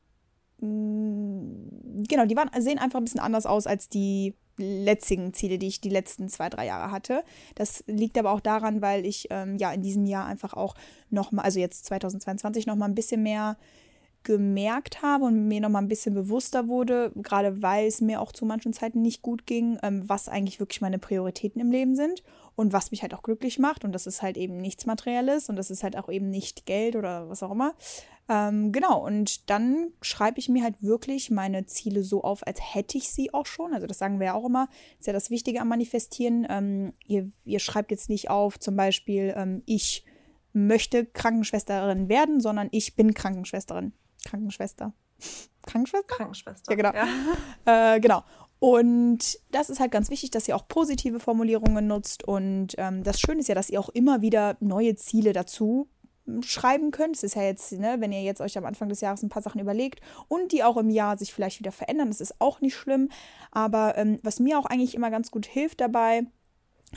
mm, 0.61 2.05
genau, 2.09 2.25
die 2.27 2.37
waren, 2.37 2.51
sehen 2.63 2.79
einfach 2.79 2.99
ein 2.99 3.05
bisschen 3.05 3.21
anders 3.21 3.47
aus 3.47 3.67
als 3.67 3.89
die 3.89 4.35
letztigen 4.57 5.33
Ziele, 5.33 5.59
die 5.59 5.69
ich 5.69 5.81
die 5.81 5.89
letzten 5.89 6.29
zwei, 6.29 6.49
drei 6.49 6.67
Jahre 6.67 6.91
hatte. 6.91 7.25
Das 7.55 7.85
liegt 7.87 8.19
aber 8.19 8.31
auch 8.31 8.41
daran, 8.41 8.83
weil 8.83 9.07
ich 9.07 9.27
ähm, 9.31 9.57
ja 9.57 9.73
in 9.73 9.83
diesem 9.83 10.07
Jahr 10.07 10.27
einfach 10.27 10.55
auch 10.55 10.75
nochmal, 11.09 11.45
also 11.45 11.59
jetzt 11.61 11.87
2022 11.87 12.67
nochmal 12.67 12.89
ein 12.89 12.95
bisschen 12.95 13.23
mehr 13.23 13.57
gemerkt 14.23 15.03
habe 15.03 15.25
und 15.25 15.49
mir 15.49 15.61
noch 15.61 15.69
mal 15.69 15.81
ein 15.81 15.89
bisschen 15.89 16.15
bewusster 16.15 16.69
wurde, 16.69 17.13
gerade 17.17 17.63
weil 17.63 17.87
es 17.87 18.01
mir 18.01 18.21
auch 18.21 18.33
zu 18.33 18.45
manchen 18.45 18.73
Zeiten 18.73 19.03
nicht 19.03 19.23
gut 19.23 19.47
ging, 19.47 19.79
ähm, 19.83 20.09
was 20.09 20.29
eigentlich 20.29 20.61
wirklich 20.61 20.81
meine 20.81 20.99
Prioritäten 20.99 21.61
im 21.61 21.71
Leben 21.71 21.97
sind 21.97 22.23
und 22.55 22.73
was 22.73 22.91
mich 22.91 23.03
halt 23.03 23.15
auch 23.15 23.23
glücklich 23.23 23.59
macht. 23.59 23.85
Und 23.85 23.93
das 23.93 24.07
ist 24.07 24.23
halt 24.23 24.37
eben 24.37 24.59
nichts 24.59 24.87
Materielles 24.87 25.49
und 25.49 25.57
das 25.57 25.71
ist 25.71 25.83
halt 25.83 25.97
auch 25.97 26.09
eben 26.09 26.31
nicht 26.31 26.67
Geld 26.67 26.97
oder 26.97 27.29
was 27.29 27.43
auch 27.43 27.51
immer. 27.51 27.75
Ähm, 28.29 28.71
genau, 28.71 29.05
und 29.05 29.51
dann 29.51 29.89
schreibe 30.03 30.39
ich 30.39 30.49
mir 30.49 30.63
halt 30.63 30.77
wirklich 30.81 31.31
meine 31.31 31.67
Ziele 31.67 32.05
so 32.05 32.23
auf, 32.23 32.47
als 32.47 32.61
hätte 32.75 32.97
ich 32.97 33.11
sie 33.11 33.35
auch 33.35 33.47
schon. 33.47 33.75
Also 33.75 33.89
das 33.89 33.99
sagen 33.99 34.21
wir 34.21 34.27
ja 34.27 34.35
auch 34.35 34.47
immer, 34.47 34.69
ist 35.01 35.07
ja 35.07 35.13
das 35.13 35.31
Wichtige 35.31 35.61
am 35.61 35.69
Manifestieren. 35.69 36.47
Ähm, 36.49 36.93
ihr, 37.07 37.31
ihr 37.45 37.59
schreibt 37.59 37.91
jetzt 37.91 38.09
nicht 38.09 38.31
auf, 38.31 38.61
zum 38.61 38.77
Beispiel, 38.77 39.35
ähm, 39.37 39.63
ich 39.67 40.05
möchte 40.53 41.07
Krankenschwesterin 41.07 42.09
werden, 42.09 42.41
sondern 42.41 42.69
ich 42.71 42.95
bin 42.95 43.15
Krankenschwesterin. 43.15 43.93
Krankenschwester. 44.25 44.93
Krankenschwester? 45.67 46.17
Krankenschwester. 46.17 46.73
Ja, 46.73 46.77
genau. 46.77 46.93
Ja. 46.95 47.07
Äh, 47.95 48.01
genau. 48.01 48.25
Und 48.61 49.39
das 49.51 49.71
ist 49.71 49.81
halt 49.81 49.91
ganz 49.91 50.11
wichtig, 50.11 50.31
dass 50.31 50.47
ihr 50.47 50.55
auch 50.55 50.69
positive 50.69 51.19
Formulierungen 51.19 51.87
nutzt. 51.87 52.25
Und 52.25 52.75
ähm, 52.77 53.03
das 53.03 53.19
Schöne 53.19 53.41
ist 53.41 53.49
ja, 53.49 53.55
dass 53.55 53.71
ihr 53.71 53.81
auch 53.81 53.89
immer 53.89 54.21
wieder 54.21 54.57
neue 54.61 54.95
Ziele 54.97 55.33
dazu 55.33 55.89
hm, 56.27 56.43
schreiben 56.43 56.91
könnt. 56.91 57.17
Es 57.17 57.23
ist 57.23 57.37
ja 57.37 57.43
jetzt, 57.43 57.73
ne, 57.73 57.97
wenn 58.01 58.13
ihr 58.13 58.23
jetzt 58.23 58.43
euch 58.43 58.59
am 58.59 58.67
Anfang 58.67 58.91
des 58.91 59.01
Jahres 59.01 59.23
ein 59.23 59.31
paar 59.31 59.43
Sachen 59.43 59.63
überlegt 59.63 60.01
und 60.29 60.53
die 60.53 60.63
auch 60.63 60.77
im 60.77 60.91
Jahr 60.91 61.17
sich 61.17 61.33
vielleicht 61.33 61.59
wieder 61.59 61.73
verändern, 61.73 62.09
das 62.09 62.21
ist 62.21 62.39
auch 62.41 62.61
nicht 62.61 62.77
schlimm. 62.77 63.09
Aber 63.51 63.97
ähm, 63.97 64.19
was 64.23 64.41
mir 64.41 64.59
auch 64.59 64.67
eigentlich 64.67 64.95
immer 64.95 65.11
ganz 65.11 65.31
gut 65.31 65.47
hilft 65.47 65.81
dabei, 65.81 66.25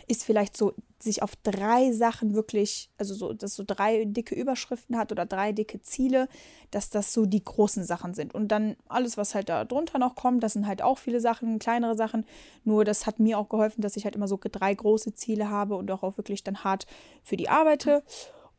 ist 0.08 0.24
vielleicht 0.24 0.58
so, 0.58 0.74
sich 1.00 1.22
auf 1.22 1.36
drei 1.44 1.92
Sachen 1.92 2.34
wirklich, 2.34 2.90
also 2.98 3.14
so, 3.14 3.34
dass 3.34 3.56
so 3.56 3.64
drei 3.66 4.06
dicke 4.06 4.36
Überschriften 4.36 4.98
hat 4.98 5.12
oder 5.12 5.26
drei 5.26 5.52
dicke 5.52 5.82
Ziele, 5.82 6.28
dass 6.72 6.90
das 6.90 7.14
so 7.14 7.26
die 7.26 7.44
großen 7.44 7.84
Sachen 7.84 8.14
sind. 8.14 8.34
Und 8.34 8.48
dann 8.48 8.76
alles, 8.88 9.18
was 9.18 9.36
halt 9.36 9.50
da 9.50 9.66
drunter 9.66 10.00
noch 10.00 10.16
kommt, 10.16 10.44
das 10.44 10.54
sind 10.54 10.66
halt 10.66 10.82
auch 10.82 10.98
viele 10.98 11.20
Sachen, 11.20 11.60
kleinere 11.60 11.96
Sachen. 11.96 12.26
Nur 12.64 12.86
das 12.86 13.06
hat 13.06 13.20
mir 13.20 13.38
auch 13.38 13.50
geholfen, 13.50 13.82
dass 13.82 13.98
ich 13.98 14.06
halt 14.06 14.16
immer 14.16 14.28
so 14.28 14.40
drei 14.42 14.74
große 14.74 15.14
Ziele 15.14 15.50
habe 15.50 15.76
und 15.76 15.92
auch, 15.92 16.04
auch 16.04 16.18
wirklich 16.18 16.44
dann 16.44 16.64
hart 16.64 16.88
für 17.22 17.38
die 17.38 17.50
arbeite. 17.50 18.04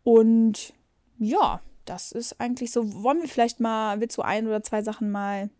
Und 0.02 0.74
ja, 1.18 1.60
das 1.84 2.12
ist 2.12 2.40
eigentlich 2.40 2.70
so. 2.70 3.02
Wollen 3.02 3.22
wir 3.22 3.28
vielleicht 3.28 3.60
mal, 3.60 4.00
willst 4.00 4.16
du 4.18 4.22
ein 4.22 4.46
oder 4.46 4.62
zwei 4.62 4.82
Sachen 4.82 5.10
mal 5.10 5.50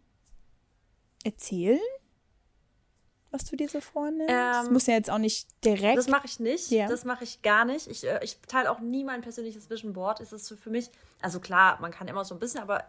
erzählen? 1.25 1.81
Was 3.35 3.45
du 3.45 3.57
dir 3.57 3.69
so 3.69 3.81
vornimmst? 3.81 4.31
Ähm, 4.31 4.53
das 4.53 4.71
muss 4.71 4.87
ja 4.87 4.95
jetzt 4.95 5.11
auch 5.11 5.19
nicht 5.19 5.49
direkt. 5.65 5.99
Das 5.99 6.07
mache 6.07 6.27
ich 6.27 6.39
nicht. 6.39 6.71
Ja. 6.71 6.87
Das 6.87 7.05
mache 7.05 7.25
ich 7.25 7.43
gar 7.43 7.65
nicht. 7.65 7.89
Ich, 7.89 8.05
äh, 8.05 8.21
ich 8.23 8.39
teile 8.47 8.71
auch 8.71 8.79
nie 8.79 9.03
mein 9.03 9.23
persönliches 9.23 9.69
Vision 9.69 9.93
Board. 9.93 10.21
Es 10.21 10.33
ist 10.33 10.55
für 10.59 10.71
mich, 10.71 10.89
also 11.21 11.41
klar, 11.41 11.81
man 11.81 11.91
kann 11.91 12.07
immer 12.07 12.25
so 12.25 12.35
ein 12.35 12.39
bisschen, 12.39 12.61
aber 12.61 12.85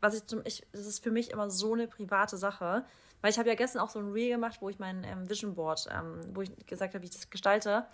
was 0.00 0.14
ich 0.14 0.26
zum, 0.26 0.40
ich, 0.46 0.66
es 0.72 0.86
ist 0.86 1.02
für 1.02 1.10
mich 1.10 1.30
immer 1.30 1.50
so 1.50 1.74
eine 1.74 1.86
private 1.86 2.38
Sache. 2.38 2.86
Weil 3.20 3.30
ich 3.30 3.38
habe 3.38 3.50
ja 3.50 3.54
gestern 3.54 3.82
auch 3.82 3.90
so 3.90 3.98
ein 3.98 4.10
Reel 4.12 4.30
gemacht, 4.30 4.62
wo 4.62 4.70
ich 4.70 4.78
mein 4.78 5.04
ähm, 5.04 5.28
Vision 5.28 5.54
Board, 5.54 5.86
ähm, 5.94 6.22
wo 6.32 6.40
ich 6.40 6.50
gesagt 6.66 6.94
habe, 6.94 7.02
wie 7.02 7.08
ich 7.08 7.14
das 7.14 7.28
gestalte. 7.28 7.84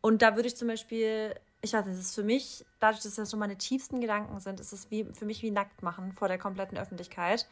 Und 0.00 0.22
da 0.22 0.36
würde 0.36 0.46
ich 0.46 0.56
zum 0.56 0.68
Beispiel, 0.68 1.34
ich 1.60 1.72
weiß 1.72 1.86
nicht, 1.86 1.96
es 1.96 2.06
ist 2.06 2.14
für 2.14 2.22
mich, 2.22 2.64
dadurch, 2.78 3.02
dass 3.02 3.16
das 3.16 3.28
so 3.28 3.36
meine 3.36 3.58
tiefsten 3.58 4.00
Gedanken 4.00 4.38
sind, 4.38 4.60
ist 4.60 4.72
es 4.72 4.92
wie, 4.92 5.04
für 5.12 5.24
mich 5.24 5.42
wie 5.42 5.50
nackt 5.50 5.82
machen 5.82 6.12
vor 6.12 6.28
der 6.28 6.38
kompletten 6.38 6.78
Öffentlichkeit. 6.78 7.48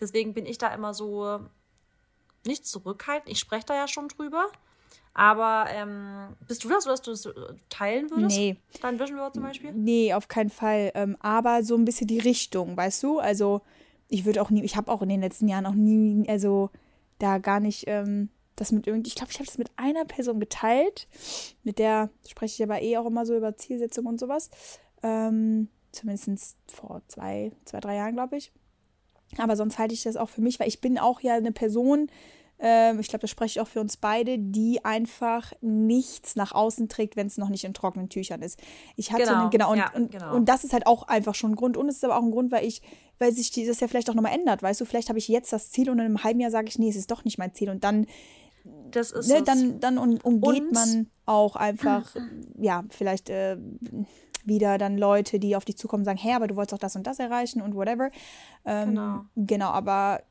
Deswegen 0.00 0.32
bin 0.32 0.46
ich 0.46 0.56
da 0.56 0.72
immer 0.72 0.94
so, 0.94 1.40
nicht 2.46 2.66
zurückhalten. 2.66 3.30
Ich 3.30 3.38
spreche 3.38 3.66
da 3.66 3.74
ja 3.74 3.88
schon 3.88 4.08
drüber. 4.08 4.46
Aber 5.14 5.66
ähm, 5.70 6.36
bist 6.48 6.64
du 6.64 6.70
das, 6.70 6.84
dass 6.84 7.02
du 7.02 7.10
das 7.10 7.26
äh, 7.26 7.32
teilen 7.68 8.10
würdest? 8.10 8.36
Nee. 8.36 8.56
Dein 8.80 8.98
Vision 8.98 9.18
Board 9.18 9.34
zum 9.34 9.42
Beispiel? 9.42 9.72
Nee, 9.72 10.14
auf 10.14 10.28
keinen 10.28 10.48
Fall. 10.48 10.90
Ähm, 10.94 11.16
aber 11.20 11.62
so 11.64 11.76
ein 11.76 11.84
bisschen 11.84 12.06
die 12.06 12.18
Richtung, 12.18 12.76
weißt 12.76 13.02
du? 13.02 13.18
Also 13.18 13.60
ich 14.08 14.24
würde 14.24 14.40
auch 14.40 14.50
nie, 14.50 14.64
ich 14.64 14.76
habe 14.76 14.90
auch 14.90 15.02
in 15.02 15.10
den 15.10 15.20
letzten 15.20 15.48
Jahren 15.48 15.66
auch 15.66 15.74
nie, 15.74 16.26
also 16.28 16.70
da 17.18 17.38
gar 17.38 17.60
nicht 17.60 17.84
ähm, 17.88 18.30
das 18.56 18.72
mit 18.72 18.86
irgendwie, 18.86 19.08
ich 19.08 19.14
glaube, 19.14 19.32
ich 19.32 19.38
habe 19.38 19.46
das 19.46 19.58
mit 19.58 19.70
einer 19.76 20.04
Person 20.04 20.40
geteilt. 20.40 21.08
Mit 21.62 21.78
der 21.78 22.10
spreche 22.28 22.62
ich 22.62 22.68
aber 22.68 22.82
eh 22.82 22.96
auch 22.96 23.06
immer 23.06 23.26
so 23.26 23.36
über 23.36 23.56
Zielsetzung 23.56 24.06
und 24.06 24.18
sowas. 24.18 24.50
Ähm, 25.02 25.68
zumindest 25.92 26.56
vor 26.68 27.02
zwei, 27.08 27.52
zwei, 27.64 27.80
drei 27.80 27.96
Jahren, 27.96 28.14
glaube 28.14 28.36
ich. 28.36 28.52
Aber 29.38 29.56
sonst 29.56 29.78
halte 29.78 29.94
ich 29.94 30.02
das 30.02 30.16
auch 30.16 30.28
für 30.28 30.40
mich, 30.40 30.60
weil 30.60 30.68
ich 30.68 30.80
bin 30.80 30.98
auch 30.98 31.20
ja 31.20 31.34
eine 31.34 31.52
Person, 31.52 32.08
äh, 32.62 32.98
ich 32.98 33.08
glaube, 33.08 33.22
das 33.22 33.30
spreche 33.30 33.58
ich 33.58 33.60
auch 33.60 33.68
für 33.68 33.80
uns 33.80 33.96
beide, 33.96 34.38
die 34.38 34.84
einfach 34.84 35.52
nichts 35.60 36.36
nach 36.36 36.52
außen 36.52 36.88
trägt, 36.88 37.16
wenn 37.16 37.26
es 37.26 37.38
noch 37.38 37.48
nicht 37.48 37.64
in 37.64 37.74
trockenen 37.74 38.08
Tüchern 38.08 38.40
ist. 38.42 38.60
Ich 38.96 39.12
hatte 39.12 39.24
genau, 39.24 39.40
eine, 39.40 39.50
genau, 39.50 39.72
und, 39.72 39.78
ja, 39.78 39.90
und, 39.94 40.10
genau. 40.12 40.34
und 40.34 40.48
das 40.48 40.64
ist 40.64 40.72
halt 40.72 40.86
auch 40.86 41.08
einfach 41.08 41.34
schon 41.34 41.52
ein 41.52 41.56
Grund. 41.56 41.76
Und 41.76 41.88
es 41.88 41.96
ist 41.96 42.04
aber 42.04 42.16
auch 42.16 42.22
ein 42.22 42.30
Grund, 42.30 42.52
weil 42.52 42.64
ich, 42.64 42.82
weil 43.18 43.32
sich 43.32 43.50
das 43.50 43.80
ja 43.80 43.88
vielleicht 43.88 44.08
auch 44.10 44.14
nochmal 44.14 44.34
ändert, 44.34 44.62
weißt 44.62 44.80
du, 44.80 44.84
vielleicht 44.84 45.08
habe 45.08 45.18
ich 45.18 45.28
jetzt 45.28 45.52
das 45.52 45.70
Ziel 45.70 45.90
und 45.90 45.98
in 45.98 46.04
einem 46.04 46.24
halben 46.24 46.40
Jahr 46.40 46.50
sage 46.50 46.68
ich, 46.68 46.78
nee, 46.78 46.88
es 46.88 46.96
ist 46.96 47.10
doch 47.10 47.24
nicht 47.24 47.38
mein 47.38 47.54
Ziel. 47.54 47.70
Und 47.70 47.84
dann 47.84 48.06
das 48.92 49.10
ist 49.10 49.28
ne, 49.28 49.42
dann, 49.42 49.80
dann 49.80 49.98
umgeht 49.98 50.62
und, 50.62 50.72
man 50.72 51.10
auch 51.26 51.56
einfach, 51.56 52.14
ja, 52.60 52.84
vielleicht 52.90 53.28
äh, 53.28 53.56
wieder 54.44 54.78
dann 54.78 54.98
Leute, 54.98 55.38
die 55.38 55.56
auf 55.56 55.64
dich 55.64 55.76
zukommen 55.76 56.02
und 56.02 56.04
sagen, 56.04 56.18
hey, 56.18 56.34
aber 56.34 56.46
du 56.46 56.56
wolltest 56.56 56.72
doch 56.72 56.78
das 56.78 56.96
und 56.96 57.06
das 57.06 57.18
erreichen 57.18 57.62
und 57.62 57.74
whatever. 57.74 58.10
Ähm, 58.64 58.90
genau. 58.90 59.24
Genau, 59.36 59.70
aber 59.70 60.22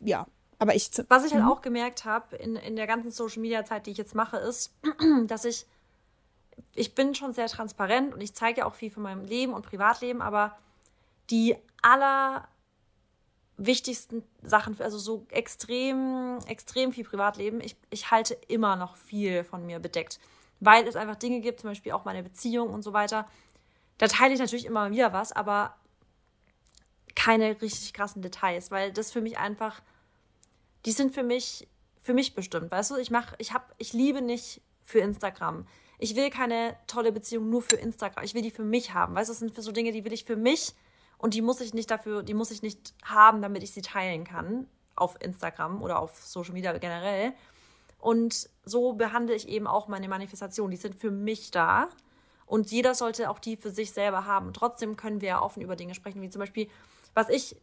ja. 0.00 0.26
Aber 0.58 0.74
ich. 0.74 0.90
Was 1.08 1.24
ich 1.24 1.32
halt 1.32 1.44
mhm. 1.44 1.50
auch 1.50 1.60
gemerkt 1.60 2.04
habe 2.04 2.36
in, 2.36 2.56
in 2.56 2.76
der 2.76 2.86
ganzen 2.86 3.10
Social 3.10 3.40
Media 3.40 3.64
Zeit, 3.64 3.86
die 3.86 3.90
ich 3.90 3.98
jetzt 3.98 4.14
mache, 4.14 4.36
ist, 4.36 4.74
dass 5.26 5.44
ich. 5.44 5.66
Ich 6.74 6.94
bin 6.94 7.14
schon 7.14 7.32
sehr 7.32 7.46
transparent 7.46 8.14
und 8.14 8.20
ich 8.20 8.34
zeige 8.34 8.60
ja 8.60 8.66
auch 8.66 8.74
viel 8.74 8.90
von 8.90 9.02
meinem 9.02 9.24
Leben 9.24 9.54
und 9.54 9.64
Privatleben, 9.64 10.20
aber 10.20 10.56
die 11.30 11.56
aller 11.80 12.46
wichtigsten 13.56 14.22
Sachen, 14.42 14.78
also 14.80 14.98
so 14.98 15.26
extrem, 15.30 16.38
extrem 16.46 16.92
viel 16.92 17.04
Privatleben, 17.04 17.60
ich, 17.60 17.76
ich 17.90 18.10
halte 18.10 18.34
immer 18.48 18.76
noch 18.76 18.96
viel 18.96 19.44
von 19.44 19.64
mir 19.64 19.78
bedeckt 19.78 20.18
weil 20.64 20.86
es 20.86 20.94
einfach 20.94 21.16
Dinge 21.16 21.40
gibt, 21.40 21.60
zum 21.60 21.70
Beispiel 21.70 21.90
auch 21.90 22.04
meine 22.04 22.22
Beziehung 22.22 22.70
und 22.70 22.82
so 22.82 22.92
weiter. 22.92 23.26
Da 23.98 24.06
teile 24.06 24.32
ich 24.32 24.38
natürlich 24.38 24.64
immer 24.64 24.90
wieder 24.92 25.12
was, 25.12 25.32
aber 25.32 25.76
keine 27.16 27.60
richtig 27.60 27.92
krassen 27.92 28.22
Details, 28.22 28.70
weil 28.70 28.92
das 28.92 29.10
für 29.10 29.20
mich 29.20 29.38
einfach, 29.38 29.82
die 30.86 30.92
sind 30.92 31.14
für 31.14 31.24
mich, 31.24 31.68
für 32.00 32.14
mich 32.14 32.36
bestimmt, 32.36 32.70
weißt 32.70 32.92
du? 32.92 32.96
Ich 32.96 33.10
mache, 33.10 33.34
ich 33.38 33.52
habe, 33.52 33.64
ich 33.78 33.92
liebe 33.92 34.22
nicht 34.22 34.62
für 34.84 35.00
Instagram. 35.00 35.66
Ich 35.98 36.14
will 36.14 36.30
keine 36.30 36.76
tolle 36.86 37.10
Beziehung 37.10 37.50
nur 37.50 37.62
für 37.62 37.76
Instagram. 37.76 38.24
Ich 38.24 38.34
will 38.34 38.42
die 38.42 38.50
für 38.50 38.64
mich 38.64 38.94
haben. 38.94 39.14
Weißt 39.16 39.28
du, 39.28 39.32
das 39.32 39.40
sind 39.40 39.54
für 39.54 39.62
so 39.62 39.72
Dinge, 39.72 39.90
die 39.90 40.04
will 40.04 40.12
ich 40.12 40.24
für 40.24 40.36
mich 40.36 40.74
und 41.18 41.34
die 41.34 41.42
muss 41.42 41.60
ich 41.60 41.74
nicht 41.74 41.90
dafür, 41.90 42.22
die 42.22 42.34
muss 42.34 42.52
ich 42.52 42.62
nicht 42.62 42.94
haben, 43.04 43.42
damit 43.42 43.64
ich 43.64 43.72
sie 43.72 43.82
teilen 43.82 44.22
kann 44.22 44.68
auf 44.94 45.16
Instagram 45.20 45.82
oder 45.82 45.98
auf 45.98 46.24
Social 46.24 46.52
Media 46.52 46.76
generell. 46.78 47.34
Und 48.02 48.50
so 48.64 48.94
behandle 48.94 49.32
ich 49.32 49.48
eben 49.48 49.68
auch 49.68 49.86
meine 49.86 50.08
Manifestationen. 50.08 50.72
Die 50.72 50.76
sind 50.76 50.96
für 50.96 51.12
mich 51.12 51.52
da. 51.52 51.88
Und 52.46 52.72
jeder 52.72 52.96
sollte 52.96 53.30
auch 53.30 53.38
die 53.38 53.56
für 53.56 53.70
sich 53.70 53.92
selber 53.92 54.26
haben. 54.26 54.52
trotzdem 54.52 54.96
können 54.96 55.20
wir 55.20 55.28
ja 55.28 55.42
offen 55.42 55.62
über 55.62 55.76
Dinge 55.76 55.94
sprechen, 55.94 56.20
wie 56.20 56.28
zum 56.28 56.40
Beispiel, 56.40 56.68
was 57.14 57.28
ich, 57.28 57.56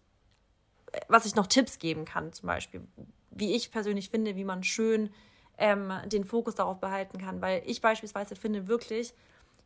was 1.09 1.25
ich 1.25 1.35
noch 1.35 1.45
Tipps 1.45 1.77
geben 1.77 2.05
kann, 2.05 2.31
zum 2.31 2.47
Beispiel, 2.47 2.87
wie 3.31 3.53
ich 3.53 3.69
persönlich 3.69 4.09
finde, 4.09 4.37
wie 4.37 4.45
man 4.45 4.63
schön 4.63 5.09
ähm, 5.57 5.91
den 6.05 6.23
Fokus 6.23 6.55
darauf 6.55 6.79
behalten 6.79 7.17
kann. 7.17 7.41
Weil 7.41 7.61
ich 7.65 7.81
beispielsweise 7.81 8.37
finde 8.37 8.69
wirklich, 8.69 9.13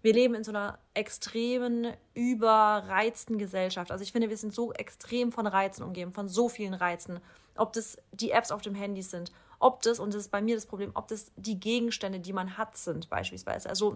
wir 0.02 0.14
leben 0.14 0.34
in 0.34 0.44
so 0.44 0.52
einer 0.52 0.80
extremen, 0.96 1.94
überreizten 2.16 3.38
Gesellschaft. 3.38 3.92
Also 3.92 4.04
ich 4.04 4.12
finde, 4.12 4.32
wir 4.32 4.38
sind 4.38 4.56
so 4.56 4.74
extrem 4.74 5.32
von 5.32 5.46
Reizen 5.46 5.84
umgeben, 5.84 6.14
von 6.14 6.28
so 6.28 6.50
vielen 6.50 6.74
Reizen. 6.74 7.20
Ob 7.56 7.74
das 7.74 8.00
die 8.12 8.32
Apps 8.32 8.50
auf 8.50 8.64
dem 8.64 8.74
Handy 8.74 9.04
sind, 9.04 9.32
ob 9.64 9.82
das, 9.82 10.00
und 10.00 10.14
das 10.14 10.24
ist 10.24 10.32
bei 10.32 10.42
mir 10.42 10.56
das 10.56 10.66
Problem, 10.66 10.92
ob 10.94 11.08
das 11.08 11.32
die 11.38 11.58
Gegenstände, 11.60 12.20
die 12.20 12.34
man 12.34 12.58
hat, 12.58 12.76
sind 12.76 13.10
beispielsweise. 13.10 13.70
Also 13.70 13.96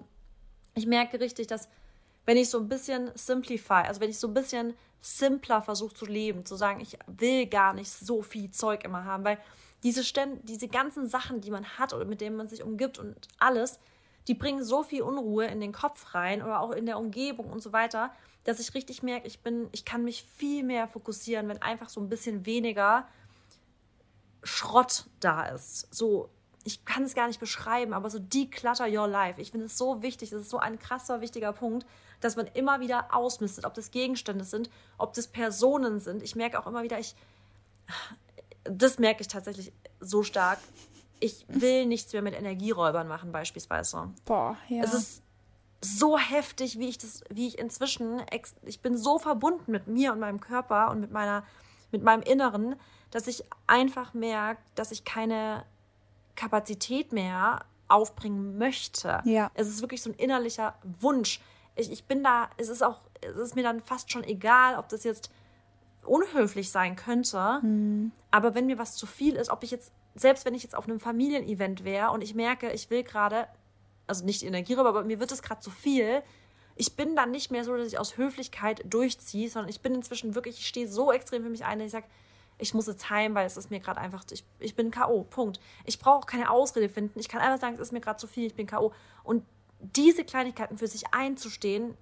ich 0.75 0.87
merke 0.87 1.19
richtig, 1.19 1.47
dass 1.47 1.67
wenn 2.25 2.37
ich 2.37 2.49
so 2.49 2.59
ein 2.59 2.69
bisschen 2.69 3.11
simplify, 3.15 3.83
also 3.85 3.99
wenn 3.99 4.09
ich 4.09 4.17
so 4.17 4.27
ein 4.27 4.33
bisschen 4.33 4.75
simpler 5.01 5.61
versuche 5.61 5.93
zu 5.93 6.05
leben, 6.05 6.45
zu 6.45 6.55
sagen, 6.55 6.79
ich 6.79 6.97
will 7.07 7.47
gar 7.47 7.73
nicht 7.73 7.91
so 7.91 8.21
viel 8.21 8.49
Zeug 8.49 8.85
immer 8.85 9.03
haben, 9.03 9.25
weil 9.25 9.37
diese, 9.83 10.03
Ständ 10.05 10.47
diese 10.47 10.69
ganzen 10.69 11.07
Sachen, 11.07 11.41
die 11.41 11.51
man 11.51 11.65
hat 11.77 11.93
oder 11.93 12.05
mit 12.05 12.21
denen 12.21 12.37
man 12.37 12.47
sich 12.47 12.63
umgibt 12.63 12.97
und 12.97 13.27
alles, 13.37 13.79
die 14.29 14.33
bringen 14.33 14.63
so 14.63 14.83
viel 14.83 15.01
Unruhe 15.01 15.47
in 15.47 15.59
den 15.59 15.73
Kopf 15.73 16.13
rein 16.15 16.41
oder 16.41 16.61
auch 16.61 16.71
in 16.71 16.85
der 16.85 16.97
Umgebung 16.97 17.49
und 17.49 17.61
so 17.61 17.73
weiter, 17.73 18.11
dass 18.45 18.59
ich 18.59 18.73
richtig 18.73 19.03
merke, 19.03 19.27
ich 19.27 19.41
bin, 19.41 19.67
ich 19.73 19.83
kann 19.83 20.05
mich 20.05 20.25
viel 20.35 20.63
mehr 20.63 20.87
fokussieren, 20.87 21.49
wenn 21.49 21.61
einfach 21.61 21.89
so 21.89 21.99
ein 21.99 22.09
bisschen 22.09 22.45
weniger 22.45 23.07
Schrott 24.43 25.05
da 25.19 25.43
ist. 25.45 25.93
So, 25.93 26.29
ich 26.63 26.85
kann 26.85 27.03
es 27.03 27.15
gar 27.15 27.27
nicht 27.27 27.39
beschreiben, 27.39 27.93
aber 27.93 28.09
so 28.09 28.19
declutter 28.19 28.87
your 28.87 29.07
life. 29.07 29.41
Ich 29.41 29.51
finde 29.51 29.67
es 29.67 29.77
so 29.77 30.01
wichtig, 30.01 30.29
das 30.29 30.41
ist 30.41 30.49
so 30.49 30.59
ein 30.59 30.79
krasser, 30.79 31.21
wichtiger 31.21 31.53
Punkt, 31.53 31.85
dass 32.19 32.35
man 32.35 32.47
immer 32.47 32.79
wieder 32.79 33.13
ausmistet, 33.13 33.65
ob 33.65 33.73
das 33.73 33.91
Gegenstände 33.91 34.43
sind, 34.43 34.69
ob 34.97 35.13
das 35.13 35.27
Personen 35.27 35.99
sind. 35.99 36.23
Ich 36.23 36.35
merke 36.35 36.59
auch 36.59 36.67
immer 36.67 36.83
wieder, 36.83 36.99
ich, 36.99 37.15
das 38.63 38.99
merke 38.99 39.21
ich 39.21 39.27
tatsächlich 39.27 39.71
so 39.99 40.23
stark 40.23 40.59
ich 41.19 41.45
will 41.47 41.85
nichts 41.85 42.13
mehr 42.13 42.21
mit 42.21 42.35
Energieräubern 42.35 43.07
machen, 43.07 43.31
beispielsweise. 43.31 44.11
Boah, 44.25 44.57
ja. 44.67 44.83
Es 44.83 44.93
ist 44.93 45.23
so 45.81 46.17
heftig, 46.17 46.79
wie 46.79 46.89
ich 46.89 46.97
das, 46.97 47.23
wie 47.29 47.47
ich 47.47 47.59
inzwischen, 47.59 48.21
ich 48.63 48.81
bin 48.81 48.97
so 48.97 49.19
verbunden 49.19 49.71
mit 49.71 49.87
mir 49.87 50.11
und 50.11 50.19
meinem 50.19 50.39
Körper 50.39 50.91
und 50.91 50.99
mit 50.99 51.11
meiner, 51.11 51.43
mit 51.91 52.03
meinem 52.03 52.21
Inneren, 52.23 52.75
dass 53.11 53.27
ich 53.27 53.43
einfach 53.67 54.13
merke, 54.13 54.61
dass 54.75 54.91
ich 54.91 55.05
keine 55.05 55.65
Kapazität 56.35 57.11
mehr 57.11 57.65
aufbringen 57.87 58.57
möchte. 58.57 59.21
Ja. 59.25 59.49
Es 59.53 59.67
ist 59.67 59.81
wirklich 59.81 60.01
so 60.01 60.09
ein 60.09 60.15
innerlicher 60.15 60.75
Wunsch. 60.99 61.41
Ich, 61.75 61.91
ich 61.91 62.03
bin 62.05 62.23
da, 62.23 62.49
es 62.57 62.69
ist 62.69 62.83
auch, 62.83 63.01
es 63.21 63.35
ist 63.35 63.55
mir 63.55 63.63
dann 63.63 63.81
fast 63.81 64.11
schon 64.11 64.23
egal, 64.23 64.77
ob 64.77 64.89
das 64.89 65.03
jetzt 65.03 65.31
unhöflich 66.03 66.71
sein 66.71 66.95
könnte. 66.95 67.59
Mhm. 67.61 68.11
Aber 68.31 68.55
wenn 68.55 68.65
mir 68.65 68.77
was 68.77 68.95
zu 68.95 69.05
viel 69.05 69.35
ist, 69.35 69.49
ob 69.49 69.63
ich 69.63 69.71
jetzt 69.71 69.91
selbst 70.19 70.45
wenn 70.45 70.55
ich 70.55 70.63
jetzt 70.63 70.75
auf 70.75 70.87
einem 70.87 70.99
Familienevent 70.99 71.83
wäre 71.83 72.11
und 72.11 72.23
ich 72.23 72.35
merke, 72.35 72.71
ich 72.71 72.89
will 72.89 73.03
gerade, 73.03 73.47
also 74.07 74.25
nicht 74.25 74.43
Energieräuber, 74.43 74.89
aber 74.89 75.03
mir 75.03 75.19
wird 75.19 75.31
es 75.31 75.41
gerade 75.41 75.61
zu 75.61 75.69
viel, 75.69 76.21
ich 76.75 76.95
bin 76.95 77.15
dann 77.15 77.31
nicht 77.31 77.51
mehr 77.51 77.63
so, 77.63 77.75
dass 77.75 77.87
ich 77.87 77.97
aus 77.97 78.17
Höflichkeit 78.17 78.83
durchziehe, 78.85 79.49
sondern 79.49 79.69
ich 79.69 79.81
bin 79.81 79.95
inzwischen 79.95 80.35
wirklich, 80.35 80.59
ich 80.59 80.67
stehe 80.67 80.87
so 80.87 81.11
extrem 81.11 81.43
für 81.43 81.49
mich 81.49 81.65
ein, 81.65 81.79
dass 81.79 81.87
ich 81.87 81.91
sage, 81.91 82.07
ich 82.57 82.73
muss 82.73 82.87
jetzt 82.87 83.09
heim, 83.09 83.35
weil 83.35 83.45
es 83.45 83.57
ist 83.57 83.69
mir 83.69 83.79
gerade 83.79 83.99
einfach, 83.99 84.25
ich, 84.31 84.43
ich 84.59 84.75
bin 84.75 84.91
K.O. 84.91 85.23
Punkt. 85.23 85.59
Ich 85.85 85.99
brauche 85.99 86.25
keine 86.25 86.49
Ausrede 86.49 86.89
finden. 86.89 87.19
Ich 87.19 87.29
kann 87.29 87.41
einfach 87.41 87.59
sagen, 87.59 87.75
es 87.75 87.81
ist 87.81 87.91
mir 87.91 88.01
gerade 88.01 88.17
zu 88.17 88.27
viel, 88.27 88.47
ich 88.47 88.55
bin 88.55 88.67
K.O. 88.67 88.93
Und 89.23 89.43
diese 89.79 90.23
Kleinigkeiten 90.23 90.77
für 90.77 90.87
sich 90.87 91.13
einzustehen, 91.13 91.95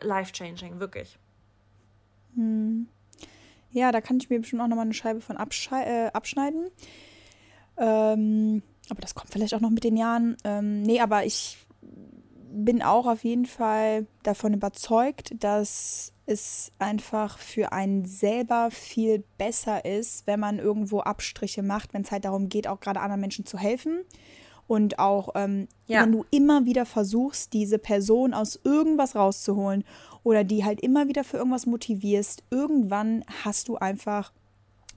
life-changing, 0.00 0.80
wirklich. 0.80 1.18
Hm. 2.34 2.88
Ja, 3.70 3.92
da 3.92 4.00
kann 4.00 4.16
ich 4.16 4.30
mir 4.30 4.40
bestimmt 4.40 4.62
auch 4.62 4.66
nochmal 4.66 4.84
eine 4.84 4.94
Scheibe 4.94 5.20
von 5.20 5.36
äh, 5.36 6.10
abschneiden. 6.12 6.70
Ähm, 7.76 8.62
aber 8.88 9.00
das 9.00 9.14
kommt 9.14 9.30
vielleicht 9.30 9.54
auch 9.54 9.60
noch 9.60 9.70
mit 9.70 9.84
den 9.84 9.96
Jahren. 9.96 10.36
Ähm, 10.42 10.82
nee, 10.82 11.00
aber 11.00 11.24
ich 11.24 11.58
bin 12.52 12.82
auch 12.82 13.06
auf 13.06 13.22
jeden 13.22 13.46
Fall 13.46 14.06
davon 14.24 14.54
überzeugt, 14.54 15.32
dass 15.38 16.12
es 16.30 16.72
einfach 16.78 17.38
für 17.38 17.72
einen 17.72 18.04
selber 18.04 18.70
viel 18.70 19.24
besser 19.38 19.84
ist, 19.84 20.26
wenn 20.26 20.40
man 20.40 20.58
irgendwo 20.58 21.00
Abstriche 21.00 21.62
macht, 21.62 21.92
wenn 21.92 22.02
es 22.02 22.10
halt 22.10 22.24
darum 22.24 22.48
geht, 22.48 22.66
auch 22.66 22.80
gerade 22.80 23.00
anderen 23.00 23.20
Menschen 23.20 23.46
zu 23.46 23.58
helfen. 23.58 24.00
Und 24.66 25.00
auch 25.00 25.30
ähm, 25.34 25.66
ja. 25.86 26.02
wenn 26.02 26.12
du 26.12 26.24
immer 26.30 26.64
wieder 26.64 26.86
versuchst, 26.86 27.52
diese 27.52 27.78
Person 27.78 28.32
aus 28.32 28.60
irgendwas 28.62 29.16
rauszuholen 29.16 29.84
oder 30.22 30.44
die 30.44 30.64
halt 30.64 30.80
immer 30.80 31.08
wieder 31.08 31.24
für 31.24 31.38
irgendwas 31.38 31.66
motivierst, 31.66 32.44
irgendwann 32.50 33.24
hast 33.44 33.68
du 33.68 33.76
einfach 33.76 34.32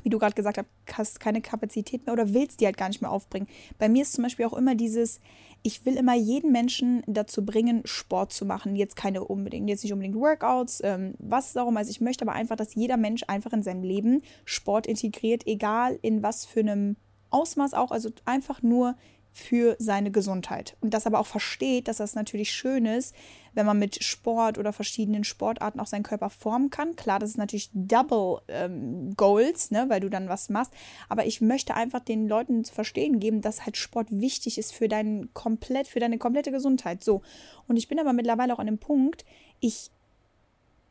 wie 0.01 0.09
du 0.09 0.19
gerade 0.19 0.35
gesagt 0.35 0.57
hast, 0.57 0.67
hast 0.97 1.19
keine 1.19 1.41
Kapazität 1.41 2.05
mehr 2.05 2.13
oder 2.13 2.33
willst 2.33 2.59
die 2.59 2.65
halt 2.65 2.77
gar 2.77 2.87
nicht 2.87 3.01
mehr 3.01 3.11
aufbringen. 3.11 3.47
Bei 3.77 3.87
mir 3.89 4.01
ist 4.01 4.13
zum 4.13 4.23
Beispiel 4.23 4.45
auch 4.45 4.53
immer 4.53 4.75
dieses, 4.75 5.21
ich 5.63 5.85
will 5.85 5.95
immer 5.95 6.13
jeden 6.13 6.51
Menschen 6.51 7.03
dazu 7.07 7.45
bringen, 7.45 7.81
Sport 7.85 8.33
zu 8.33 8.45
machen. 8.45 8.75
Jetzt 8.75 8.97
keine 8.97 9.23
unbedingt, 9.23 9.69
jetzt 9.69 9.83
nicht 9.83 9.93
unbedingt 9.93 10.17
Workouts, 10.17 10.81
ähm, 10.83 11.15
was 11.19 11.53
immer. 11.53 11.77
Also 11.77 11.89
ich 11.89 12.01
möchte 12.01 12.25
aber 12.25 12.33
einfach, 12.33 12.57
dass 12.57 12.75
jeder 12.75 12.97
Mensch 12.97 13.23
einfach 13.27 13.53
in 13.53 13.63
seinem 13.63 13.81
Leben 13.81 14.21
Sport 14.43 14.85
integriert, 14.85 15.47
egal 15.47 15.97
in 16.01 16.21
was 16.21 16.45
für 16.45 16.59
einem 16.59 16.97
Ausmaß 17.29 17.73
auch. 17.73 17.91
Also 17.91 18.09
einfach 18.25 18.61
nur 18.61 18.95
für 19.33 19.75
seine 19.79 20.11
Gesundheit. 20.11 20.77
Und 20.79 20.93
das 20.93 21.07
aber 21.07 21.19
auch 21.19 21.25
versteht, 21.25 21.87
dass 21.87 21.97
das 21.97 22.13
natürlich 22.13 22.51
schön 22.51 22.85
ist, 22.85 23.15
wenn 23.53 23.65
man 23.65 23.79
mit 23.79 24.03
Sport 24.03 24.59
oder 24.59 24.71
verschiedenen 24.71 25.23
Sportarten 25.23 25.79
auch 25.79 25.87
seinen 25.87 26.03
Körper 26.03 26.29
formen 26.29 26.69
kann. 26.69 26.95
Klar, 26.95 27.17
das 27.17 27.31
ist 27.31 27.37
natürlich 27.37 27.71
Double 27.73 28.41
ähm, 28.47 29.15
Goals, 29.17 29.71
ne, 29.71 29.85
weil 29.89 30.01
du 30.01 30.09
dann 30.09 30.29
was 30.29 30.49
machst. 30.49 30.71
Aber 31.09 31.25
ich 31.25 31.41
möchte 31.41 31.73
einfach 31.73 31.99
den 31.99 32.27
Leuten 32.27 32.63
zu 32.63 32.73
verstehen 32.73 33.19
geben, 33.19 33.41
dass 33.41 33.65
halt 33.65 33.75
Sport 33.75 34.07
wichtig 34.11 34.59
ist 34.59 34.71
für 34.71 34.87
deinen 34.87 35.33
komplett, 35.33 35.87
für 35.87 35.99
deine 35.99 36.19
komplette 36.19 36.51
Gesundheit. 36.51 37.03
So. 37.03 37.23
Und 37.67 37.77
ich 37.77 37.87
bin 37.87 37.99
aber 37.99 38.13
mittlerweile 38.13 38.53
auch 38.53 38.59
an 38.59 38.67
dem 38.67 38.77
Punkt, 38.77 39.25
ich 39.59 39.89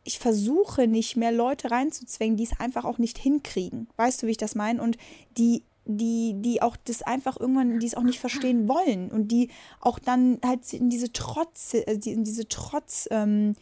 ich 0.04 0.18
versuche 0.18 0.88
nicht 0.88 1.16
mehr 1.16 1.30
Leute 1.30 1.70
reinzuzwängen, 1.70 2.36
die 2.36 2.42
es 2.42 2.58
einfach 2.58 2.84
auch 2.84 2.98
nicht 2.98 3.18
hinkriegen. 3.18 3.88
Weißt 3.96 4.20
du, 4.20 4.26
wie 4.26 4.32
ich 4.32 4.36
das 4.36 4.56
meine? 4.56 4.82
Und 4.82 4.98
die 5.38 5.62
die, 5.84 6.34
die 6.36 6.62
auch 6.62 6.76
das 6.84 7.02
einfach 7.02 7.38
irgendwann, 7.38 7.80
die 7.80 7.86
es 7.86 7.94
auch 7.94 8.02
nicht 8.02 8.20
verstehen 8.20 8.68
wollen 8.68 9.10
und 9.10 9.28
die 9.28 9.50
auch 9.80 9.98
dann 9.98 10.38
halt 10.44 10.72
in 10.72 10.90
diese 10.90 11.12
Trotz, 11.12 11.74
äh, 11.74 11.98
in 12.04 12.24
diese 12.24 12.48
Trotz, 12.48 13.08
ähm, 13.10 13.54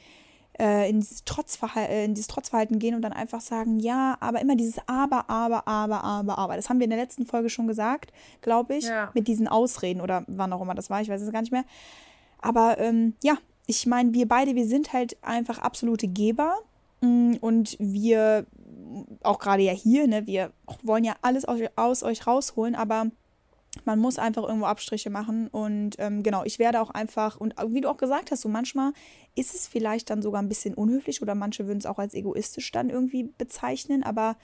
äh, 0.59 0.91
in, 0.91 1.01
dieses 1.01 1.25
Trotzverhalten, 1.25 1.93
äh, 1.93 2.05
in 2.05 2.15
dieses 2.15 2.29
Trotzverhalten 2.29 2.79
gehen 2.79 2.95
und 2.95 3.03
dann 3.03 3.15
einfach 3.15 3.41
sagen, 3.41 3.81
ja, 3.81 4.17
aber 4.21 4.41
immer 4.41 4.57
dieses 4.57 4.81
Aber, 4.87 5.31
aber, 5.31 5.67
aber, 5.67 6.05
aber, 6.05 6.39
aber. 6.39 6.57
Das 6.57 6.69
haben 6.69 6.79
wir 6.79 6.85
in 6.85 6.91
der 6.91 6.99
letzten 6.99 7.25
Folge 7.25 7.49
schon 7.49 7.67
gesagt, 7.67 8.13
glaube 8.43 8.77
ich, 8.77 8.85
ja. 8.85 9.11
mit 9.15 9.27
diesen 9.27 9.49
Ausreden 9.49 10.01
oder 10.01 10.25
wann 10.27 10.53
auch 10.53 10.61
immer 10.61 10.75
das 10.75 10.91
war, 10.91 11.01
ich 11.01 11.09
weiß 11.09 11.23
es 11.23 11.33
gar 11.33 11.41
nicht 11.41 11.53
mehr. 11.53 11.65
Aber 12.41 12.79
ähm, 12.79 13.15
ja, 13.23 13.39
ich 13.67 13.87
meine, 13.87 14.13
wir 14.13 14.29
beide, 14.29 14.55
wir 14.55 14.67
sind 14.67 14.93
halt 14.93 15.17
einfach 15.23 15.59
absolute 15.59 16.09
Geber 16.09 16.57
mm, 17.01 17.37
und 17.41 17.77
wir 17.79 18.45
auch 19.23 19.39
gerade 19.39 19.63
ja 19.63 19.73
hier, 19.73 20.07
ne, 20.07 20.27
wir 20.27 20.53
wollen 20.83 21.05
ja 21.05 21.15
alles 21.23 21.45
aus, 21.45 21.61
aus 21.77 22.03
euch 22.03 22.27
rausholen, 22.27 22.75
aber 22.75 23.07
man 23.85 23.99
muss 23.99 24.19
einfach 24.19 24.43
irgendwo 24.43 24.67
Abstriche 24.67 25.11
machen. 25.11 25.49
Und 25.49 25.97
ähm, 25.99 26.23
genau, 26.23 26.45
ich 26.45 26.59
werde 26.59 26.81
auch 26.81 26.91
einfach, 26.91 27.39
und 27.39 27.55
wie 27.69 27.81
du 27.81 27.89
auch 27.89 27.97
gesagt 27.97 28.31
hast, 28.31 28.41
so 28.43 28.49
manchmal 28.49 28.93
ist 29.35 29.55
es 29.55 29.69
vielleicht 29.69 30.11
dann 30.11 30.23
sogar 30.23 30.43
ein 30.43 30.49
bisschen 30.49 30.75
unhöflich 30.75 31.23
oder 31.23 31.35
manche 31.35 31.67
würden 31.67 31.79
es 31.79 31.87
auch 31.87 31.99
als 31.99 32.15
egoistisch 32.15 32.71
dann 32.73 32.91
irgendwie 32.91 33.31
bezeichnen, 33.39 34.03
aber 34.03 34.37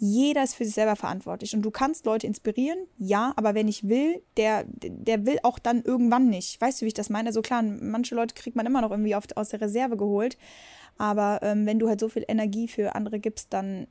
jeder 0.00 0.44
ist 0.44 0.54
für 0.54 0.64
sich 0.64 0.74
selber 0.74 0.94
verantwortlich. 0.94 1.54
Und 1.56 1.62
du 1.62 1.72
kannst 1.72 2.06
Leute 2.06 2.26
inspirieren, 2.26 2.78
ja, 2.98 3.32
aber 3.34 3.54
wer 3.54 3.64
nicht 3.64 3.88
will, 3.88 4.22
der, 4.36 4.64
der 4.68 5.26
will 5.26 5.38
auch 5.42 5.58
dann 5.58 5.82
irgendwann 5.82 6.28
nicht. 6.28 6.60
Weißt 6.60 6.80
du, 6.80 6.84
wie 6.84 6.88
ich 6.88 6.94
das 6.94 7.10
meine? 7.10 7.30
Also 7.30 7.42
klar, 7.42 7.62
manche 7.62 8.14
Leute 8.14 8.36
kriegt 8.36 8.54
man 8.54 8.64
immer 8.64 8.80
noch 8.80 8.92
irgendwie 8.92 9.16
oft 9.16 9.36
aus 9.36 9.48
der 9.48 9.60
Reserve 9.60 9.96
geholt. 9.96 10.38
Aber 10.98 11.40
ähm, 11.42 11.64
wenn 11.66 11.78
du 11.78 11.88
halt 11.88 12.00
so 12.00 12.08
viel 12.08 12.24
Energie 12.28 12.68
für 12.68 12.94
andere 12.94 13.20
gibst, 13.20 13.52
dann 13.52 13.86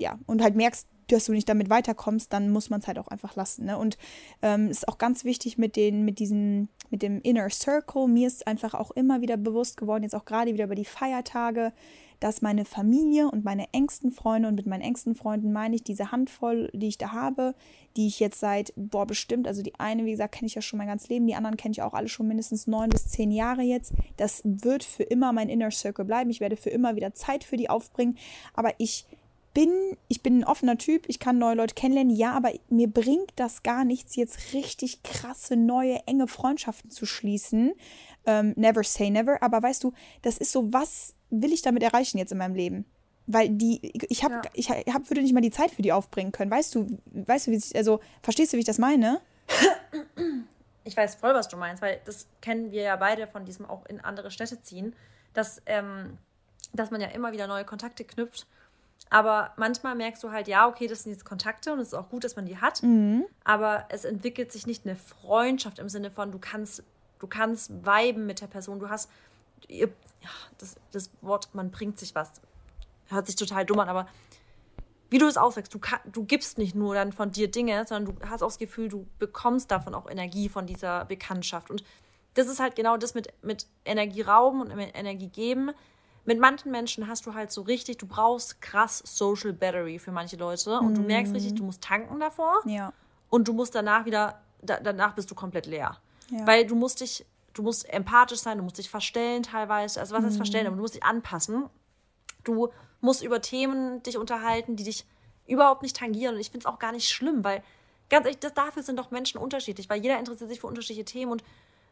ja, 0.00 0.18
und 0.26 0.42
halt 0.42 0.56
merkst, 0.56 0.88
dass 1.08 1.26
du 1.26 1.32
nicht 1.32 1.48
damit 1.48 1.70
weiterkommst, 1.70 2.32
dann 2.32 2.50
muss 2.50 2.70
man 2.70 2.80
es 2.80 2.86
halt 2.86 2.98
auch 2.98 3.08
einfach 3.08 3.36
lassen. 3.36 3.66
Ne? 3.66 3.76
Und 3.76 3.98
ähm, 4.42 4.68
ist 4.68 4.88
auch 4.88 4.98
ganz 4.98 5.24
wichtig 5.24 5.58
mit 5.58 5.76
den, 5.76 6.04
mit 6.04 6.18
diesen, 6.18 6.68
mit 6.90 7.02
dem 7.02 7.20
Inner 7.22 7.50
Circle. 7.50 8.06
Mir 8.06 8.26
ist 8.28 8.46
einfach 8.46 8.74
auch 8.74 8.90
immer 8.92 9.20
wieder 9.20 9.36
bewusst 9.36 9.76
geworden, 9.76 10.04
jetzt 10.04 10.14
auch 10.14 10.24
gerade 10.24 10.52
wieder 10.52 10.64
über 10.64 10.74
die 10.74 10.84
Feiertage, 10.84 11.72
dass 12.20 12.42
meine 12.42 12.66
Familie 12.66 13.30
und 13.30 13.44
meine 13.44 13.72
engsten 13.72 14.12
Freunde 14.12 14.48
und 14.48 14.54
mit 14.54 14.66
meinen 14.66 14.82
engsten 14.82 15.14
Freunden 15.14 15.52
meine 15.52 15.74
ich 15.74 15.82
diese 15.82 16.12
Handvoll, 16.12 16.70
die 16.74 16.88
ich 16.88 16.98
da 16.98 17.12
habe, 17.12 17.54
die 17.96 18.06
ich 18.06 18.20
jetzt 18.20 18.38
seit, 18.38 18.74
boah, 18.76 19.06
bestimmt, 19.06 19.48
also 19.48 19.62
die 19.62 19.74
eine, 19.80 20.04
wie 20.04 20.10
gesagt, 20.10 20.34
kenne 20.34 20.46
ich 20.46 20.54
ja 20.54 20.60
schon 20.60 20.76
mein 20.76 20.86
ganzes 20.86 21.08
Leben, 21.08 21.26
die 21.26 21.34
anderen 21.34 21.56
kenne 21.56 21.72
ich 21.72 21.80
auch 21.80 21.94
alle 21.94 22.08
schon 22.08 22.28
mindestens 22.28 22.66
neun 22.66 22.90
bis 22.90 23.08
zehn 23.08 23.30
Jahre 23.30 23.62
jetzt. 23.62 23.94
Das 24.18 24.42
wird 24.44 24.84
für 24.84 25.02
immer 25.02 25.32
mein 25.32 25.48
Inner 25.48 25.70
Circle 25.70 26.04
bleiben. 26.04 26.28
Ich 26.28 26.40
werde 26.40 26.56
für 26.56 26.70
immer 26.70 26.94
wieder 26.94 27.14
Zeit 27.14 27.42
für 27.42 27.56
die 27.56 27.70
aufbringen, 27.70 28.18
aber 28.52 28.74
ich 28.76 29.06
bin, 29.52 29.96
ich 30.08 30.22
bin 30.22 30.38
ein 30.38 30.44
offener 30.44 30.78
Typ, 30.78 31.04
ich 31.08 31.18
kann 31.18 31.38
neue 31.38 31.56
Leute 31.56 31.74
kennenlernen, 31.74 32.14
ja, 32.14 32.32
aber 32.32 32.52
mir 32.68 32.88
bringt 32.88 33.32
das 33.36 33.62
gar 33.62 33.84
nichts, 33.84 34.16
jetzt 34.16 34.52
richtig 34.52 35.02
krasse, 35.02 35.56
neue, 35.56 36.00
enge 36.06 36.28
Freundschaften 36.28 36.90
zu 36.90 37.06
schließen. 37.06 37.72
Ähm, 38.26 38.52
never 38.56 38.84
say 38.84 39.10
never, 39.10 39.42
aber 39.42 39.62
weißt 39.62 39.82
du, 39.82 39.92
das 40.22 40.38
ist 40.38 40.52
so, 40.52 40.72
was 40.72 41.14
will 41.30 41.52
ich 41.52 41.62
damit 41.62 41.82
erreichen 41.82 42.18
jetzt 42.18 42.32
in 42.32 42.38
meinem 42.38 42.54
Leben? 42.54 42.84
Weil 43.26 43.50
die, 43.50 43.80
ich 44.08 44.24
habe, 44.24 44.34
ja. 44.34 44.50
ich 44.54 44.70
hab, 44.70 45.08
würde 45.08 45.22
nicht 45.22 45.32
mal 45.32 45.40
die 45.40 45.50
Zeit 45.50 45.70
für 45.70 45.82
die 45.82 45.92
aufbringen 45.92 46.32
können. 46.32 46.50
Weißt 46.50 46.74
du, 46.74 46.98
weißt 47.12 47.46
du, 47.46 47.50
wie 47.52 47.56
ich, 47.56 47.76
also, 47.76 48.00
verstehst 48.22 48.52
du, 48.52 48.56
wie 48.56 48.60
ich 48.60 48.66
das 48.66 48.78
meine? 48.78 49.20
ich 50.84 50.96
weiß 50.96 51.16
voll, 51.16 51.34
was 51.34 51.48
du 51.48 51.56
meinst, 51.56 51.82
weil 51.82 52.00
das 52.04 52.26
kennen 52.40 52.72
wir 52.72 52.82
ja 52.82 52.96
beide 52.96 53.26
von 53.26 53.44
diesem 53.44 53.66
auch 53.66 53.86
in 53.86 54.00
andere 54.00 54.30
Städte 54.30 54.60
ziehen, 54.62 54.94
dass, 55.32 55.62
ähm, 55.66 56.18
dass 56.72 56.90
man 56.90 57.00
ja 57.00 57.08
immer 57.08 57.32
wieder 57.32 57.46
neue 57.46 57.64
Kontakte 57.64 58.04
knüpft. 58.04 58.46
Aber 59.08 59.52
manchmal 59.56 59.94
merkst 59.96 60.22
du 60.22 60.30
halt, 60.30 60.46
ja, 60.46 60.68
okay, 60.68 60.86
das 60.86 61.02
sind 61.02 61.12
jetzt 61.12 61.24
Kontakte 61.24 61.72
und 61.72 61.80
es 61.80 61.88
ist 61.88 61.94
auch 61.94 62.08
gut, 62.08 62.22
dass 62.22 62.36
man 62.36 62.46
die 62.46 62.58
hat. 62.58 62.82
Mhm. 62.82 63.24
Aber 63.44 63.86
es 63.88 64.04
entwickelt 64.04 64.52
sich 64.52 64.66
nicht 64.66 64.86
eine 64.86 64.96
Freundschaft 64.96 65.78
im 65.78 65.88
Sinne 65.88 66.10
von, 66.10 66.30
du 66.30 66.38
kannst, 66.38 66.84
du 67.18 67.26
kannst 67.26 67.70
viben 67.84 68.26
mit 68.26 68.40
der 68.40 68.46
Person, 68.46 68.78
du 68.78 68.88
hast, 68.88 69.10
ihr, 69.66 69.88
ja, 70.20 70.30
das, 70.58 70.76
das 70.92 71.10
Wort, 71.22 71.48
man 71.54 71.70
bringt 71.70 71.98
sich 71.98 72.14
was, 72.14 72.30
hört 73.08 73.26
sich 73.26 73.36
total 73.36 73.64
dumm 73.64 73.80
an, 73.80 73.88
aber 73.88 74.06
wie 75.10 75.18
du 75.18 75.26
es 75.26 75.36
auswächst, 75.36 75.74
du, 75.74 75.80
du 76.12 76.24
gibst 76.24 76.56
nicht 76.56 76.76
nur 76.76 76.94
dann 76.94 77.12
von 77.12 77.32
dir 77.32 77.50
Dinge, 77.50 77.84
sondern 77.86 78.14
du 78.14 78.26
hast 78.28 78.42
auch 78.42 78.48
das 78.48 78.58
Gefühl, 78.58 78.88
du 78.88 79.06
bekommst 79.18 79.70
davon 79.72 79.94
auch 79.94 80.08
Energie 80.08 80.48
von 80.48 80.66
dieser 80.66 81.04
Bekanntschaft. 81.04 81.68
Und 81.68 81.82
das 82.34 82.46
ist 82.46 82.60
halt 82.60 82.76
genau 82.76 82.96
das 82.96 83.14
mit, 83.14 83.32
mit 83.42 83.66
Energie 83.84 84.22
rauben 84.22 84.60
und 84.60 84.74
mit 84.76 84.96
Energie 84.96 85.28
geben. 85.28 85.72
Mit 86.24 86.38
manchen 86.38 86.70
Menschen 86.70 87.08
hast 87.08 87.26
du 87.26 87.34
halt 87.34 87.50
so 87.50 87.62
richtig, 87.62 87.98
du 87.98 88.06
brauchst 88.06 88.60
krass 88.60 89.02
Social 89.04 89.52
Battery 89.52 89.98
für 89.98 90.12
manche 90.12 90.36
Leute 90.36 90.78
und 90.78 90.92
mm. 90.92 90.94
du 90.94 91.00
merkst 91.02 91.34
richtig, 91.34 91.54
du 91.54 91.64
musst 91.64 91.82
tanken 91.82 92.20
davor. 92.20 92.60
Ja. 92.66 92.92
Und 93.30 93.48
du 93.48 93.52
musst 93.52 93.74
danach 93.74 94.04
wieder, 94.04 94.40
da, 94.60 94.80
danach 94.80 95.14
bist 95.14 95.30
du 95.30 95.34
komplett 95.34 95.66
leer. 95.66 95.96
Ja. 96.30 96.46
Weil 96.46 96.66
du 96.66 96.74
musst 96.74 97.00
dich, 97.00 97.24
du 97.54 97.62
musst 97.62 97.88
empathisch 97.92 98.40
sein, 98.40 98.58
du 98.58 98.64
musst 98.64 98.78
dich 98.78 98.90
verstellen 98.90 99.42
teilweise. 99.42 99.98
Also 100.00 100.14
was 100.14 100.24
heißt 100.24 100.34
mm. 100.34 100.36
verstellen? 100.36 100.66
Aber 100.66 100.76
du 100.76 100.82
musst 100.82 100.94
dich 100.94 101.02
anpassen. 101.02 101.68
Du 102.44 102.70
musst 103.00 103.22
über 103.22 103.40
Themen 103.40 104.02
dich 104.02 104.18
unterhalten, 104.18 104.76
die 104.76 104.84
dich 104.84 105.06
überhaupt 105.46 105.82
nicht 105.82 105.96
tangieren. 105.96 106.34
Und 106.34 106.40
ich 106.40 106.50
finde 106.50 106.66
es 106.66 106.72
auch 106.72 106.78
gar 106.78 106.92
nicht 106.92 107.08
schlimm, 107.08 107.44
weil 107.44 107.62
ganz 108.10 108.26
ehrlich, 108.26 108.40
das, 108.40 108.54
dafür 108.54 108.82
sind 108.82 108.98
doch 108.98 109.10
Menschen 109.10 109.40
unterschiedlich, 109.40 109.88
weil 109.88 110.02
jeder 110.02 110.18
interessiert 110.18 110.50
sich 110.50 110.60
für 110.60 110.66
unterschiedliche 110.66 111.04
Themen 111.04 111.32
und 111.32 111.44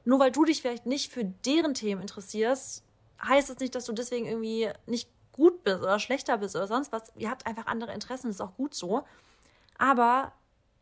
nur 0.05 0.19
weil 0.19 0.31
du 0.31 0.45
dich 0.45 0.61
vielleicht 0.61 0.87
nicht 0.87 1.13
für 1.13 1.25
deren 1.25 1.75
Themen 1.75 2.01
interessierst, 2.01 2.83
heißt 3.23 3.51
es 3.51 3.59
nicht, 3.59 3.75
dass 3.75 3.85
du 3.85 3.93
deswegen 3.93 4.27
irgendwie 4.27 4.71
nicht 4.87 5.09
gut 5.33 5.63
bist 5.65 5.79
oder 5.79 5.99
schlechter 5.99 6.39
bist 6.39 6.57
oder 6.57 6.67
sonst 6.67 6.93
was. 6.93 7.13
Ihr 7.17 7.31
habt 7.31 7.47
einfach 7.47 7.67
andere 7.67 7.93
Interessen, 7.93 8.29
das 8.29 8.37
ist 8.37 8.41
auch 8.41 8.57
gut 8.57 8.75
so. 8.75 9.05
Aber 9.79 10.33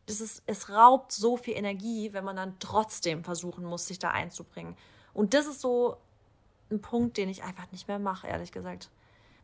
das 0.07 0.21
ist, 0.21 0.41
es 0.45 0.69
raubt 0.69 1.11
so 1.11 1.37
viel 1.37 1.55
Energie, 1.55 2.13
wenn 2.13 2.23
man 2.23 2.35
dann 2.35 2.55
trotzdem 2.59 3.23
versuchen 3.23 3.63
muss, 3.65 3.87
sich 3.87 3.99
da 3.99 4.09
einzubringen. 4.11 4.75
Und 5.13 5.33
das 5.33 5.45
ist 5.47 5.61
so 5.61 5.97
ein 6.71 6.81
Punkt, 6.81 7.17
den 7.17 7.29
ich 7.29 7.43
einfach 7.43 7.71
nicht 7.71 7.87
mehr 7.87 7.99
mache, 7.99 8.27
ehrlich 8.27 8.51
gesagt. 8.51 8.89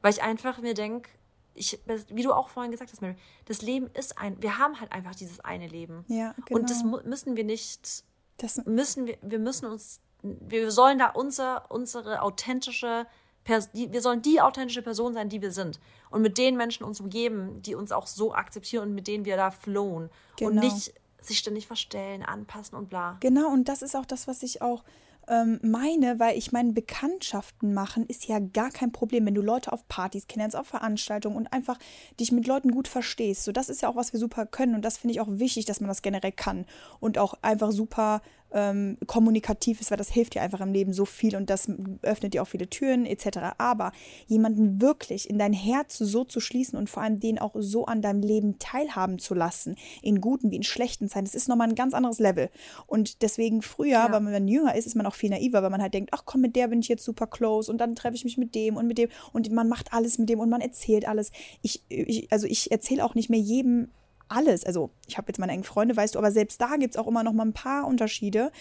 Weil 0.02 0.14
ich 0.14 0.24
einfach 0.24 0.60
mir 0.60 0.74
denke, 0.74 1.10
ich, 1.56 1.80
wie 2.10 2.24
du 2.24 2.34
auch 2.34 2.50
vorhin 2.50 2.72
gesagt 2.72 2.92
hast, 2.92 3.02
Mary, 3.02 3.16
das 3.46 3.62
Leben 3.62 3.90
ist 3.94 4.18
ein, 4.18 4.42
wir 4.42 4.58
haben 4.58 4.80
halt 4.80 4.92
einfach 4.92 5.16
dieses 5.16 5.40
eine 5.40 5.68
Leben. 5.68 6.04
Ja, 6.08 6.34
genau. 6.46 6.60
Und 6.60 6.70
das 6.70 6.82
genau. 6.82 7.02
müssen 7.04 7.36
wir 7.36 7.44
nicht, 7.44 8.04
das 8.38 8.66
müssen 8.66 9.06
wir, 9.06 9.18
wir 9.22 9.40
müssen 9.40 9.66
uns, 9.68 10.00
wir 10.24 10.72
sollen 10.72 11.00
da 11.00 11.10
unser, 11.10 11.70
unsere 11.70 12.22
authentische, 12.22 13.06
wir 13.46 14.02
sollen 14.02 14.22
die 14.22 14.42
authentische 14.42 14.82
Person 14.82 15.14
sein, 15.14 15.30
die 15.30 15.42
wir 15.42 15.52
sind. 15.52 15.80
Und 16.10 16.22
mit 16.22 16.38
den 16.38 16.56
Menschen 16.56 16.84
uns 16.84 17.00
umgeben, 17.00 17.62
die 17.62 17.76
uns 17.76 17.92
auch 17.92 18.08
so 18.08 18.34
akzeptieren 18.34 18.90
und 18.90 18.96
mit 18.96 19.08
denen 19.08 19.26
wir 19.26 19.36
da 19.36 19.52
flowen. 19.52 20.10
Genau. 20.38 20.52
Und 20.52 20.60
nicht 20.60 20.94
sich 21.20 21.40
ständig 21.40 21.68
verstellen, 21.68 22.24
anpassen 22.24 22.78
und 22.78 22.90
bla. 22.90 23.18
Genau, 23.20 23.50
und 23.50 23.70
das 23.70 23.82
ist 23.82 23.96
auch 23.96 24.06
das, 24.06 24.28
was 24.28 24.44
ich 24.44 24.62
auch 24.62 24.84
ähm, 25.28 25.60
meine, 25.64 26.20
weil 26.20 26.38
ich 26.38 26.52
meine, 26.52 26.74
Bekanntschaften 26.74 27.74
machen 27.74 28.06
ist 28.08 28.26
ja 28.26 28.40
gar 28.40 28.72
kein 28.72 28.92
Problem, 28.92 29.26
wenn 29.26 29.36
du 29.36 29.42
Leute 29.42 29.72
auf 29.72 29.88
Partys 29.88 30.28
kennst, 30.28 30.56
auf 30.56 30.68
Veranstaltungen 30.68 31.38
und 31.38 31.54
einfach 31.54 31.80
dich 32.20 32.32
mit 32.32 32.46
Leuten 32.46 32.72
gut 32.72 32.88
verstehst. 32.88 33.44
So, 33.44 33.52
das 33.52 33.70
ist 33.70 33.82
ja 33.82 33.90
auch, 33.90 33.96
was 33.96 34.12
wir 34.12 34.20
super 34.20 34.46
können 34.46 34.76
und 34.76 34.84
das 34.84 34.98
finde 34.98 35.14
ich 35.14 35.22
auch 35.22 35.30
wichtig, 35.30 35.66
dass 35.66 35.80
man 35.80 35.88
das 35.88 36.02
generell 36.02 36.34
kann 36.34 36.66
und 37.00 37.18
auch 37.18 37.36
einfach 37.42 37.72
super 37.72 38.22
ähm, 38.54 38.98
kommunikativ 39.08 39.82
ist, 39.82 39.92
weil 39.92 39.98
das 39.98 40.12
hilft 40.12 40.36
dir 40.36 40.42
einfach 40.42 40.62
im 40.62 40.72
Leben 40.72 40.94
so 40.94 41.06
viel 41.06 41.36
und 41.36 41.50
das 41.50 41.70
öffnet 42.02 42.34
dir 42.34 42.44
auch 42.44 42.48
viele 42.48 42.70
Türen 42.70 43.06
etc. 43.06 43.56
Aber 43.58 43.92
jemanden 44.28 44.82
wirklich 44.82 45.30
in 45.30 45.40
dein 45.40 45.54
Herz 45.54 45.98
so 45.98 46.24
zu 46.24 46.40
schließen 46.40 46.78
und 46.78 46.90
vor 46.90 47.04
allem 47.04 47.20
den 47.20 47.40
auch 47.40 47.56
so 47.58 47.86
an 47.86 48.02
deinem 48.02 48.22
Leben 48.22 48.60
teilhaben 48.60 49.20
zu 49.20 49.34
lassen, 49.34 49.76
in 50.02 50.22
guten 50.22 50.52
wie 50.52 50.56
in 50.56 50.64
schlechten 50.64 51.10
Zeiten, 51.10 51.26
das 51.26 51.36
ist 51.36 51.50
nochmal 51.50 51.70
ein 51.70 51.76
ganz 51.76 51.94
anderes 51.94 52.20
Level. 52.20 52.50
Und 52.86 53.22
deswegen 53.22 53.62
früher, 53.62 53.92
ja. 53.92 54.12
weil 54.12 54.22
man 54.22 54.48
jünger 54.48 54.76
ist, 54.76 54.86
ist 54.86 54.96
man 54.96 55.06
auch 55.06 55.16
viel 55.16 55.30
naiver, 55.30 55.64
weil 55.64 55.70
man 55.70 55.82
halt 55.82 55.94
denkt, 55.94 56.12
ach 56.14 56.24
komm, 56.26 56.42
mit 56.42 56.56
der 56.56 56.68
bin 56.68 56.80
ich 56.80 56.88
jetzt 56.88 57.04
super 57.04 57.28
close 57.28 57.72
und 57.72 57.80
dann 57.80 57.96
treffe 57.96 58.16
ich 58.16 58.24
mich 58.24 58.38
mit 58.38 58.56
dem 58.56 58.78
und 58.78 58.88
mit 58.88 58.98
dem 58.98 59.10
und 59.32 59.52
man 59.52 59.68
macht 59.68 59.94
alles 59.94 60.18
mit 60.18 60.30
dem 60.30 60.40
und 60.40 60.50
man 60.50 60.62
erzählt 60.62 61.08
alles. 61.08 61.32
Ich, 61.62 61.84
ich 61.90 62.32
also 62.32 62.48
ich 62.48 62.72
erzähle 62.72 63.04
auch 63.04 63.16
nicht 63.16 63.30
mehr 63.30 63.40
jedem 63.40 63.90
alles. 64.28 64.66
Also 64.66 64.92
ich 65.08 65.18
habe 65.18 65.28
jetzt 65.30 65.40
meine 65.40 65.52
engen 65.52 65.64
Freunde, 65.64 65.96
weißt 65.96 66.16
du, 66.16 66.20
aber 66.20 66.32
selbst 66.32 66.60
da 66.62 66.76
gibt 66.78 66.96
es 66.96 67.00
auch 67.00 67.08
immer 67.08 67.24
noch 67.24 67.34
mal 67.34 67.46
ein 67.46 67.54
paar 67.54 67.88
Unterschiede, 67.88 68.52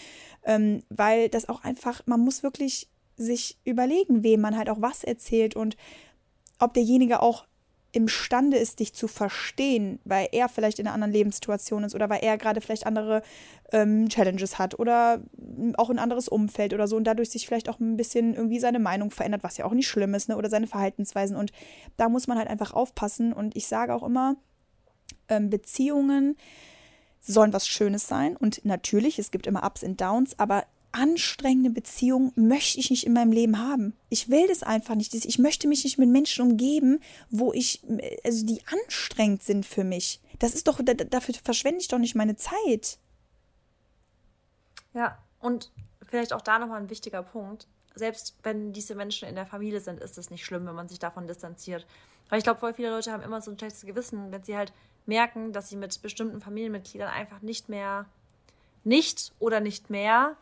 ähm, 0.43 0.83
weil 0.89 1.29
das 1.29 1.49
auch 1.49 1.63
einfach, 1.63 2.01
man 2.05 2.19
muss 2.19 2.43
wirklich 2.43 2.89
sich 3.15 3.57
überlegen, 3.63 4.23
wem 4.23 4.41
man 4.41 4.57
halt 4.57 4.69
auch 4.69 4.81
was 4.81 5.03
erzählt 5.03 5.55
und 5.55 5.77
ob 6.59 6.73
derjenige 6.73 7.21
auch 7.21 7.45
imstande 7.93 8.57
ist, 8.57 8.79
dich 8.79 8.93
zu 8.93 9.07
verstehen, 9.07 9.99
weil 10.03 10.27
er 10.31 10.49
vielleicht 10.49 10.79
in 10.79 10.87
einer 10.87 10.95
anderen 10.95 11.13
Lebenssituation 11.13 11.83
ist 11.83 11.93
oder 11.93 12.09
weil 12.09 12.23
er 12.23 12.39
gerade 12.39 12.59
vielleicht 12.59 12.87
andere 12.87 13.21
ähm, 13.71 14.09
Challenges 14.09 14.57
hat 14.57 14.79
oder 14.79 15.21
auch 15.75 15.91
ein 15.91 15.99
anderes 15.99 16.27
Umfeld 16.27 16.73
oder 16.73 16.87
so 16.87 16.97
und 16.97 17.03
dadurch 17.03 17.29
sich 17.29 17.45
vielleicht 17.45 17.69
auch 17.69 17.79
ein 17.79 17.95
bisschen 17.95 18.33
irgendwie 18.33 18.59
seine 18.59 18.79
Meinung 18.79 19.11
verändert, 19.11 19.43
was 19.43 19.57
ja 19.57 19.65
auch 19.65 19.73
nicht 19.73 19.87
schlimm 19.87 20.15
ist, 20.15 20.27
ne? 20.27 20.37
oder 20.37 20.49
seine 20.49 20.65
Verhaltensweisen 20.65 21.37
und 21.37 21.51
da 21.95 22.09
muss 22.09 22.25
man 22.25 22.39
halt 22.39 22.49
einfach 22.49 22.73
aufpassen 22.73 23.31
und 23.31 23.55
ich 23.55 23.67
sage 23.67 23.93
auch 23.93 24.03
immer, 24.03 24.37
ähm, 25.29 25.49
Beziehungen 25.49 26.37
sollen 27.19 27.53
was 27.53 27.67
Schönes 27.67 28.07
sein 28.07 28.35
und 28.35 28.65
natürlich, 28.65 29.19
es 29.19 29.31
gibt 29.31 29.47
immer 29.47 29.63
Ups 29.63 29.83
und 29.83 29.99
Downs, 30.01 30.37
aber 30.39 30.65
anstrengende 30.93 31.71
Beziehungen 31.71 32.31
möchte 32.35 32.79
ich 32.79 32.89
nicht 32.89 33.05
in 33.05 33.13
meinem 33.13 33.31
Leben 33.31 33.57
haben. 33.57 33.95
Ich 34.09 34.29
will 34.29 34.47
das 34.47 34.61
einfach 34.63 34.95
nicht. 34.95 35.13
Ich 35.13 35.39
möchte 35.39 35.67
mich 35.67 35.83
nicht 35.83 35.97
mit 35.97 36.09
Menschen 36.09 36.43
umgeben, 36.45 36.99
wo 37.29 37.51
ich, 37.51 37.81
also 38.23 38.45
die 38.45 38.61
anstrengend 38.67 39.41
sind 39.41 39.65
für 39.65 39.83
mich. 39.83 40.21
Das 40.39 40.53
ist 40.53 40.67
doch, 40.67 40.79
dafür 40.83 41.33
verschwende 41.43 41.79
ich 41.79 41.87
doch 41.87 41.97
nicht 41.97 42.15
meine 42.15 42.35
Zeit. 42.35 42.99
Ja, 44.93 45.17
und 45.39 45.71
vielleicht 46.05 46.31
auch 46.31 46.41
da 46.41 46.59
nochmal 46.59 46.79
ein 46.79 46.91
wichtiger 46.91 47.23
Punkt. 47.23 47.67
Selbst 47.95 48.37
wenn 48.43 48.71
diese 48.71 48.93
Menschen 48.93 49.27
in 49.27 49.35
der 49.35 49.47
Familie 49.47 49.81
sind, 49.81 49.99
ist 49.99 50.17
es 50.19 50.29
nicht 50.29 50.45
schlimm, 50.45 50.67
wenn 50.67 50.75
man 50.75 50.89
sich 50.89 50.99
davon 50.99 51.27
distanziert. 51.27 51.87
Weil 52.29 52.37
ich 52.37 52.43
glaube, 52.43 52.59
voll 52.59 52.73
viele 52.73 52.91
Leute 52.91 53.11
haben 53.11 53.23
immer 53.23 53.41
so 53.41 53.51
ein 53.51 53.57
schlechtes 53.57 53.85
Gewissen, 53.85 54.31
wenn 54.31 54.43
sie 54.43 54.55
halt 54.55 54.73
merken, 55.07 55.53
dass 55.53 55.69
sie 55.69 55.75
mit 55.75 56.01
bestimmten 56.01 56.41
Familienmitgliedern 56.41 57.09
einfach 57.09 57.41
nicht 57.41 57.69
mehr, 57.69 58.05
nicht 58.83 59.33
oder 59.39 59.59
nicht 59.59 59.89
mehr 59.89 60.35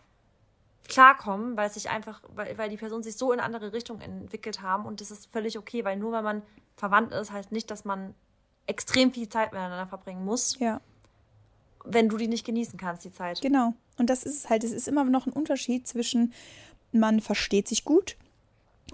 klarkommen, 0.88 1.58
weil 1.58 1.72
sich 1.72 1.90
einfach, 1.90 2.22
weil, 2.36 2.58
weil 2.58 2.70
die 2.70 2.78
Personen 2.78 3.04
sich 3.04 3.16
so 3.16 3.32
in 3.32 3.40
andere 3.40 3.74
Richtung 3.74 4.02
entwickelt 4.02 4.62
haben 4.62 4.86
und 4.86 5.02
das 5.02 5.12
ist 5.12 5.32
völlig 5.32 5.58
okay, 5.58 5.86
weil 5.86 5.98
nur 5.98 6.12
weil 6.12 6.24
man 6.24 6.42
verwandt 6.76 7.14
ist, 7.14 7.32
heißt 7.32 7.52
nicht, 7.52 7.72
dass 7.72 7.86
man 7.86 8.14
extrem 8.66 9.12
viel 9.12 9.30
Zeit 9.30 9.52
miteinander 9.52 9.88
verbringen 9.88 10.26
muss. 10.26 10.58
Ja. 10.60 10.82
Wenn 11.84 12.10
du 12.10 12.18
die 12.18 12.28
nicht 12.28 12.46
genießen 12.46 12.78
kannst, 12.78 13.06
die 13.06 13.12
Zeit. 13.12 13.42
Genau. 13.42 13.74
Und 13.98 14.10
das 14.10 14.24
ist 14.24 14.50
halt, 14.50 14.64
es 14.64 14.72
ist 14.72 14.88
immer 14.88 15.04
noch 15.04 15.26
ein 15.26 15.34
Unterschied 15.34 15.88
zwischen, 15.88 16.34
man 16.92 17.20
versteht 17.20 17.68
sich 17.68 17.86
gut 17.86 18.18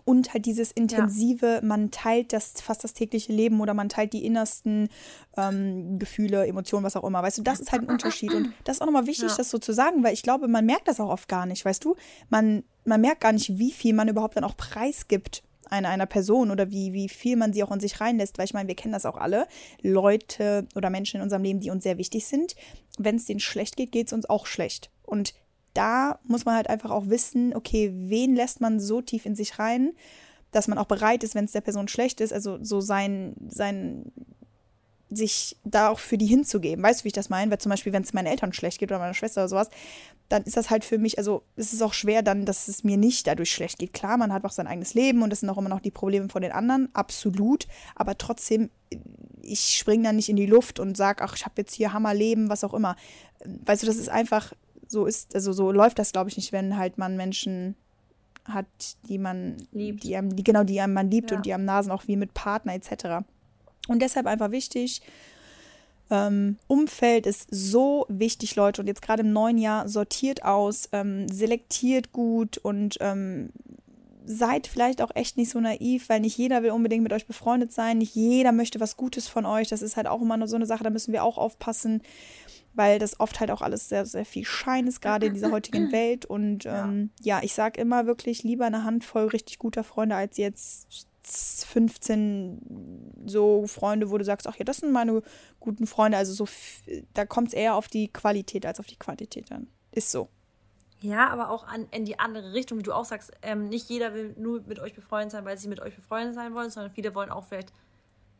und 0.07 0.33
halt 0.33 0.45
dieses 0.45 0.71
intensive, 0.71 1.55
ja. 1.55 1.61
man 1.61 1.91
teilt 1.91 2.31
das 2.31 2.53
fast 2.61 2.81
das 2.85 2.93
tägliche 2.93 3.33
Leben 3.33 3.59
oder 3.59 3.73
man 3.73 3.89
teilt 3.89 4.13
die 4.13 4.25
innersten 4.25 4.87
ähm, 5.35 5.99
Gefühle, 5.99 6.47
Emotionen, 6.47 6.85
was 6.85 6.95
auch 6.95 7.03
immer. 7.03 7.21
Weißt 7.21 7.39
du, 7.39 7.41
das 7.41 7.59
ist 7.59 7.73
halt 7.73 7.81
ein 7.81 7.89
Unterschied. 7.89 8.33
Und 8.33 8.53
das 8.63 8.77
ist 8.77 8.81
auch 8.81 8.85
nochmal 8.85 9.05
wichtig, 9.05 9.31
ja. 9.31 9.35
das 9.35 9.49
so 9.49 9.57
zu 9.57 9.73
sagen, 9.73 10.05
weil 10.05 10.13
ich 10.13 10.23
glaube, 10.23 10.47
man 10.47 10.65
merkt 10.65 10.87
das 10.87 11.01
auch 11.01 11.09
oft 11.09 11.27
gar 11.27 11.45
nicht, 11.45 11.65
weißt 11.65 11.83
du? 11.83 11.97
Man, 12.29 12.63
man 12.85 13.01
merkt 13.01 13.19
gar 13.19 13.33
nicht, 13.33 13.59
wie 13.59 13.73
viel 13.73 13.93
man 13.93 14.07
überhaupt 14.07 14.37
dann 14.37 14.45
auch 14.45 14.55
preisgibt 14.55 15.43
einer, 15.69 15.89
einer 15.89 16.05
Person 16.05 16.51
oder 16.51 16.71
wie, 16.71 16.93
wie 16.93 17.09
viel 17.09 17.35
man 17.35 17.51
sie 17.51 17.61
auch 17.61 17.71
in 17.71 17.81
sich 17.81 17.99
reinlässt, 17.99 18.37
weil 18.37 18.45
ich 18.45 18.53
meine, 18.53 18.69
wir 18.69 18.75
kennen 18.75 18.93
das 18.93 19.05
auch 19.05 19.17
alle. 19.17 19.45
Leute 19.81 20.69
oder 20.73 20.89
Menschen 20.89 21.17
in 21.17 21.23
unserem 21.23 21.43
Leben, 21.43 21.59
die 21.59 21.69
uns 21.69 21.83
sehr 21.83 21.97
wichtig 21.97 22.25
sind. 22.25 22.55
Wenn 22.97 23.17
es 23.17 23.25
denen 23.25 23.41
schlecht 23.41 23.75
geht, 23.75 23.91
geht 23.91 24.07
es 24.07 24.13
uns 24.13 24.29
auch 24.29 24.45
schlecht. 24.45 24.89
Und 25.03 25.33
da 25.77 26.19
muss 26.23 26.45
man 26.45 26.55
halt 26.55 26.69
einfach 26.69 26.89
auch 26.89 27.07
wissen, 27.07 27.55
okay, 27.55 27.93
wen 27.93 28.35
lässt 28.35 28.61
man 28.61 28.79
so 28.79 29.01
tief 29.01 29.25
in 29.25 29.35
sich 29.35 29.59
rein, 29.59 29.93
dass 30.51 30.67
man 30.67 30.77
auch 30.77 30.85
bereit 30.85 31.23
ist, 31.23 31.35
wenn 31.35 31.45
es 31.45 31.51
der 31.51 31.61
Person 31.61 31.87
schlecht 31.87 32.19
ist, 32.19 32.33
also 32.33 32.57
so 32.63 32.81
sein, 32.81 33.35
sein, 33.47 34.11
sich 35.09 35.55
da 35.63 35.89
auch 35.89 35.99
für 35.99 36.17
die 36.17 36.25
hinzugeben. 36.25 36.83
Weißt 36.83 37.01
du, 37.01 37.03
wie 37.03 37.09
ich 37.09 37.13
das 37.13 37.29
meine? 37.29 37.51
Weil 37.51 37.59
zum 37.59 37.69
Beispiel, 37.69 37.93
wenn 37.93 38.01
es 38.01 38.13
meinen 38.13 38.25
Eltern 38.25 38.53
schlecht 38.53 38.79
geht 38.79 38.91
oder 38.91 38.99
meiner 38.99 39.13
Schwester 39.13 39.41
oder 39.41 39.49
sowas, 39.49 39.69
dann 40.29 40.43
ist 40.43 40.57
das 40.57 40.69
halt 40.69 40.83
für 40.83 40.97
mich, 40.97 41.17
also 41.17 41.43
es 41.55 41.73
ist 41.73 41.81
auch 41.81 41.93
schwer 41.93 42.23
dann, 42.23 42.45
dass 42.45 42.67
es 42.67 42.83
mir 42.83 42.97
nicht 42.97 43.27
dadurch 43.27 43.51
schlecht 43.51 43.77
geht. 43.77 43.93
Klar, 43.93 44.17
man 44.17 44.33
hat 44.33 44.43
auch 44.45 44.51
sein 44.51 44.67
eigenes 44.67 44.95
Leben 44.95 45.21
und 45.21 45.29
das 45.29 45.41
sind 45.41 45.49
auch 45.49 45.57
immer 45.57 45.69
noch 45.69 45.79
die 45.79 45.91
Probleme 45.91 46.27
von 46.29 46.41
den 46.41 46.51
anderen, 46.51 46.89
absolut. 46.93 47.67
Aber 47.95 48.17
trotzdem, 48.17 48.69
ich 49.41 49.77
springe 49.77 50.03
dann 50.03 50.15
nicht 50.15 50.29
in 50.29 50.35
die 50.35 50.47
Luft 50.47 50.79
und 50.79 50.97
sage, 50.97 51.23
ach, 51.23 51.35
ich 51.35 51.45
habe 51.45 51.61
jetzt 51.61 51.75
hier 51.75 51.93
Hammerleben, 51.93 52.49
was 52.49 52.63
auch 52.63 52.73
immer. 52.73 52.95
Weißt 53.45 53.83
du, 53.83 53.87
das 53.87 53.97
ist 53.97 54.09
einfach, 54.09 54.53
so 54.87 55.05
ist, 55.05 55.35
also 55.35 55.53
so 55.53 55.71
läuft 55.71 55.99
das, 55.99 56.11
glaube 56.11 56.29
ich, 56.29 56.37
nicht, 56.37 56.51
wenn 56.51 56.77
halt 56.77 56.97
man 56.97 57.17
Menschen 57.17 57.75
hat, 58.45 58.65
die 59.09 59.17
man 59.17 59.57
liebt, 59.71 60.03
die 60.03 60.15
einem, 60.15 60.35
die, 60.35 60.43
genau, 60.43 60.63
die 60.63 60.79
einem 60.79 60.93
man 60.93 61.11
liebt 61.11 61.31
ja. 61.31 61.37
und 61.37 61.45
die 61.45 61.53
am 61.53 61.65
Nasen 61.65 61.91
auch 61.91 62.07
wie 62.07 62.15
mit 62.15 62.33
Partner 62.33 62.73
etc. 62.73 63.25
Und 63.87 64.01
deshalb 64.01 64.25
einfach 64.25 64.51
wichtig, 64.51 65.01
Ähm, 66.09 66.57
Umfeld 66.67 67.25
ist 67.25 67.47
so 67.51 68.05
wichtig, 68.07 68.55
Leute. 68.55 68.81
Und 68.81 68.87
jetzt 68.87 69.01
gerade 69.01 69.23
im 69.23 69.33
neuen 69.33 69.57
Jahr 69.57 69.89
sortiert 69.89 70.45
aus, 70.45 70.87
ähm, 70.93 71.27
selektiert 71.27 72.13
gut 72.13 72.57
und 72.57 72.97
ähm, 73.01 73.49
seid 74.25 74.67
vielleicht 74.67 75.01
auch 75.01 75.11
echt 75.15 75.37
nicht 75.37 75.49
so 75.49 75.59
naiv, 75.59 76.09
weil 76.09 76.19
nicht 76.19 76.37
jeder 76.37 76.63
will 76.63 76.71
unbedingt 76.71 77.03
mit 77.03 77.13
euch 77.13 77.27
befreundet 77.27 77.71
sein. 77.73 77.97
Nicht 77.97 78.15
jeder 78.15 78.51
möchte 78.51 78.79
was 78.79 78.97
Gutes 78.97 79.27
von 79.27 79.45
euch. 79.45 79.67
Das 79.69 79.81
ist 79.81 79.97
halt 79.97 80.07
auch 80.07 80.21
immer 80.21 80.37
nur 80.37 80.47
so 80.47 80.55
eine 80.55 80.65
Sache, 80.65 80.83
da 80.83 80.89
müssen 80.89 81.13
wir 81.13 81.23
auch 81.23 81.37
aufpassen, 81.37 82.01
weil 82.77 82.99
das 82.99 83.19
oft 83.19 83.39
halt 83.39 83.51
auch 83.51 83.61
alles 83.61 83.89
sehr, 83.89 84.05
sehr 84.05 84.25
viel 84.25 84.45
Schein 84.45 84.87
ist, 84.87 85.01
gerade 85.01 85.25
in 85.25 85.33
dieser 85.33 85.51
heutigen 85.51 85.87
Welt. 85.91 86.25
Und 86.25 86.65
ähm, 86.65 87.09
ja. 87.19 87.37
ja, 87.37 87.43
ich 87.43 87.53
sag 87.53 87.77
immer 87.77 88.05
wirklich 88.05 88.43
lieber 88.43 88.65
eine 88.65 88.83
Handvoll 88.83 89.25
richtig 89.25 89.57
guter 89.57 89.83
Freunde 89.83 90.15
als 90.15 90.37
jetzt 90.37 91.07
15 91.23 93.23
so 93.25 93.67
Freunde, 93.67 94.11
wo 94.11 94.17
du 94.17 94.23
sagst, 94.23 94.47
ach 94.47 94.55
ja, 94.55 94.63
das 94.63 94.77
sind 94.77 94.91
meine 94.91 95.21
guten 95.59 95.87
Freunde. 95.87 96.17
Also 96.17 96.33
so, 96.33 96.47
da 97.13 97.25
kommt 97.25 97.49
es 97.49 97.53
eher 97.53 97.75
auf 97.75 97.87
die 97.87 98.07
Qualität 98.07 98.65
als 98.65 98.79
auf 98.79 98.85
die 98.85 98.95
Quantität 98.95 99.51
an. 99.51 99.67
Ist 99.91 100.11
so. 100.11 100.29
Ja, 100.99 101.29
aber 101.29 101.49
auch 101.49 101.67
an, 101.67 101.87
in 101.91 102.05
die 102.05 102.19
andere 102.19 102.53
Richtung, 102.53 102.79
wie 102.79 102.83
du 102.83 102.93
auch 102.93 103.05
sagst, 103.05 103.31
ähm, 103.41 103.69
nicht 103.69 103.89
jeder 103.89 104.13
will 104.13 104.35
nur 104.37 104.61
mit 104.61 104.79
euch 104.79 104.93
befreundet 104.93 105.31
sein, 105.31 105.45
weil 105.45 105.57
sie 105.57 105.67
mit 105.67 105.79
euch 105.79 105.95
befreundet 105.95 106.35
sein 106.35 106.53
wollen, 106.53 106.69
sondern 106.69 106.91
viele 106.91 107.13
wollen 107.13 107.29
auch 107.29 107.45
vielleicht 107.45 107.73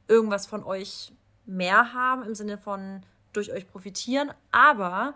irgendwas 0.07 0.47
von 0.47 0.63
euch 0.63 1.11
mehr 1.45 1.93
haben, 1.93 2.23
im 2.23 2.35
Sinne 2.35 2.57
von 2.57 3.01
durch 3.37 3.53
euch 3.53 3.67
profitieren. 3.67 4.31
Aber 4.51 5.13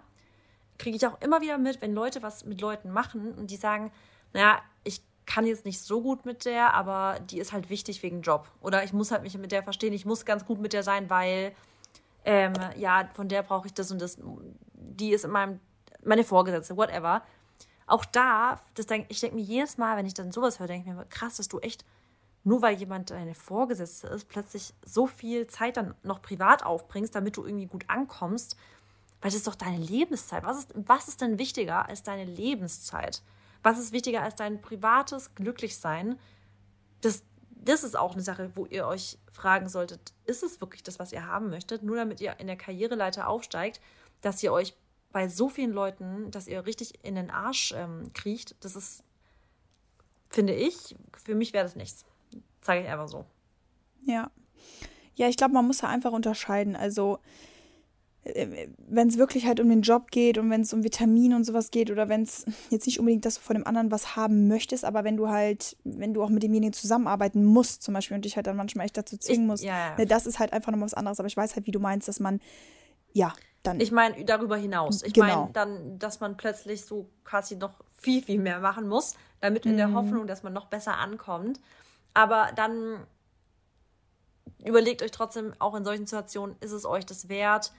kriege 0.78 0.95
ich 0.95 1.05
auch 1.05 1.19
immer 1.22 1.41
wieder 1.41 1.57
mit, 1.57 1.82
wenn 1.82 1.93
Leute 1.93 2.24
was 2.24 2.45
mit 2.45 2.61
Leuten 2.61 2.91
machen 2.91 3.34
und 3.34 3.51
die 3.51 3.57
sagen, 3.57 3.91
naja, 4.34 4.61
ich 4.84 5.01
kann 5.26 5.45
jetzt 5.45 5.65
nicht 5.65 5.80
so 5.80 6.01
gut 6.01 6.26
mit 6.26 6.45
der, 6.45 6.74
aber 6.74 7.19
die 7.19 7.39
ist 7.39 7.53
halt 7.53 7.69
wichtig 7.69 8.01
wegen 8.03 8.22
Job. 8.22 8.49
Oder 8.61 8.84
ich 8.84 8.93
muss 8.93 9.11
halt 9.11 9.22
mich 9.24 9.38
mit 9.38 9.51
der 9.51 9.63
verstehen, 9.63 9.93
ich 9.93 10.05
muss 10.05 10.26
ganz 10.26 10.45
gut 10.45 10.59
mit 10.59 10.74
der 10.74 10.84
sein, 10.84 11.09
weil, 11.09 11.53
ähm, 12.26 12.53
ja, 12.78 13.09
von 13.13 13.28
der 13.28 13.43
brauche 13.43 13.67
ich 13.67 13.74
das 13.74 13.91
und 13.91 14.01
das. 14.01 14.17
Die 14.74 15.11
ist 15.11 15.26
in 15.26 15.32
meinem, 15.32 15.59
meine 16.03 16.24
Vorgesetzte, 16.24 16.76
whatever. 16.76 17.24
Auch 17.88 18.05
da, 18.05 18.59
das 18.74 18.88
denk, 18.88 19.05
ich 19.09 19.19
denke 19.19 19.36
mir 19.36 19.41
jedes 19.41 19.78
Mal, 19.78 19.97
wenn 19.97 20.05
ich 20.05 20.13
dann 20.13 20.32
sowas 20.32 20.59
höre, 20.59 20.67
denke 20.67 20.89
ich 20.89 20.95
mir, 20.95 21.05
krass, 21.05 21.38
dass 21.38 21.47
du 21.47 21.59
echt, 21.59 21.86
nur 22.44 22.62
weil 22.62 22.76
jemand 22.76 23.12
deine 23.12 23.36
Vorgesetzte 23.36 24.08
ist, 24.08 24.28
plötzlich 24.28 24.74
so 24.84 25.06
viel 25.08 25.48
Zeit 25.48 25.78
dann 25.78 25.94
noch 26.04 26.22
privat 26.22 26.66
aufbringst, 26.66 27.14
damit 27.14 27.38
du 27.38 27.46
irgendwie 27.46 27.68
gut 27.68 27.86
ankommst. 27.88 28.56
Weil 29.22 29.30
das 29.30 29.36
ist 29.36 29.48
doch 29.48 29.56
deine 29.56 29.78
Lebenszeit. 29.78 30.44
Was 30.44 30.58
ist, 30.58 30.74
was 30.76 31.08
ist 31.08 31.22
denn 31.22 31.38
wichtiger 31.38 31.88
als 31.88 32.02
deine 32.02 32.26
Lebenszeit? 32.26 33.22
Was 33.62 33.78
ist 33.78 33.92
wichtiger 33.92 34.24
als 34.24 34.36
dein 34.36 34.60
privates 34.62 35.36
Glücklichsein? 35.36 36.18
Das, 37.02 37.24
das 37.52 37.84
ist 37.84 37.96
auch 37.96 38.14
eine 38.14 38.24
Sache, 38.24 38.52
wo 38.56 38.66
ihr 38.66 38.88
euch 38.88 39.20
fragen 39.32 39.70
solltet, 39.70 40.14
ist 40.26 40.42
es 40.42 40.60
wirklich 40.62 40.82
das, 40.82 40.98
was 40.98 41.12
ihr 41.12 41.28
haben 41.28 41.52
möchtet? 41.52 41.84
Nur 41.84 41.96
damit 41.96 42.20
ihr 42.22 42.39
in 42.39 42.48
der 42.48 42.56
Karriereleiter 42.56 43.28
aufsteigt, 43.28 43.80
dass 44.22 44.42
ihr 44.42 44.52
euch 44.52 44.76
bei 45.12 45.28
so 45.28 45.50
vielen 45.50 45.72
Leuten, 45.72 46.32
dass 46.32 46.48
ihr 46.48 46.66
richtig 46.66 47.04
in 47.04 47.16
den 47.16 47.30
Arsch 47.30 47.74
ähm, 47.76 48.12
kriecht, 48.14 48.56
das 48.64 48.76
ist, 48.76 49.04
finde 50.30 50.54
ich, 50.54 50.96
für 51.24 51.36
mich 51.36 51.54
wäre 51.54 51.66
das 51.66 51.76
nichts. 51.76 52.06
Sage 52.62 52.82
ich 52.82 52.88
einfach 52.88 53.07
so. 53.07 53.26
Ja. 54.05 54.32
Ja, 55.16 55.28
ich 55.28 55.38
glaube, 55.38 55.53
man 55.53 55.68
muss 55.68 55.80
da 55.80 55.88
einfach 55.88 56.12
unterscheiden. 56.12 56.76
Also, 56.76 57.20
äh, 58.24 58.68
wenn 58.78 59.07
es 59.07 59.18
wirklich 59.18 59.45
halt 59.45 59.59
um 59.59 59.70
den 59.70 59.82
Job 59.82 60.12
geht 60.12 60.38
und 60.38 60.49
wenn 60.49 60.62
es 60.62 60.74
um 60.74 60.84
Vitamine 60.84 61.36
und 61.36 61.43
sowas 61.43 61.72
geht 61.72 61.89
oder 61.89 62.07
wenn 62.07 62.24
es 62.24 62.45
jetzt 62.70 62.86
nicht 62.86 62.99
unbedingt, 62.99 63.26
dass 63.26 63.36
du 63.36 63.41
von 63.41 63.55
dem 63.55 63.66
anderen 63.66 63.91
was 63.91 64.16
haben 64.16 64.47
möchtest, 64.47 64.86
aber 64.86 65.03
wenn 65.03 65.18
du 65.18 65.30
halt, 65.30 65.76
wenn 65.84 66.14
du 66.14 66.24
auch 66.24 66.30
mit 66.30 66.43
demjenigen 66.43 66.74
zusammenarbeiten 66.74 67.43
musst 67.43 67.84
zum 67.84 67.93
Beispiel 67.93 68.16
und 68.16 68.26
dich 68.26 68.36
halt 68.36 68.47
dann 68.47 68.57
manchmal 68.57 68.86
echt 68.86 68.97
dazu 68.97 69.18
zwingen 69.18 69.47
musst, 69.47 69.64
ja, 69.64 69.89
ja. 69.89 69.97
Ne, 69.97 70.05
das 70.05 70.26
ist 70.26 70.39
halt 70.39 70.53
einfach 70.53 70.72
nochmal 70.72 70.86
was 70.86 70.93
anderes. 70.93 71.20
Aber 71.20 71.28
ich 71.28 71.38
weiß 71.38 71.55
halt, 71.55 71.66
wie 71.66 71.72
du 71.72 71.80
meinst, 71.80 72.07
dass 72.07 72.20
man, 72.20 72.39
ja, 73.12 73.34
dann. 73.64 73.80
Ich 73.80 73.91
meine, 73.91 74.24
darüber 74.26 74.57
hinaus. 74.57 75.03
Ich 75.03 75.14
genau. 75.14 75.28
meine 75.28 75.53
dann, 75.53 75.99
dass 75.99 76.20
man 76.20 76.38
plötzlich 76.38 76.86
so 76.86 77.09
quasi 77.24 77.55
noch 77.55 77.74
viel, 77.93 78.24
viel 78.24 78.39
mehr 78.39 78.59
machen 78.59 78.88
muss, 78.88 79.16
damit 79.39 79.66
in 79.66 79.74
mhm. 79.74 79.78
der 79.78 79.93
Hoffnung, 79.93 80.28
dass 80.28 80.43
man 80.43 80.53
noch 80.53 80.68
besser 80.68 80.97
ankommt. 80.97 81.59
Aber 82.14 82.51
dann 82.55 83.05
überlegt 84.66 85.01
euch 85.01 85.12
trotzdem, 85.12 85.53
auch 85.59 85.76
in 85.76 85.84
solchen 85.84 86.05
Situationen, 86.05 86.55
ist 86.59 86.72
es 86.72 86.86
euch 86.86 87.05
das 87.05 87.30
wert? 87.30 87.72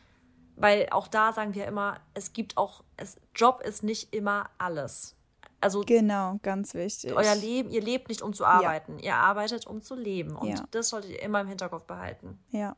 Weil 0.56 0.88
auch 0.90 1.08
da 1.08 1.32
sagen 1.32 1.54
wir 1.54 1.66
immer, 1.66 1.98
es 2.14 2.32
gibt 2.32 2.56
auch, 2.56 2.82
es, 2.96 3.16
Job 3.34 3.62
ist 3.64 3.82
nicht 3.82 4.14
immer 4.14 4.50
alles. 4.58 5.16
Also 5.60 5.82
genau, 5.86 6.38
ganz 6.42 6.74
wichtig. 6.74 7.14
Euer 7.14 7.36
Leben, 7.36 7.70
ihr 7.70 7.80
lebt 7.80 8.08
nicht 8.08 8.20
um 8.20 8.34
zu 8.34 8.44
arbeiten, 8.44 8.98
ja. 8.98 9.04
ihr 9.04 9.16
arbeitet 9.16 9.66
um 9.66 9.80
zu 9.80 9.94
leben 9.94 10.34
und 10.34 10.48
ja. 10.48 10.64
das 10.72 10.88
solltet 10.88 11.12
ihr 11.12 11.22
immer 11.22 11.40
im 11.40 11.46
Hinterkopf 11.46 11.84
behalten. 11.84 12.38
Ja. 12.50 12.76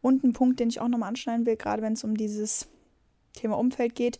Und 0.00 0.24
ein 0.24 0.32
Punkt, 0.32 0.58
den 0.58 0.70
ich 0.70 0.80
auch 0.80 0.88
nochmal 0.88 1.10
anschneiden 1.10 1.44
will, 1.44 1.56
gerade 1.56 1.82
wenn 1.82 1.92
es 1.92 2.04
um 2.04 2.16
dieses 2.16 2.66
Thema 3.34 3.58
Umfeld 3.58 3.94
geht, 3.94 4.18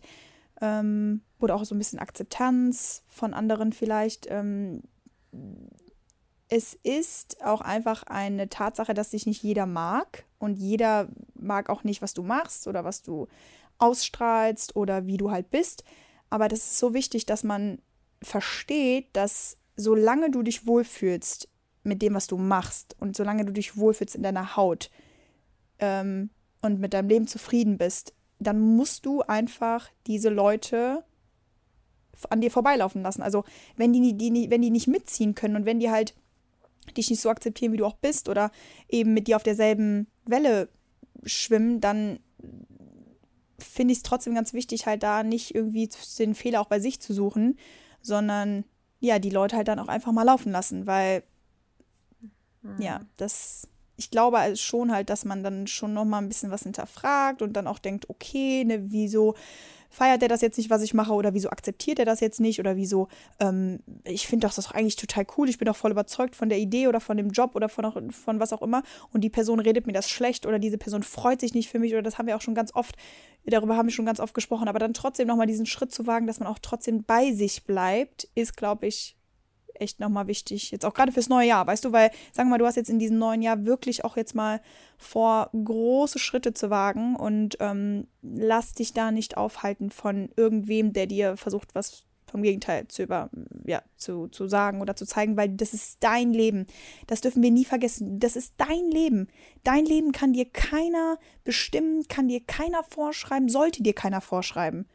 ähm, 0.61 1.21
oder 1.39 1.55
auch 1.55 1.65
so 1.65 1.73
ein 1.73 1.77
bisschen 1.77 1.99
Akzeptanz 1.99 3.03
von 3.07 3.33
anderen 3.33 3.73
vielleicht. 3.73 4.27
Ähm, 4.29 4.83
es 6.49 6.73
ist 6.73 7.43
auch 7.43 7.61
einfach 7.61 8.03
eine 8.03 8.49
Tatsache, 8.49 8.93
dass 8.95 9.11
sich 9.11 9.27
nicht 9.27 9.43
jeder 9.43 9.67
mag 9.67 10.25
und 10.39 10.55
jeder 10.55 11.07
mag 11.35 11.69
auch 11.69 11.83
nicht, 11.83 12.01
was 12.01 12.15
du 12.15 12.23
machst 12.23 12.67
oder 12.67 12.83
was 12.83 13.03
du 13.03 13.27
ausstrahlst 13.77 14.75
oder 14.75 15.05
wie 15.05 15.17
du 15.17 15.31
halt 15.31 15.51
bist. 15.51 15.83
Aber 16.31 16.47
das 16.47 16.59
ist 16.59 16.79
so 16.79 16.93
wichtig, 16.93 17.27
dass 17.27 17.43
man 17.43 17.79
versteht, 18.21 19.07
dass 19.13 19.57
solange 19.75 20.31
du 20.31 20.41
dich 20.41 20.65
wohlfühlst 20.65 21.47
mit 21.83 22.01
dem, 22.01 22.15
was 22.15 22.27
du 22.27 22.37
machst 22.37 22.95
und 22.99 23.15
solange 23.15 23.45
du 23.45 23.53
dich 23.53 23.77
wohlfühlst 23.77 24.15
in 24.15 24.23
deiner 24.23 24.55
Haut 24.57 24.89
ähm, 25.77 26.31
und 26.61 26.79
mit 26.79 26.93
deinem 26.93 27.09
Leben 27.09 27.27
zufrieden 27.27 27.77
bist, 27.77 28.13
dann 28.39 28.59
musst 28.59 29.05
du 29.05 29.21
einfach 29.21 29.89
diese 30.07 30.29
Leute 30.29 31.03
an 32.29 32.41
dir 32.41 32.51
vorbeilaufen 32.51 33.01
lassen. 33.01 33.21
Also 33.21 33.45
wenn 33.77 33.93
die, 33.93 34.17
die, 34.17 34.49
wenn 34.49 34.61
die 34.61 34.71
nicht 34.71 34.87
mitziehen 34.87 35.35
können 35.35 35.55
und 35.55 35.65
wenn 35.65 35.79
die 35.79 35.89
halt 35.89 36.15
dich 36.93 37.09
nicht 37.09 37.21
so 37.21 37.29
akzeptieren, 37.29 37.71
wie 37.73 37.77
du 37.77 37.85
auch 37.85 37.95
bist 37.95 38.29
oder 38.29 38.51
eben 38.87 39.13
mit 39.13 39.27
dir 39.27 39.35
auf 39.35 39.43
derselben 39.43 40.07
Welle 40.25 40.69
schwimmen, 41.23 41.81
dann 41.81 42.19
finde 43.57 43.91
ich 43.91 43.99
es 43.99 44.03
trotzdem 44.03 44.35
ganz 44.35 44.53
wichtig, 44.53 44.85
halt 44.85 45.03
da 45.03 45.23
nicht 45.23 45.53
irgendwie 45.53 45.89
den 46.17 46.35
Fehler 46.35 46.61
auch 46.61 46.67
bei 46.67 46.79
sich 46.79 47.01
zu 47.01 47.13
suchen, 47.13 47.57
sondern 48.01 48.63
ja, 48.99 49.19
die 49.19 49.29
Leute 49.29 49.55
halt 49.55 49.67
dann 49.67 49.79
auch 49.79 49.87
einfach 49.87 50.11
mal 50.11 50.23
laufen 50.23 50.51
lassen, 50.51 50.87
weil 50.87 51.23
mhm. 52.61 52.81
ja, 52.81 53.01
das 53.17 53.67
ich 53.99 54.11
glaube 54.11 54.39
also 54.39 54.55
schon 54.55 54.91
halt, 54.91 55.09
dass 55.09 55.25
man 55.25 55.43
dann 55.43 55.67
schon 55.67 55.93
noch 55.93 56.05
mal 56.05 56.19
ein 56.19 56.29
bisschen 56.29 56.51
was 56.51 56.63
hinterfragt 56.63 57.41
und 57.41 57.53
dann 57.53 57.67
auch 57.67 57.79
denkt, 57.79 58.09
okay, 58.09 58.63
ne, 58.63 58.91
wieso 58.91 59.35
feiert 59.89 60.21
er 60.21 60.29
das 60.29 60.41
jetzt 60.41 60.57
nicht, 60.57 60.69
was 60.69 60.83
ich 60.83 60.93
mache, 60.93 61.13
oder 61.13 61.33
wieso 61.33 61.49
akzeptiert 61.49 61.99
er 61.99 62.05
das 62.05 62.19
jetzt 62.19 62.39
nicht, 62.39 62.59
oder 62.59 62.75
wieso, 62.75 63.07
ähm, 63.39 63.79
ich 64.03 64.27
finde 64.27 64.47
das 64.47 64.55
doch 64.55 64.71
eigentlich 64.71 64.95
total 64.95 65.25
cool, 65.35 65.49
ich 65.49 65.57
bin 65.57 65.65
doch 65.65 65.75
voll 65.75 65.91
überzeugt 65.91 66.35
von 66.35 66.47
der 66.47 66.59
Idee 66.59 66.87
oder 66.87 66.99
von 66.99 67.17
dem 67.17 67.31
Job 67.31 67.55
oder 67.55 67.69
von, 67.69 68.11
von 68.11 68.39
was 68.39 68.53
auch 68.53 68.61
immer, 68.61 68.83
und 69.11 69.21
die 69.21 69.29
Person 69.29 69.59
redet 69.59 69.87
mir 69.87 69.93
das 69.93 70.09
schlecht 70.09 70.45
oder 70.45 70.59
diese 70.59 70.77
Person 70.77 71.03
freut 71.03 71.41
sich 71.41 71.53
nicht 71.53 71.69
für 71.69 71.79
mich, 71.79 71.91
oder 71.93 72.03
das 72.03 72.17
haben 72.17 72.27
wir 72.27 72.37
auch 72.37 72.41
schon 72.41 72.55
ganz 72.55 72.73
oft, 72.75 72.95
darüber 73.45 73.75
haben 73.75 73.87
wir 73.87 73.93
schon 73.93 74.05
ganz 74.05 74.19
oft 74.19 74.35
gesprochen, 74.35 74.67
aber 74.67 74.79
dann 74.79 74.93
trotzdem 74.93 75.27
nochmal 75.27 75.47
diesen 75.47 75.65
Schritt 75.65 75.91
zu 75.91 76.05
wagen, 76.05 76.27
dass 76.27 76.39
man 76.39 76.47
auch 76.47 76.59
trotzdem 76.61 77.03
bei 77.03 77.33
sich 77.33 77.63
bleibt, 77.63 78.29
ist, 78.35 78.55
glaube 78.55 78.85
ich, 78.85 79.15
echt 79.81 79.99
nochmal 79.99 80.27
wichtig. 80.27 80.71
Jetzt 80.71 80.85
auch 80.85 80.93
gerade 80.93 81.11
fürs 81.11 81.29
neue 81.29 81.47
Jahr, 81.47 81.65
weißt 81.67 81.85
du, 81.85 81.91
weil, 81.91 82.11
sagen 82.31 82.49
wir 82.49 82.51
mal, 82.51 82.57
du 82.57 82.65
hast 82.65 82.75
jetzt 82.75 82.89
in 82.89 82.99
diesem 82.99 83.17
neuen 83.17 83.41
Jahr 83.41 83.65
wirklich 83.65 84.05
auch 84.05 84.17
jetzt 84.17 84.35
mal 84.35 84.61
vor, 84.97 85.49
große 85.51 86.19
Schritte 86.19 86.53
zu 86.53 86.69
wagen 86.69 87.15
und 87.15 87.57
ähm, 87.59 88.07
lass 88.21 88.73
dich 88.73 88.93
da 88.93 89.11
nicht 89.11 89.37
aufhalten 89.37 89.91
von 89.91 90.29
irgendwem, 90.35 90.93
der 90.93 91.07
dir 91.07 91.37
versucht, 91.37 91.75
was 91.75 92.05
vom 92.29 92.43
Gegenteil 92.43 92.87
zu 92.87 93.03
über, 93.03 93.29
ja, 93.65 93.81
zu, 93.97 94.27
zu 94.27 94.47
sagen 94.47 94.81
oder 94.81 94.95
zu 94.95 95.05
zeigen, 95.05 95.35
weil 95.35 95.49
das 95.49 95.73
ist 95.73 96.03
dein 96.03 96.31
Leben. 96.31 96.67
Das 97.07 97.21
dürfen 97.21 97.41
wir 97.41 97.51
nie 97.51 97.65
vergessen. 97.65 98.19
Das 98.19 98.35
ist 98.35 98.53
dein 98.57 98.85
Leben. 98.91 99.27
Dein 99.63 99.85
Leben 99.85 100.11
kann 100.11 100.33
dir 100.33 100.45
keiner 100.45 101.17
bestimmen, 101.43 102.07
kann 102.07 102.27
dir 102.27 102.41
keiner 102.45 102.83
vorschreiben, 102.83 103.49
sollte 103.49 103.83
dir 103.83 103.93
keiner 103.93 104.21
vorschreiben. 104.21 104.87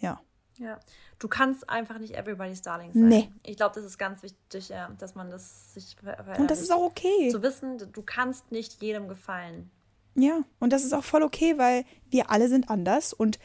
Ja. 0.00 0.20
Ja 0.58 0.78
du 1.20 1.28
kannst 1.28 1.70
einfach 1.70 1.98
nicht 1.98 2.16
everybody's 2.16 2.62
darling 2.62 2.92
sein. 2.92 3.08
Nee. 3.08 3.28
Ich 3.44 3.56
glaube, 3.56 3.74
das 3.76 3.84
ist 3.84 3.98
ganz 3.98 4.22
wichtig, 4.24 4.70
ja, 4.70 4.90
dass 4.98 5.14
man 5.14 5.30
das 5.30 5.72
sich 5.74 5.96
Und 6.38 6.50
das 6.50 6.60
ist 6.60 6.72
auch 6.72 6.82
okay. 6.82 7.28
Zu 7.30 7.42
wissen, 7.42 7.78
du 7.92 8.02
kannst 8.02 8.50
nicht 8.50 8.82
jedem 8.82 9.06
gefallen. 9.06 9.70
Ja, 10.16 10.40
und 10.58 10.72
das 10.72 10.82
ist 10.82 10.92
auch 10.92 11.04
voll 11.04 11.22
okay, 11.22 11.56
weil 11.56 11.84
wir 12.08 12.30
alle 12.30 12.48
sind 12.48 12.68
anders 12.68 13.12
und 13.12 13.38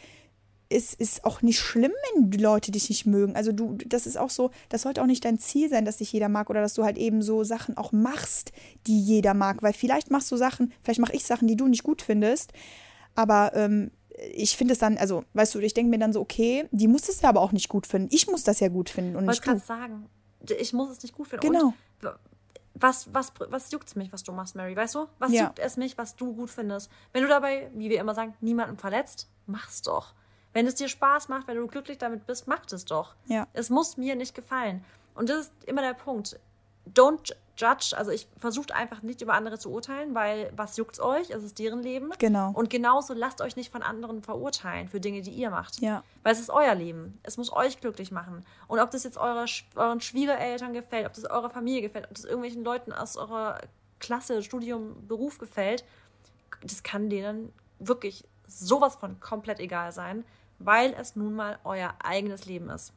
es 0.68 0.96
ist 0.96 1.26
auch 1.26 1.44
nicht 1.44 1.60
schlimm, 1.60 1.92
wenn 2.14 2.32
die 2.32 2.40
Leute 2.40 2.72
dich 2.72 2.90
nicht 2.90 3.06
mögen. 3.06 3.36
Also 3.36 3.52
du, 3.52 3.78
das 3.86 4.08
ist 4.08 4.18
auch 4.18 4.32
so, 4.32 4.50
das 4.70 4.82
sollte 4.82 5.02
auch 5.02 5.06
nicht 5.06 5.24
dein 5.24 5.38
Ziel 5.38 5.70
sein, 5.70 5.86
dass 5.86 5.98
dich 5.98 6.12
jeder 6.12 6.28
mag 6.28 6.50
oder 6.50 6.62
dass 6.62 6.74
du 6.74 6.84
halt 6.84 6.98
eben 6.98 7.22
so 7.22 7.44
Sachen 7.44 7.78
auch 7.78 7.92
machst, 7.92 8.52
die 8.88 9.00
jeder 9.00 9.36
mag. 9.36 9.62
Weil 9.62 9.74
vielleicht 9.74 10.10
machst 10.10 10.32
du 10.32 10.38
Sachen, 10.38 10.74
vielleicht 10.84 11.00
mache 11.00 11.14
ich 11.14 11.24
Sachen, 11.24 11.48
die 11.48 11.56
du 11.56 11.68
nicht 11.68 11.84
gut 11.84 12.02
findest, 12.02 12.52
aber 13.14 13.52
ähm, 13.54 13.92
ich 14.34 14.56
finde 14.56 14.74
es 14.74 14.80
dann, 14.80 14.98
also, 14.98 15.24
weißt 15.34 15.56
du, 15.56 15.60
ich 15.60 15.74
denke 15.74 15.90
mir 15.90 16.00
dann 16.00 16.14
so, 16.14 16.22
okay, 16.22 16.68
die 16.72 16.88
muss 16.88 17.10
es 17.10 17.22
ja 17.22 17.30
aber 17.30 17.42
auch 17.42 17.52
nicht 17.52 17.70
gut 17.70 17.86
finden. 17.88 18.08
Ich 18.12 18.28
muss 18.28 18.44
das 18.44 18.60
ja 18.60 18.68
gut 18.70 18.90
finden 18.90 19.16
und 19.16 19.26
Wollte 19.28 19.52
du. 19.52 19.60
sagen, 19.60 20.10
ich 20.58 20.74
muss 20.74 20.90
es 20.90 21.04
nicht 21.04 21.16
gut 21.16 21.28
finden. 21.28 21.46
Genau. 21.52 21.74
Und 22.02 22.12
was, 22.78 23.14
was, 23.14 23.32
was 23.50 23.72
juckt's 23.72 23.96
mich, 23.96 24.12
was 24.12 24.24
du 24.24 24.32
machst, 24.34 24.56
Mary? 24.56 24.76
Weißt 24.76 24.96
du? 24.96 25.08
Was 25.20 25.32
Ja. 25.32 25.44
juckt 25.46 25.60
es 25.60 25.78
mich, 25.78 25.98
was 25.98 26.16
du 26.16 26.34
gut 26.34 26.50
findest? 26.50 26.90
Wenn 27.14 27.24
du 27.24 27.30
dabei, 27.30 27.70
wie 27.74 27.90
wir 27.90 28.00
immer 28.02 28.14
sagen, 28.14 28.34
niemanden 28.42 28.78
verletzt, 28.78 29.30
mach's 29.46 29.82
doch. 29.82 30.14
Wenn 30.54 30.68
es 30.68 30.76
dir 30.76 30.88
Spaß 30.90 31.30
macht, 31.30 31.48
wenn 31.48 31.58
du 31.58 31.68
glücklich 31.68 31.98
damit 31.98 32.26
bist, 32.26 32.48
mach 32.48 32.62
es 32.72 32.86
doch. 32.86 33.16
Ja. 33.28 33.48
Es 33.54 33.70
muss 33.70 33.98
mir 33.98 34.16
nicht 34.16 34.36
gefallen. 34.36 34.84
Und 35.14 35.30
das 35.30 35.46
ist 35.48 35.52
immer 35.66 35.82
der 35.82 35.94
Punkt. 35.94 36.40
Don't 36.94 37.34
judge. 37.58 37.96
Also 37.96 38.12
ich 38.12 38.28
versucht 38.38 38.72
einfach 38.72 39.02
nicht 39.02 39.22
über 39.22 39.34
andere 39.34 39.58
zu 39.58 39.72
urteilen, 39.72 40.16
weil 40.16 40.52
was 40.56 40.78
juckt's 40.78 41.00
euch? 41.00 41.30
Es 41.30 41.44
ist 41.44 41.60
deren 41.60 41.82
Leben. 41.82 42.12
Genau. 42.20 42.52
Und 42.54 42.70
genauso 42.70 43.14
lasst 43.14 43.42
euch 43.42 43.56
nicht 43.56 43.72
von 43.72 43.82
anderen 43.82 44.22
verurteilen 44.22 44.90
für 44.90 45.00
Dinge, 45.00 45.22
die 45.22 45.32
ihr 45.32 45.50
macht. 45.50 45.82
Ja. 45.82 46.04
Weil 46.24 46.34
es 46.34 46.40
ist 46.40 46.50
euer 46.50 46.76
Leben. 46.76 47.20
Es 47.24 47.38
muss 47.38 47.52
euch 47.52 47.80
glücklich 47.80 48.12
machen. 48.12 48.46
Und 48.68 48.80
ob 48.80 48.92
das 48.92 49.04
jetzt 49.04 49.18
eure, 49.18 49.46
euren 49.76 50.02
Schwiegereltern 50.02 50.74
gefällt, 50.74 51.06
ob 51.06 51.14
das 51.14 51.26
eurer 51.26 51.50
Familie 51.50 51.82
gefällt, 51.82 52.06
ob 52.06 52.16
das 52.16 52.26
irgendwelchen 52.26 52.64
Leuten 52.64 52.92
aus 52.92 53.18
eurer 53.18 53.60
Klasse, 54.00 54.44
Studium, 54.44 55.08
Beruf 55.08 55.38
gefällt, 55.38 55.86
das 56.62 56.84
kann 56.84 57.10
denen 57.10 57.54
wirklich 57.80 58.26
sowas 58.48 58.96
von 58.96 59.20
komplett 59.20 59.60
egal 59.60 59.92
sein, 59.92 60.24
weil 60.60 60.94
es 60.94 61.16
nun 61.16 61.34
mal 61.34 61.60
euer 61.64 61.94
eigenes 62.04 62.46
Leben 62.46 62.70
ist. 62.70 62.94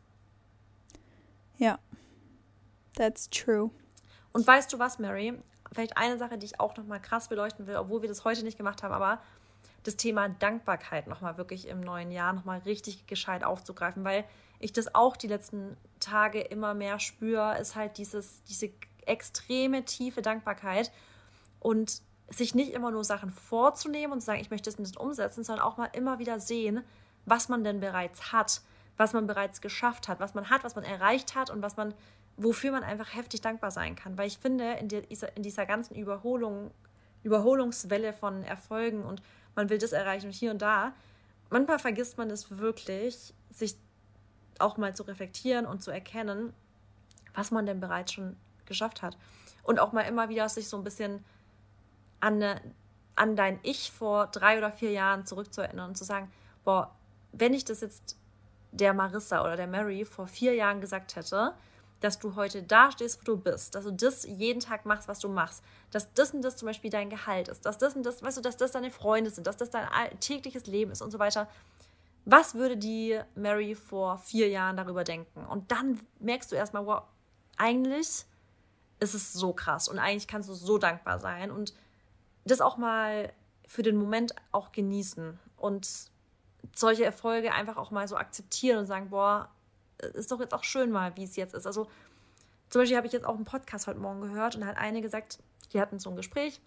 Ja. 1.56 1.78
That's 2.94 3.28
true. 3.30 3.70
Und 4.32 4.46
weißt 4.46 4.72
du 4.72 4.78
was, 4.78 4.98
Mary? 4.98 5.34
Vielleicht 5.72 5.96
eine 5.96 6.18
Sache, 6.18 6.38
die 6.38 6.46
ich 6.46 6.60
auch 6.60 6.76
nochmal 6.76 7.00
krass 7.00 7.28
beleuchten 7.28 7.66
will, 7.66 7.76
obwohl 7.76 8.02
wir 8.02 8.08
das 8.08 8.24
heute 8.24 8.42
nicht 8.42 8.56
gemacht 8.56 8.82
haben, 8.82 8.94
aber 8.94 9.20
das 9.84 9.96
Thema 9.96 10.28
Dankbarkeit 10.28 11.06
nochmal 11.06 11.36
wirklich 11.38 11.68
im 11.68 11.80
neuen 11.80 12.10
Jahr 12.10 12.32
nochmal 12.32 12.58
richtig 12.60 13.06
gescheit 13.06 13.44
aufzugreifen, 13.44 14.04
weil 14.04 14.24
ich 14.58 14.72
das 14.72 14.94
auch 14.94 15.16
die 15.16 15.28
letzten 15.28 15.76
Tage 16.00 16.40
immer 16.40 16.74
mehr 16.74 16.98
spüre, 16.98 17.58
ist 17.58 17.76
halt 17.76 17.96
dieses, 17.98 18.42
diese 18.44 18.70
extreme 19.06 19.84
tiefe 19.84 20.22
Dankbarkeit 20.22 20.90
und 21.60 22.02
sich 22.30 22.54
nicht 22.54 22.72
immer 22.72 22.90
nur 22.90 23.04
Sachen 23.04 23.30
vorzunehmen 23.30 24.12
und 24.12 24.20
zu 24.20 24.26
sagen, 24.26 24.40
ich 24.40 24.50
möchte 24.50 24.70
das 24.70 24.78
nicht 24.78 24.98
umsetzen, 24.98 25.44
sondern 25.44 25.64
auch 25.64 25.76
mal 25.76 25.88
immer 25.92 26.18
wieder 26.18 26.40
sehen, 26.40 26.84
was 27.24 27.48
man 27.48 27.64
denn 27.64 27.80
bereits 27.80 28.32
hat, 28.32 28.60
was 28.96 29.12
man 29.12 29.26
bereits 29.26 29.60
geschafft 29.60 30.08
hat, 30.08 30.20
was 30.20 30.34
man 30.34 30.50
hat, 30.50 30.64
was 30.64 30.74
man 30.74 30.84
erreicht 30.84 31.34
hat 31.34 31.50
und 31.50 31.62
was 31.62 31.76
man, 31.76 31.94
wofür 32.38 32.72
man 32.72 32.84
einfach 32.84 33.14
heftig 33.14 33.40
dankbar 33.40 33.70
sein 33.70 33.96
kann. 33.96 34.16
Weil 34.16 34.28
ich 34.28 34.38
finde, 34.38 34.74
in 34.74 34.88
dieser, 34.88 35.36
in 35.36 35.42
dieser 35.42 35.66
ganzen 35.66 35.94
Überholung, 35.94 36.70
Überholungswelle 37.24 38.12
von 38.12 38.42
Erfolgen 38.44 39.02
und 39.02 39.20
man 39.56 39.68
will 39.68 39.78
das 39.78 39.92
erreichen 39.92 40.26
und 40.26 40.32
hier 40.32 40.52
und 40.52 40.62
da, 40.62 40.92
manchmal 41.50 41.80
vergisst 41.80 42.16
man 42.16 42.30
es 42.30 42.56
wirklich, 42.58 43.34
sich 43.50 43.76
auch 44.60 44.76
mal 44.76 44.94
zu 44.94 45.02
reflektieren 45.02 45.66
und 45.66 45.82
zu 45.82 45.90
erkennen, 45.90 46.52
was 47.34 47.50
man 47.50 47.66
denn 47.66 47.80
bereits 47.80 48.12
schon 48.12 48.36
geschafft 48.66 49.02
hat. 49.02 49.18
Und 49.64 49.80
auch 49.80 49.92
mal 49.92 50.02
immer 50.02 50.28
wieder 50.28 50.48
sich 50.48 50.68
so 50.68 50.76
ein 50.76 50.84
bisschen 50.84 51.24
an, 52.20 52.42
an 53.16 53.36
dein 53.36 53.58
Ich 53.64 53.90
vor 53.90 54.28
drei 54.28 54.58
oder 54.58 54.70
vier 54.70 54.92
Jahren 54.92 55.26
zurückzuerinnern 55.26 55.90
und 55.90 55.96
zu 55.96 56.04
sagen, 56.04 56.30
boah, 56.64 56.94
wenn 57.32 57.52
ich 57.52 57.64
das 57.64 57.80
jetzt 57.80 58.16
der 58.70 58.94
Marissa 58.94 59.42
oder 59.42 59.56
der 59.56 59.66
Mary 59.66 60.04
vor 60.04 60.28
vier 60.28 60.54
Jahren 60.54 60.80
gesagt 60.80 61.16
hätte, 61.16 61.54
dass 62.00 62.18
du 62.18 62.36
heute 62.36 62.62
da 62.62 62.90
stehst, 62.92 63.20
wo 63.20 63.24
du 63.24 63.36
bist, 63.36 63.74
dass 63.74 63.84
du 63.84 63.92
das 63.92 64.24
jeden 64.24 64.60
Tag 64.60 64.86
machst, 64.86 65.08
was 65.08 65.18
du 65.18 65.28
machst, 65.28 65.64
dass 65.90 66.12
das 66.14 66.32
und 66.32 66.42
das 66.42 66.56
zum 66.56 66.66
Beispiel 66.66 66.90
dein 66.90 67.10
Gehalt 67.10 67.48
ist, 67.48 67.66
dass 67.66 67.78
das 67.78 67.96
und 67.96 68.04
das, 68.04 68.22
weißt 68.22 68.38
du, 68.38 68.40
dass 68.40 68.56
das 68.56 68.72
deine 68.72 68.90
Freunde 68.90 69.30
sind, 69.30 69.46
dass 69.46 69.56
das 69.56 69.70
dein 69.70 69.88
alltägliches 69.88 70.66
Leben 70.66 70.92
ist 70.92 71.02
und 71.02 71.10
so 71.10 71.18
weiter. 71.18 71.48
Was 72.24 72.54
würde 72.54 72.76
die 72.76 73.18
Mary 73.34 73.74
vor 73.74 74.18
vier 74.18 74.48
Jahren 74.48 74.76
darüber 74.76 75.02
denken? 75.02 75.44
Und 75.46 75.72
dann 75.72 76.00
merkst 76.20 76.52
du 76.52 76.56
erstmal, 76.56 76.86
wow, 76.86 77.02
eigentlich 77.56 78.26
ist 79.00 79.14
es 79.14 79.32
so 79.32 79.52
krass 79.52 79.88
und 79.88 79.98
eigentlich 79.98 80.28
kannst 80.28 80.48
du 80.48 80.54
so 80.54 80.78
dankbar 80.78 81.18
sein 81.18 81.50
und 81.50 81.74
das 82.44 82.60
auch 82.60 82.76
mal 82.76 83.32
für 83.66 83.82
den 83.82 83.96
Moment 83.96 84.34
auch 84.52 84.72
genießen 84.72 85.38
und 85.56 85.88
solche 86.74 87.04
Erfolge 87.04 87.52
einfach 87.52 87.76
auch 87.76 87.90
mal 87.90 88.08
so 88.08 88.16
akzeptieren 88.16 88.78
und 88.78 88.86
sagen, 88.86 89.10
boah, 89.10 89.50
ist 90.14 90.30
doch 90.30 90.40
jetzt 90.40 90.54
auch 90.54 90.64
schön 90.64 90.90
mal, 90.90 91.16
wie 91.16 91.24
es 91.24 91.36
jetzt 91.36 91.54
ist. 91.54 91.66
Also 91.66 91.88
zum 92.70 92.82
Beispiel 92.82 92.96
habe 92.96 93.06
ich 93.06 93.12
jetzt 93.12 93.26
auch 93.26 93.36
einen 93.36 93.44
Podcast 93.44 93.86
heute 93.86 93.98
Morgen 93.98 94.20
gehört 94.20 94.56
und 94.56 94.66
hat 94.66 94.76
eine 94.76 95.00
gesagt, 95.00 95.38
die 95.72 95.80
hatten 95.80 95.98
so 95.98 96.10
ein 96.10 96.16
Gespräch 96.16 96.60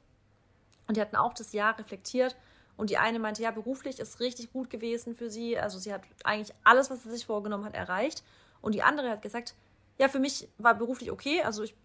und 0.88 0.97
die 0.97 1.01
hatten 1.01 1.15
auch 1.15 1.34
das 1.34 1.53
Jahr 1.53 1.77
reflektiert 1.77 2.36
und 2.77 2.89
die 2.89 2.97
eine 2.97 3.19
meinte, 3.19 3.43
ja, 3.43 3.51
beruflich 3.51 3.99
ist 3.99 4.19
richtig 4.19 4.51
gut 4.51 4.69
gewesen 4.69 5.15
für 5.15 5.29
sie. 5.29 5.57
Also 5.57 5.77
sie 5.77 5.93
hat 5.93 6.01
eigentlich 6.23 6.55
alles, 6.63 6.89
was 6.89 7.03
sie 7.03 7.11
sich 7.11 7.25
vorgenommen 7.25 7.65
hat, 7.65 7.75
erreicht. 7.75 8.23
Und 8.61 8.73
die 8.75 8.82
andere 8.82 9.09
hat 9.09 9.21
gesagt, 9.21 9.53
ja, 9.99 10.07
für 10.07 10.19
mich 10.19 10.47
war 10.57 10.73
beruflich 10.73 11.11
okay. 11.11 11.43
Also 11.43 11.61
ich 11.61 11.75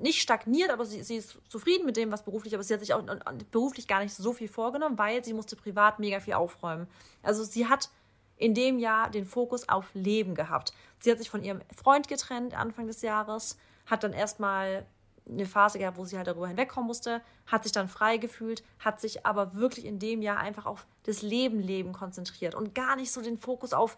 nicht 0.00 0.20
stagniert, 0.20 0.70
aber 0.70 0.84
sie, 0.84 1.02
sie 1.02 1.16
ist 1.16 1.38
zufrieden 1.48 1.84
mit 1.84 1.96
dem, 1.96 2.12
was 2.12 2.24
beruflich, 2.24 2.54
aber 2.54 2.62
sie 2.62 2.74
hat 2.74 2.80
sich 2.80 2.94
auch 2.94 3.02
beruflich 3.50 3.88
gar 3.88 4.00
nicht 4.00 4.14
so 4.14 4.32
viel 4.32 4.46
vorgenommen, 4.46 4.98
weil 4.98 5.24
sie 5.24 5.34
musste 5.34 5.56
privat 5.56 5.98
mega 5.98 6.20
viel 6.20 6.34
aufräumen. 6.34 6.86
Also 7.24 7.42
sie 7.42 7.66
hat 7.66 7.90
in 8.36 8.54
dem 8.54 8.78
Jahr 8.78 9.10
den 9.10 9.26
Fokus 9.26 9.68
auf 9.68 9.86
Leben 9.94 10.34
gehabt. 10.34 10.72
Sie 10.98 11.10
hat 11.10 11.18
sich 11.18 11.30
von 11.30 11.42
ihrem 11.42 11.60
Freund 11.74 12.08
getrennt 12.08 12.54
Anfang 12.54 12.86
des 12.86 13.02
Jahres, 13.02 13.58
hat 13.86 14.04
dann 14.04 14.12
erstmal 14.12 14.86
eine 15.28 15.46
Phase 15.46 15.78
gehabt, 15.78 15.96
wo 15.96 16.04
sie 16.04 16.16
halt 16.16 16.28
darüber 16.28 16.46
hinwegkommen 16.46 16.86
musste, 16.86 17.20
hat 17.46 17.64
sich 17.64 17.72
dann 17.72 17.88
frei 17.88 18.16
gefühlt, 18.16 18.62
hat 18.78 19.00
sich 19.00 19.26
aber 19.26 19.54
wirklich 19.54 19.84
in 19.84 19.98
dem 19.98 20.22
Jahr 20.22 20.38
einfach 20.38 20.66
auf 20.66 20.86
das 21.02 21.22
Leben 21.22 21.60
leben 21.60 21.92
konzentriert 21.92 22.54
und 22.54 22.74
gar 22.74 22.96
nicht 22.96 23.10
so 23.10 23.20
den 23.20 23.38
Fokus 23.38 23.72
auf 23.72 23.96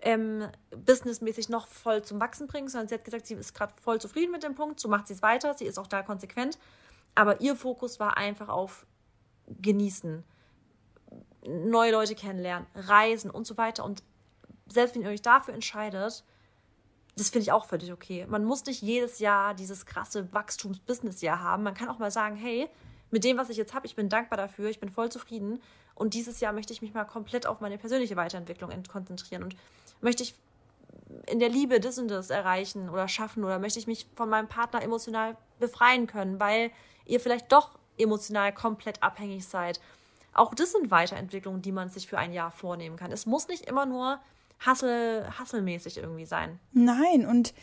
ähm, 0.00 0.46
businessmäßig 0.70 1.48
noch 1.48 1.68
voll 1.68 2.02
zum 2.02 2.20
Wachsen 2.20 2.48
bringen, 2.48 2.68
sondern 2.68 2.88
sie 2.88 2.94
hat 2.94 3.04
gesagt, 3.04 3.26
sie 3.26 3.34
ist 3.34 3.54
gerade 3.54 3.74
voll 3.80 4.00
zufrieden 4.00 4.32
mit 4.32 4.42
dem 4.42 4.54
Punkt, 4.54 4.80
so 4.80 4.88
macht 4.88 5.06
sie 5.06 5.14
es 5.14 5.22
weiter, 5.22 5.54
sie 5.54 5.66
ist 5.66 5.78
auch 5.78 5.86
da 5.86 6.02
konsequent, 6.02 6.58
aber 7.14 7.40
ihr 7.40 7.56
Fokus 7.56 7.98
war 8.00 8.16
einfach 8.16 8.48
auf 8.48 8.86
genießen, 9.46 10.24
neue 11.46 11.92
Leute 11.92 12.14
kennenlernen, 12.14 12.66
reisen 12.74 13.30
und 13.30 13.46
so 13.46 13.56
weiter 13.56 13.84
und 13.84 14.02
selbst 14.68 14.94
wenn 14.94 15.02
ihr 15.02 15.10
euch 15.10 15.22
dafür 15.22 15.54
entscheidet, 15.54 16.24
das 17.16 17.30
finde 17.30 17.44
ich 17.44 17.52
auch 17.52 17.64
völlig 17.64 17.92
okay. 17.92 18.26
Man 18.28 18.44
muss 18.44 18.64
nicht 18.66 18.82
jedes 18.82 19.20
Jahr 19.20 19.54
dieses 19.54 19.86
krasse 19.86 20.32
Wachstums-Business-Jahr 20.32 21.40
haben. 21.40 21.62
Man 21.62 21.72
kann 21.72 21.88
auch 21.88 21.98
mal 21.98 22.10
sagen, 22.10 22.36
hey, 22.36 22.68
mit 23.10 23.24
dem, 23.24 23.38
was 23.38 23.48
ich 23.48 23.56
jetzt 23.56 23.72
habe, 23.74 23.86
ich 23.86 23.96
bin 23.96 24.08
dankbar 24.08 24.36
dafür, 24.36 24.68
ich 24.68 24.80
bin 24.80 24.90
voll 24.90 25.10
zufrieden. 25.10 25.62
Und 25.94 26.12
dieses 26.12 26.40
Jahr 26.40 26.52
möchte 26.52 26.74
ich 26.74 26.82
mich 26.82 26.92
mal 26.92 27.04
komplett 27.04 27.46
auf 27.46 27.60
meine 27.60 27.78
persönliche 27.78 28.16
Weiterentwicklung 28.16 28.70
konzentrieren. 28.86 29.44
Und 29.44 29.56
möchte 30.02 30.24
ich 30.24 30.34
in 31.26 31.38
der 31.38 31.48
Liebe 31.48 31.80
das 31.80 31.98
und 31.98 32.08
das 32.08 32.28
erreichen 32.28 32.90
oder 32.90 33.08
schaffen 33.08 33.44
oder 33.44 33.58
möchte 33.58 33.78
ich 33.78 33.86
mich 33.86 34.06
von 34.14 34.28
meinem 34.28 34.48
Partner 34.48 34.82
emotional 34.82 35.36
befreien 35.58 36.06
können, 36.06 36.38
weil 36.38 36.70
ihr 37.06 37.20
vielleicht 37.20 37.50
doch 37.50 37.78
emotional 37.96 38.52
komplett 38.52 39.02
abhängig 39.02 39.46
seid. 39.46 39.80
Auch 40.36 40.54
das 40.54 40.72
sind 40.72 40.90
Weiterentwicklungen, 40.90 41.62
die 41.62 41.72
man 41.72 41.88
sich 41.90 42.06
für 42.06 42.18
ein 42.18 42.32
Jahr 42.32 42.50
vornehmen 42.50 42.96
kann. 42.96 43.10
Es 43.10 43.26
muss 43.26 43.48
nicht 43.48 43.66
immer 43.66 43.86
nur 43.86 44.18
Hassel, 44.58 45.26
hasselmäßig 45.38 45.98
irgendwie 45.98 46.26
sein. 46.26 46.58
Nein, 46.72 47.26
und 47.26 47.54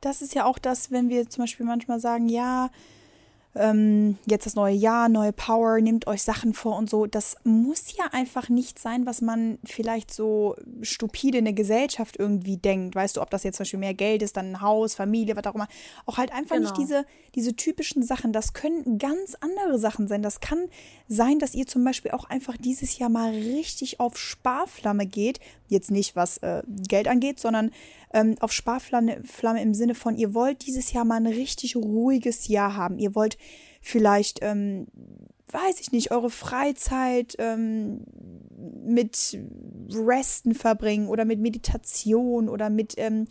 das 0.00 0.22
ist 0.22 0.34
ja 0.34 0.44
auch 0.44 0.58
das, 0.58 0.90
wenn 0.90 1.08
wir 1.08 1.28
zum 1.28 1.44
Beispiel 1.44 1.66
manchmal 1.66 2.00
sagen, 2.00 2.28
ja, 2.28 2.70
ähm, 3.54 4.16
jetzt 4.26 4.46
das 4.46 4.54
neue 4.54 4.74
Jahr, 4.74 5.08
neue 5.08 5.32
Power, 5.32 5.80
nehmt 5.80 6.06
euch 6.06 6.22
Sachen 6.22 6.54
vor 6.54 6.76
und 6.76 6.88
so. 6.88 7.06
Das 7.06 7.36
muss 7.44 7.96
ja 7.96 8.06
einfach 8.12 8.48
nicht 8.48 8.78
sein, 8.78 9.04
was 9.04 9.20
man 9.20 9.58
vielleicht 9.64 10.12
so 10.12 10.56
stupide 10.80 11.38
in 11.38 11.44
der 11.44 11.52
Gesellschaft 11.52 12.18
irgendwie 12.18 12.56
denkt. 12.56 12.94
Weißt 12.94 13.16
du, 13.16 13.20
ob 13.20 13.30
das 13.30 13.42
jetzt 13.44 13.56
zum 13.56 13.64
Beispiel 13.64 13.80
mehr 13.80 13.94
Geld 13.94 14.22
ist, 14.22 14.36
dann 14.36 14.52
ein 14.52 14.60
Haus, 14.62 14.94
Familie, 14.94 15.36
was 15.36 15.44
auch 15.44 15.54
immer. 15.54 15.68
Auch 16.06 16.16
halt 16.16 16.32
einfach 16.32 16.56
Genau. 16.56 16.68
nicht 16.68 16.78
diese, 16.78 17.04
diese 17.34 17.54
typischen 17.54 18.02
Sachen. 18.02 18.32
Das 18.32 18.54
können 18.54 18.98
ganz 18.98 19.36
andere 19.40 19.78
Sachen 19.78 20.08
sein. 20.08 20.22
Das 20.22 20.40
kann 20.40 20.68
sein, 21.08 21.38
dass 21.38 21.54
ihr 21.54 21.66
zum 21.66 21.84
Beispiel 21.84 22.12
auch 22.12 22.24
einfach 22.24 22.56
dieses 22.56 22.98
Jahr 22.98 23.10
mal 23.10 23.30
richtig 23.32 24.00
auf 24.00 24.16
Sparflamme 24.16 25.06
geht. 25.06 25.40
Jetzt 25.68 25.90
nicht, 25.90 26.16
was 26.16 26.38
äh, 26.38 26.62
Geld 26.88 27.08
angeht, 27.08 27.38
sondern 27.38 27.70
ähm, 28.12 28.36
auf 28.40 28.52
Sparflamme 28.52 29.22
Flamme 29.24 29.62
im 29.62 29.74
Sinne 29.74 29.94
von, 29.94 30.16
ihr 30.16 30.34
wollt 30.34 30.66
dieses 30.66 30.92
Jahr 30.92 31.04
mal 31.04 31.16
ein 31.16 31.26
richtig 31.26 31.76
ruhiges 31.76 32.48
Jahr 32.48 32.76
haben. 32.76 32.98
Ihr 32.98 33.14
wollt 33.14 33.38
vielleicht, 33.80 34.40
ähm, 34.42 34.86
weiß 35.48 35.80
ich 35.80 35.92
nicht, 35.92 36.10
eure 36.10 36.30
Freizeit 36.30 37.36
ähm, 37.38 38.04
mit 38.84 39.38
Resten 39.92 40.54
verbringen 40.54 41.08
oder 41.08 41.24
mit 41.24 41.40
Meditation 41.40 42.48
oder 42.48 42.70
mit 42.70 42.94
ähm, 42.96 43.26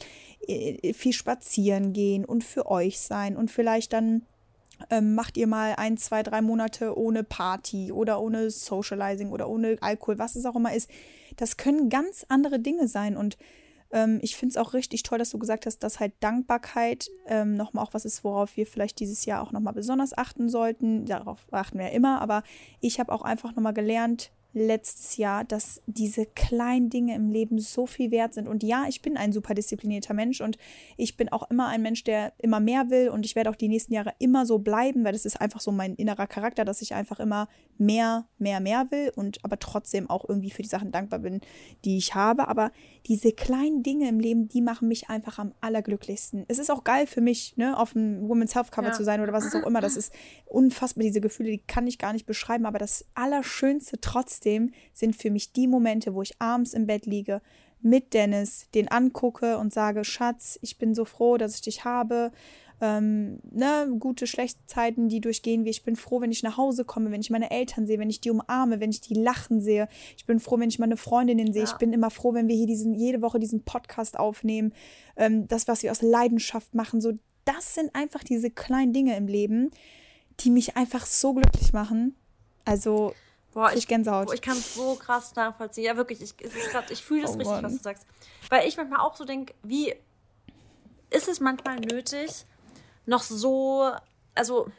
äh, 0.48 0.94
viel 0.94 1.14
spazieren 1.14 1.94
gehen 1.94 2.26
und 2.26 2.44
für 2.44 2.70
euch 2.70 3.00
sein 3.00 3.38
und 3.38 3.50
vielleicht 3.52 3.94
dann 3.94 4.24
ähm, 4.90 5.14
macht 5.16 5.38
ihr 5.38 5.48
mal 5.48 5.76
ein, 5.78 5.98
zwei, 5.98 6.24
drei 6.24 6.42
Monate 6.42 6.98
ohne 6.98 7.24
Party 7.24 7.92
oder 7.92 8.20
ohne 8.20 8.50
Socializing 8.50 9.30
oder 9.30 9.48
ohne 9.48 9.78
Alkohol, 9.82 10.18
was 10.18 10.36
es 10.36 10.46
auch 10.46 10.56
immer 10.56 10.74
ist. 10.74 10.90
Das 11.38 11.58
können 11.58 11.90
ganz 11.90 12.26
andere 12.30 12.60
Dinge 12.60 12.88
sein 12.88 13.16
und 13.16 13.38
ähm, 13.92 14.20
ich 14.22 14.36
finde 14.36 14.52
es 14.54 14.58
auch 14.58 14.74
richtig 14.74 15.04
toll, 15.04 15.18
dass 15.18 15.30
du 15.32 15.39
gesagt 15.39 15.66
hast, 15.66 15.80
dass 15.80 16.00
halt 16.00 16.14
Dankbarkeit 16.20 17.10
ähm, 17.28 17.56
nochmal 17.56 17.84
auch 17.84 17.94
was 17.94 18.06
ist, 18.06 18.24
worauf 18.24 18.58
wir 18.58 18.66
vielleicht 18.66 19.00
dieses 19.00 19.26
Jahr 19.26 19.42
auch 19.42 19.52
nochmal 19.52 19.74
besonders 19.74 20.18
achten 20.18 20.50
sollten. 20.50 21.06
Darauf 21.06 21.39
achten 21.52 21.80
wir 21.80 21.88
ja 21.88 21.92
immer, 21.92 22.22
aber 22.22 22.44
ich 22.80 23.00
habe 23.00 23.12
auch 23.12 23.22
einfach 23.22 23.56
nochmal 23.56 23.74
gelernt, 23.74 24.32
letztes 24.54 25.18
Jahr, 25.18 25.44
dass 25.46 25.82
diese 25.86 26.26
kleinen 26.26 26.89
Dinge 26.89 27.16
im 27.16 27.30
Leben 27.30 27.60
so 27.60 27.86
viel 27.86 28.12
wert 28.12 28.34
sind. 28.34 28.48
Und 28.48 28.64
ja, 28.64 28.86
ich 28.88 29.02
bin 29.02 29.16
ein 29.16 29.32
super 29.32 29.54
disziplinierter 29.54 30.14
Mensch 30.14 30.42
und 30.42 30.58
ich 30.98 31.16
bin 31.16 31.30
auch 31.30 31.50
immer 31.50 31.68
ein 31.68 31.82
Mensch, 31.82 32.04
der 32.04 32.34
immer 32.38 32.60
mehr 32.60 32.89
will 32.89 33.10
und 33.10 33.26
ich 33.26 33.36
werde 33.36 33.50
auch 33.50 33.56
die 33.56 33.70
nächsten 33.70 33.94
Jahre 33.94 34.14
immer 34.20 34.46
so 34.46 34.60
bleiben, 34.60 35.06
weil 35.06 35.14
das 35.14 35.26
ist 35.26 35.39
einfach 35.39 35.62
so 35.62 35.72
mein 35.72 35.96
innerer 35.96 36.28
Charakter, 36.28 36.66
dass 36.66 36.82
ich 36.82 36.94
einfach 36.94 37.20
immer 37.20 37.48
mehr, 37.82 38.28
mehr, 38.38 38.60
mehr 38.60 38.90
will 38.92 39.12
und 39.16 39.44
aber 39.44 39.60
trotzdem 39.60 40.10
auch 40.10 40.28
irgendwie 40.28 40.52
für 40.52 40.62
die 40.62 40.70
Sachen 40.70 40.92
dankbar 40.92 41.20
bin, 41.20 41.42
die 41.84 41.98
ich 41.98 42.16
habe. 42.16 42.48
Aber 42.48 42.72
diese 43.08 43.34
kleinen 43.34 43.84
Dinge 43.84 44.08
im 44.08 44.20
Leben, 44.20 44.48
die 44.48 44.62
machen 44.62 44.88
mich 44.88 45.10
einfach 45.10 45.40
am 45.40 45.54
allerglücklichsten. 45.60 46.46
Es 46.48 46.60
ist 46.60 46.72
auch 46.72 46.84
geil 46.84 47.08
für 47.08 47.22
mich, 47.22 47.58
ne, 47.58 47.78
auf 47.78 47.94
dem 47.94 48.30
Women's 48.30 48.56
Health 48.56 48.72
Cover 48.72 48.88
ja. 48.88 48.94
zu 48.94 49.04
sein 49.04 49.22
oder 49.22 49.34
was 49.34 49.46
es 49.46 49.56
auch 49.56 49.66
immer. 49.66 49.82
Das 49.82 49.98
ist 49.98 50.14
unfassbar, 50.46 51.04
diese 51.04 51.22
Gefühle, 51.22 51.52
die 51.52 51.58
kann 51.58 51.88
ich 51.88 51.98
gar 51.98 52.14
nicht 52.14 52.26
beschreiben, 52.26 52.66
aber 52.66 52.80
das 52.80 53.06
Allerschönste 53.16 54.00
trotzdem 54.00 54.22
trotzdem 54.22 54.72
sind 54.94 55.16
für 55.16 55.32
mich 55.32 55.52
die 55.54 55.68
Momente, 55.68 56.14
wo 56.14 56.22
ich 56.22 56.40
abends 56.40 56.74
im 56.74 56.88
Bett 56.88 57.06
liege, 57.06 57.42
mit 57.82 58.14
Dennis, 58.14 58.68
den 58.76 58.88
angucke 58.90 59.58
und 59.58 59.74
sage, 59.74 60.04
Schatz, 60.04 60.60
ich 60.62 60.78
bin 60.78 60.94
so 60.94 61.04
froh, 61.04 61.38
dass 61.38 61.56
ich 61.56 61.62
dich 61.62 61.84
habe. 61.84 62.32
Ähm, 62.84 63.40
ne, 63.44 63.96
gute, 64.00 64.26
schlechte 64.26 64.66
Zeiten, 64.66 65.08
die 65.08 65.22
durchgehen 65.22 65.66
wir. 65.66 65.70
Ich 65.70 65.84
bin 65.84 65.96
froh, 65.96 66.20
wenn 66.20 66.32
ich 66.32 66.42
nach 66.42 66.58
Hause 66.58 66.84
komme, 66.84 67.12
wenn 67.12 67.22
ich 67.22 67.30
meine 67.30 67.52
Eltern 67.52 67.86
sehe, 67.86 68.00
wenn 68.00 68.10
ich 68.10 68.22
die 68.22 68.32
umarme, 68.32 68.80
wenn 68.80 68.90
ich 68.90 69.02
die 69.02 69.14
lachen 69.14 69.62
sehe. 69.62 69.88
Ich 70.18 70.26
bin 70.26 70.40
froh, 70.40 70.60
wenn 70.60 70.70
ich 70.70 70.80
meine 70.80 70.98
Freundinnen 70.98 71.54
sehe. 71.54 71.64
Ja. 71.64 71.70
Ich 71.70 71.78
bin 71.78 71.94
immer 71.94 72.10
froh, 72.10 72.34
wenn 72.34 72.48
wir 72.48 72.56
hier 72.56 72.66
diesen, 72.66 72.96
jede 72.96 73.22
Woche 73.22 73.40
diesen 73.40 73.64
Podcast 73.64 74.18
aufnehmen. 74.18 74.74
Ähm, 75.16 75.48
das, 75.48 75.68
was 75.68 75.84
wir 75.84 75.92
aus 75.92 76.02
Leidenschaft 76.02 76.74
machen. 76.74 77.02
So, 77.02 77.14
das 77.46 77.76
sind 77.76 77.94
einfach 77.96 78.24
diese 78.24 78.50
kleinen 78.50 78.94
Dinge 78.94 79.16
im 79.16 79.28
Leben, 79.28 79.70
die 80.40 80.50
mich 80.50 80.76
einfach 80.76 81.06
so 81.06 81.34
glücklich 81.34 81.74
machen. 81.74 82.16
Also, 82.66 83.14
Boah, 83.54 83.74
ich, 83.74 83.88
Gänsehaut. 83.88 84.26
Boah, 84.28 84.34
ich 84.34 84.42
kann 84.42 84.58
es 84.58 84.74
so 84.74 84.96
krass 84.96 85.36
nachvollziehen. 85.36 85.84
Ja, 85.84 85.98
wirklich, 85.98 86.20
ich, 86.22 86.34
ich 86.40 87.04
fühle 87.04 87.22
das 87.22 87.32
oh, 87.32 87.38
richtig, 87.38 87.48
Mann. 87.48 87.64
was 87.64 87.74
du 87.74 87.80
sagst. 87.80 88.08
Weil 88.50 88.68
ich 88.68 88.78
manchmal 88.78 89.02
auch 89.02 89.16
so 89.16 89.26
denke, 89.26 89.54
wie 89.62 89.94
ist 91.12 91.28
es 91.28 91.40
manchmal 91.40 91.80
nötig, 91.80 92.46
noch 93.06 93.24
so, 93.24 93.91
also, 94.36 94.70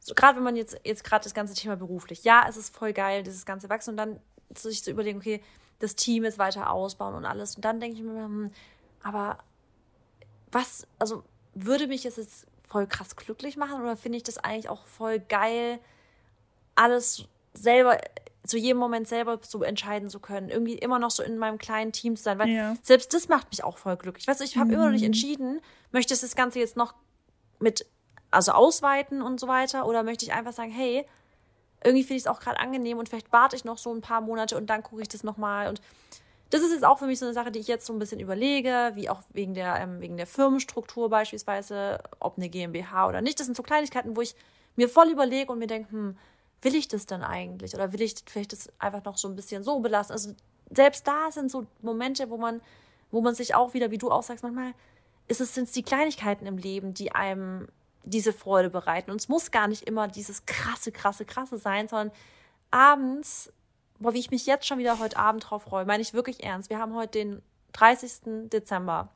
so, 0.00 0.14
gerade 0.14 0.36
wenn 0.36 0.44
man 0.44 0.56
jetzt, 0.56 0.78
jetzt 0.84 1.04
gerade 1.04 1.24
das 1.24 1.34
ganze 1.34 1.54
Thema 1.54 1.76
beruflich, 1.76 2.24
ja, 2.24 2.44
es 2.48 2.56
ist 2.56 2.74
voll 2.74 2.92
geil, 2.92 3.22
dieses 3.22 3.46
ganze 3.46 3.68
Wachsen 3.68 3.90
und 3.90 3.96
dann 3.96 4.20
sich 4.54 4.84
zu 4.84 4.90
überlegen, 4.90 5.18
okay, 5.18 5.42
das 5.78 5.96
Team 5.96 6.24
ist 6.24 6.38
weiter 6.38 6.70
ausbauen 6.70 7.14
und 7.14 7.24
alles. 7.24 7.56
Und 7.56 7.64
dann 7.64 7.80
denke 7.80 7.96
ich 7.96 8.02
mir, 8.02 8.24
hm, 8.24 8.50
aber 9.02 9.38
was, 10.52 10.86
also 10.98 11.24
würde 11.54 11.86
mich 11.86 12.04
es 12.04 12.16
jetzt 12.16 12.46
voll 12.68 12.86
krass 12.86 13.16
glücklich 13.16 13.56
machen 13.56 13.80
oder 13.80 13.96
finde 13.96 14.16
ich 14.16 14.24
das 14.24 14.38
eigentlich 14.38 14.68
auch 14.68 14.86
voll 14.86 15.18
geil, 15.18 15.78
alles 16.74 17.24
selber 17.52 17.98
zu 18.46 18.58
jedem 18.58 18.78
Moment 18.78 19.08
selber 19.08 19.38
so 19.42 19.62
entscheiden 19.62 20.10
zu 20.10 20.20
können, 20.20 20.50
irgendwie 20.50 20.74
immer 20.74 20.98
noch 20.98 21.10
so 21.10 21.22
in 21.22 21.38
meinem 21.38 21.58
kleinen 21.58 21.92
Team 21.92 22.16
zu 22.16 22.22
sein, 22.22 22.38
weil 22.38 22.48
ja. 22.48 22.76
selbst 22.82 23.14
das 23.14 23.28
macht 23.28 23.50
mich 23.50 23.64
auch 23.64 23.78
voll 23.78 23.96
glücklich. 23.96 24.28
Weißt 24.28 24.40
du, 24.40 24.44
ich 24.44 24.56
habe 24.56 24.68
mhm. 24.68 24.74
immer 24.74 24.84
noch 24.84 24.92
nicht 24.92 25.02
mhm. 25.02 25.06
entschieden, 25.06 25.60
möchte 25.92 26.14
ich 26.14 26.20
das 26.20 26.36
Ganze 26.36 26.58
jetzt 26.58 26.76
noch 26.76 26.94
mit, 27.58 27.86
also 28.30 28.52
ausweiten 28.52 29.22
und 29.22 29.40
so 29.40 29.48
weiter, 29.48 29.86
oder 29.86 30.02
möchte 30.02 30.26
ich 30.26 30.32
einfach 30.32 30.52
sagen, 30.52 30.70
hey, 30.70 31.06
irgendwie 31.82 32.04
finde 32.04 32.16
ich 32.16 32.22
es 32.22 32.26
auch 32.26 32.40
gerade 32.40 32.58
angenehm 32.58 32.98
und 32.98 33.08
vielleicht 33.08 33.32
warte 33.32 33.56
ich 33.56 33.64
noch 33.64 33.78
so 33.78 33.92
ein 33.94 34.00
paar 34.00 34.20
Monate 34.20 34.56
und 34.56 34.68
dann 34.68 34.82
gucke 34.82 35.02
ich 35.02 35.08
das 35.08 35.24
nochmal 35.24 35.68
und 35.68 35.80
das 36.50 36.62
ist 36.62 36.72
jetzt 36.72 36.84
auch 36.84 36.98
für 36.98 37.06
mich 37.06 37.18
so 37.18 37.24
eine 37.24 37.34
Sache, 37.34 37.50
die 37.50 37.58
ich 37.58 37.66
jetzt 37.66 37.84
so 37.84 37.92
ein 37.92 37.98
bisschen 37.98 38.20
überlege, 38.20 38.92
wie 38.94 39.08
auch 39.08 39.22
wegen 39.32 39.54
der, 39.54 39.76
ähm, 39.80 40.00
wegen 40.00 40.16
der 40.16 40.26
Firmenstruktur 40.26 41.10
beispielsweise, 41.10 41.98
ob 42.20 42.36
eine 42.36 42.48
GmbH 42.48 43.08
oder 43.08 43.22
nicht. 43.22 43.40
Das 43.40 43.46
sind 43.46 43.56
so 43.56 43.62
Kleinigkeiten, 43.64 44.16
wo 44.16 44.20
ich 44.20 44.36
mir 44.76 44.88
voll 44.88 45.10
überlege 45.10 45.50
und 45.50 45.58
mir 45.58 45.66
denke, 45.66 45.90
hm, 45.90 46.16
will 46.64 46.74
ich 46.74 46.88
das 46.88 47.06
denn 47.06 47.22
eigentlich? 47.22 47.74
Oder 47.74 47.92
will 47.92 48.02
ich 48.02 48.14
vielleicht 48.26 48.52
das 48.52 48.68
einfach 48.78 49.04
noch 49.04 49.16
so 49.16 49.28
ein 49.28 49.36
bisschen 49.36 49.62
so 49.62 49.80
belassen? 49.80 50.12
Also 50.12 50.34
selbst 50.70 51.06
da 51.06 51.30
sind 51.30 51.50
so 51.50 51.66
Momente, 51.82 52.30
wo 52.30 52.36
man, 52.36 52.60
wo 53.10 53.20
man 53.20 53.34
sich 53.34 53.54
auch 53.54 53.74
wieder, 53.74 53.90
wie 53.90 53.98
du 53.98 54.10
auch 54.10 54.22
sagst, 54.22 54.42
manchmal 54.42 54.72
ist 55.28 55.40
es, 55.40 55.54
sind 55.54 55.64
es 55.64 55.72
die 55.72 55.82
Kleinigkeiten 55.82 56.46
im 56.46 56.58
Leben, 56.58 56.94
die 56.94 57.12
einem 57.12 57.68
diese 58.02 58.32
Freude 58.32 58.70
bereiten. 58.70 59.10
Und 59.10 59.20
es 59.20 59.28
muss 59.28 59.50
gar 59.50 59.68
nicht 59.68 59.82
immer 59.82 60.08
dieses 60.08 60.46
krasse, 60.46 60.92
krasse, 60.92 61.24
krasse 61.24 61.58
sein, 61.58 61.88
sondern 61.88 62.12
abends, 62.70 63.52
boah, 63.98 64.12
wie 64.12 64.18
ich 64.18 64.30
mich 64.30 64.46
jetzt 64.46 64.66
schon 64.66 64.78
wieder 64.78 64.98
heute 64.98 65.16
Abend 65.16 65.48
drauf 65.48 65.62
freue, 65.62 65.86
meine 65.86 66.02
ich 66.02 66.12
wirklich 66.12 66.44
ernst. 66.44 66.70
Wir 66.70 66.78
haben 66.78 66.94
heute 66.94 67.12
den 67.12 67.42
30. 67.72 68.48
Dezember. 68.50 69.08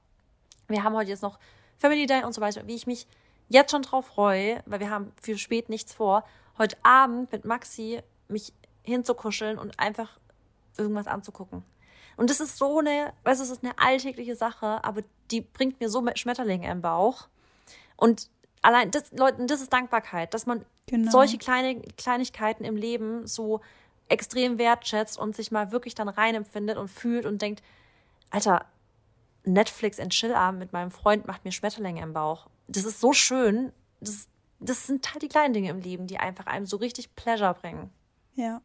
Wir 0.69 0.85
haben 0.85 0.95
heute 0.95 1.11
jetzt 1.11 1.23
noch 1.23 1.39
Family 1.77 2.07
Day 2.07 2.25
und 2.25 2.33
so 2.33 2.41
weiter. 2.41 2.67
Wie 2.67 2.75
ich 2.75 2.87
mich 2.87 3.07
jetzt 3.49 3.71
schon 3.71 3.83
drauf 3.83 4.07
freue, 4.07 4.63
weil 4.67 4.81
wir 4.81 4.91
haben 4.91 5.13
für 5.21 5.37
spät 5.39 5.69
nichts 5.69 5.93
vor 5.93 6.25
heute 6.59 6.77
Abend 6.83 7.33
mit 7.33 7.45
Maxi 7.45 8.03
mich 8.29 8.53
hinzukuscheln 8.83 9.59
und 9.59 9.79
einfach 9.79 10.19
irgendwas 10.77 11.07
anzugucken. 11.07 11.63
Und 12.17 12.31
das 12.31 12.41
ist 12.41 12.57
so 12.59 12.79
eine, 12.79 13.13
weißt 13.25 13.41
du, 13.41 13.45
es 13.45 13.51
ist 13.51 13.63
eine 13.63 13.79
alltägliche 13.79 14.35
Sache, 14.35 14.83
aber 14.83 15.03
die 15.31 15.41
bringt 15.41 15.81
mir 15.81 15.89
so 15.89 16.05
Schmetterlinge 16.15 16.69
im 16.71 16.83
Bauch. 16.83 17.29
Und 17.97 18.29
allein 18.63 18.91
das, 18.91 19.13
Leute, 19.13 19.47
das 19.47 19.61
ist 19.61 19.73
Dankbarkeit, 19.73 20.35
dass 20.35 20.47
man 20.47 20.65
genau. 20.87 21.11
solche 21.11 21.39
kleine 21.39 21.81
Kleinigkeiten 21.97 22.65
im 22.65 22.77
Leben 22.77 23.27
so 23.27 23.61
extrem 24.09 24.59
wertschätzt 24.59 25.19
und 25.19 25.37
sich 25.37 25.53
mal 25.53 25.71
wirklich 25.71 25.95
dann 25.95 26.09
rein 26.09 26.35
empfindet 26.35 26.77
und 26.77 26.89
fühlt 26.89 27.27
und 27.27 27.43
denkt, 27.43 27.63
Alter, 28.31 28.65
Netflix 29.45 30.01
and 30.01 30.13
Chill-Abend 30.13 30.59
mit 30.59 30.73
meinem 30.73 30.91
Freund 30.91 31.27
macht 31.27 31.45
mir 31.45 31.53
Schmetterlinge 31.53 32.03
im 32.03 32.13
Bauch. 32.13 32.47
Das 32.67 32.85
ist 32.85 33.01
so 33.01 33.13
schön. 33.13 33.73
Das, 34.01 34.27
das 34.61 34.87
sind 34.87 35.13
halt 35.13 35.23
die 35.23 35.29
kleinen 35.29 35.55
Dinge 35.55 35.71
im 35.71 35.81
Leben, 35.81 36.07
die 36.07 36.19
einfach 36.19 36.47
einem 36.47 36.67
so 36.67 36.77
richtig 36.77 37.15
Pleasure 37.15 37.55
bringen. 37.55 37.91
Ja. 38.35 38.61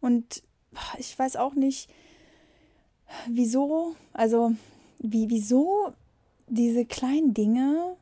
Und 0.00 0.42
ich 0.98 1.18
weiß 1.18 1.36
auch 1.36 1.54
nicht, 1.54 1.90
wieso, 3.28 3.96
also 4.12 4.52
wie, 4.98 5.28
wieso 5.30 5.92
diese 6.46 6.84
kleinen 6.84 7.34
Dinge 7.34 7.96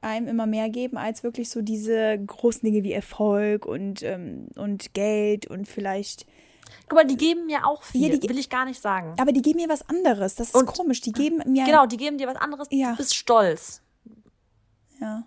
einem 0.00 0.28
immer 0.28 0.46
mehr 0.46 0.70
geben 0.70 0.96
als 0.96 1.22
wirklich 1.22 1.50
so 1.50 1.60
diese 1.60 2.18
großen 2.18 2.62
Dinge 2.62 2.82
wie 2.82 2.92
Erfolg 2.92 3.66
und, 3.66 4.02
ähm, 4.02 4.48
und 4.56 4.94
Geld 4.94 5.46
und 5.46 5.68
vielleicht. 5.68 6.26
Guck 6.88 6.98
mal, 6.98 7.06
die 7.06 7.16
geben 7.16 7.46
mir 7.46 7.66
auch 7.66 7.82
viel, 7.82 8.10
ja, 8.10 8.16
die, 8.16 8.28
will 8.28 8.38
ich 8.38 8.48
gar 8.48 8.64
nicht 8.64 8.80
sagen. 8.80 9.14
Aber 9.18 9.32
die 9.32 9.42
geben 9.42 9.60
mir 9.60 9.68
was 9.68 9.88
anderes, 9.88 10.36
das 10.36 10.48
ist 10.48 10.54
und, 10.54 10.66
komisch. 10.66 11.00
Die 11.02 11.12
geben 11.12 11.42
mir. 11.46 11.64
Genau, 11.64 11.86
die 11.86 11.96
geben 11.96 12.16
dir 12.16 12.26
was 12.26 12.36
anderes, 12.36 12.68
ja. 12.70 12.92
du 12.92 12.96
bist 12.96 13.14
stolz. 13.14 13.82
Ja. 15.00 15.24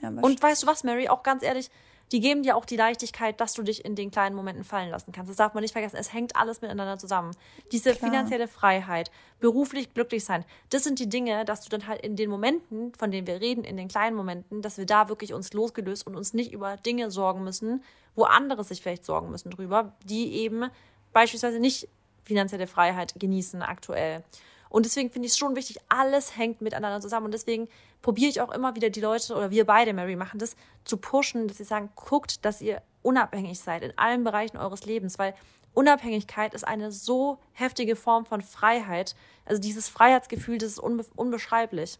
Ja, 0.00 0.08
und 0.08 0.42
weißt 0.42 0.62
du 0.62 0.66
was, 0.66 0.84
Mary, 0.84 1.08
auch 1.08 1.22
ganz 1.22 1.42
ehrlich, 1.42 1.70
die 2.12 2.20
geben 2.20 2.42
dir 2.42 2.56
auch 2.56 2.64
die 2.64 2.76
Leichtigkeit, 2.76 3.40
dass 3.40 3.54
du 3.54 3.62
dich 3.62 3.84
in 3.84 3.96
den 3.96 4.10
kleinen 4.10 4.36
Momenten 4.36 4.62
fallen 4.62 4.90
lassen 4.90 5.10
kannst. 5.10 5.28
Das 5.28 5.36
darf 5.36 5.54
man 5.54 5.62
nicht 5.62 5.72
vergessen. 5.72 5.96
Es 5.96 6.12
hängt 6.12 6.36
alles 6.36 6.60
miteinander 6.60 6.98
zusammen. 6.98 7.32
Diese 7.72 7.94
Klar. 7.94 8.10
finanzielle 8.10 8.46
Freiheit, 8.46 9.10
beruflich 9.40 9.92
glücklich 9.92 10.24
sein, 10.24 10.44
das 10.70 10.84
sind 10.84 11.00
die 11.00 11.08
Dinge, 11.08 11.44
dass 11.44 11.62
du 11.62 11.68
dann 11.68 11.88
halt 11.88 12.02
in 12.02 12.14
den 12.14 12.30
Momenten, 12.30 12.94
von 12.94 13.10
denen 13.10 13.26
wir 13.26 13.40
reden, 13.40 13.64
in 13.64 13.76
den 13.76 13.88
kleinen 13.88 14.14
Momenten, 14.16 14.62
dass 14.62 14.78
wir 14.78 14.86
da 14.86 15.08
wirklich 15.08 15.34
uns 15.34 15.52
losgelöst 15.52 16.06
und 16.06 16.14
uns 16.14 16.32
nicht 16.32 16.52
über 16.52 16.76
Dinge 16.76 17.10
sorgen 17.10 17.42
müssen, 17.42 17.82
wo 18.14 18.24
andere 18.24 18.62
sich 18.62 18.82
vielleicht 18.82 19.04
sorgen 19.04 19.30
müssen 19.30 19.50
drüber, 19.50 19.92
die 20.04 20.32
eben 20.34 20.70
beispielsweise 21.12 21.58
nicht 21.58 21.88
finanzielle 22.22 22.66
Freiheit 22.66 23.14
genießen 23.18 23.62
aktuell. 23.62 24.22
Und 24.68 24.84
deswegen 24.84 25.10
finde 25.10 25.26
ich 25.26 25.32
es 25.32 25.38
schon 25.38 25.56
wichtig, 25.56 25.78
alles 25.88 26.36
hängt 26.36 26.60
miteinander 26.60 27.00
zusammen. 27.00 27.26
Und 27.26 27.34
deswegen 27.34 27.68
probiere 28.02 28.30
ich 28.30 28.40
auch 28.40 28.52
immer 28.52 28.74
wieder 28.74 28.90
die 28.90 29.00
Leute, 29.00 29.34
oder 29.34 29.50
wir 29.50 29.64
beide, 29.64 29.92
Mary, 29.92 30.16
machen 30.16 30.38
das, 30.38 30.56
zu 30.84 30.96
pushen, 30.96 31.48
dass 31.48 31.58
sie 31.58 31.64
sagen, 31.64 31.90
guckt, 31.94 32.44
dass 32.44 32.60
ihr 32.60 32.82
unabhängig 33.02 33.60
seid 33.60 33.82
in 33.82 33.96
allen 33.96 34.24
Bereichen 34.24 34.56
eures 34.56 34.84
Lebens, 34.84 35.18
weil 35.18 35.34
Unabhängigkeit 35.74 36.54
ist 36.54 36.66
eine 36.66 36.90
so 36.90 37.38
heftige 37.52 37.96
Form 37.96 38.24
von 38.24 38.40
Freiheit. 38.40 39.14
Also 39.44 39.60
dieses 39.60 39.88
Freiheitsgefühl, 39.88 40.58
das 40.58 40.70
ist 40.70 40.78
unbe 40.78 41.04
unbeschreiblich. 41.14 41.98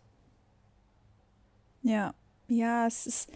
Ja, 1.83 2.14
ja, 2.49 2.87
es 2.87 3.07
ist, 3.07 3.31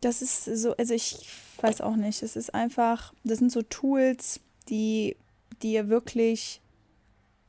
das 0.00 0.22
ist 0.22 0.44
so, 0.44 0.76
also 0.76 0.92
ich 0.92 1.26
weiß 1.60 1.80
auch 1.80 1.96
nicht, 1.96 2.22
es 2.22 2.36
ist 2.36 2.54
einfach, 2.54 3.12
das 3.24 3.38
sind 3.38 3.50
so 3.50 3.62
Tools, 3.62 4.40
die 4.68 5.16
dir 5.62 5.88
wirklich 5.88 6.60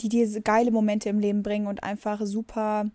die 0.02 0.10
dir 0.10 0.41
geile 0.41 0.72
Momente 0.72 1.10
im 1.10 1.20
Leben 1.20 1.43
bringen 1.43 1.68
und 1.68 1.84
einfach 1.84 2.22
super, 2.26 2.86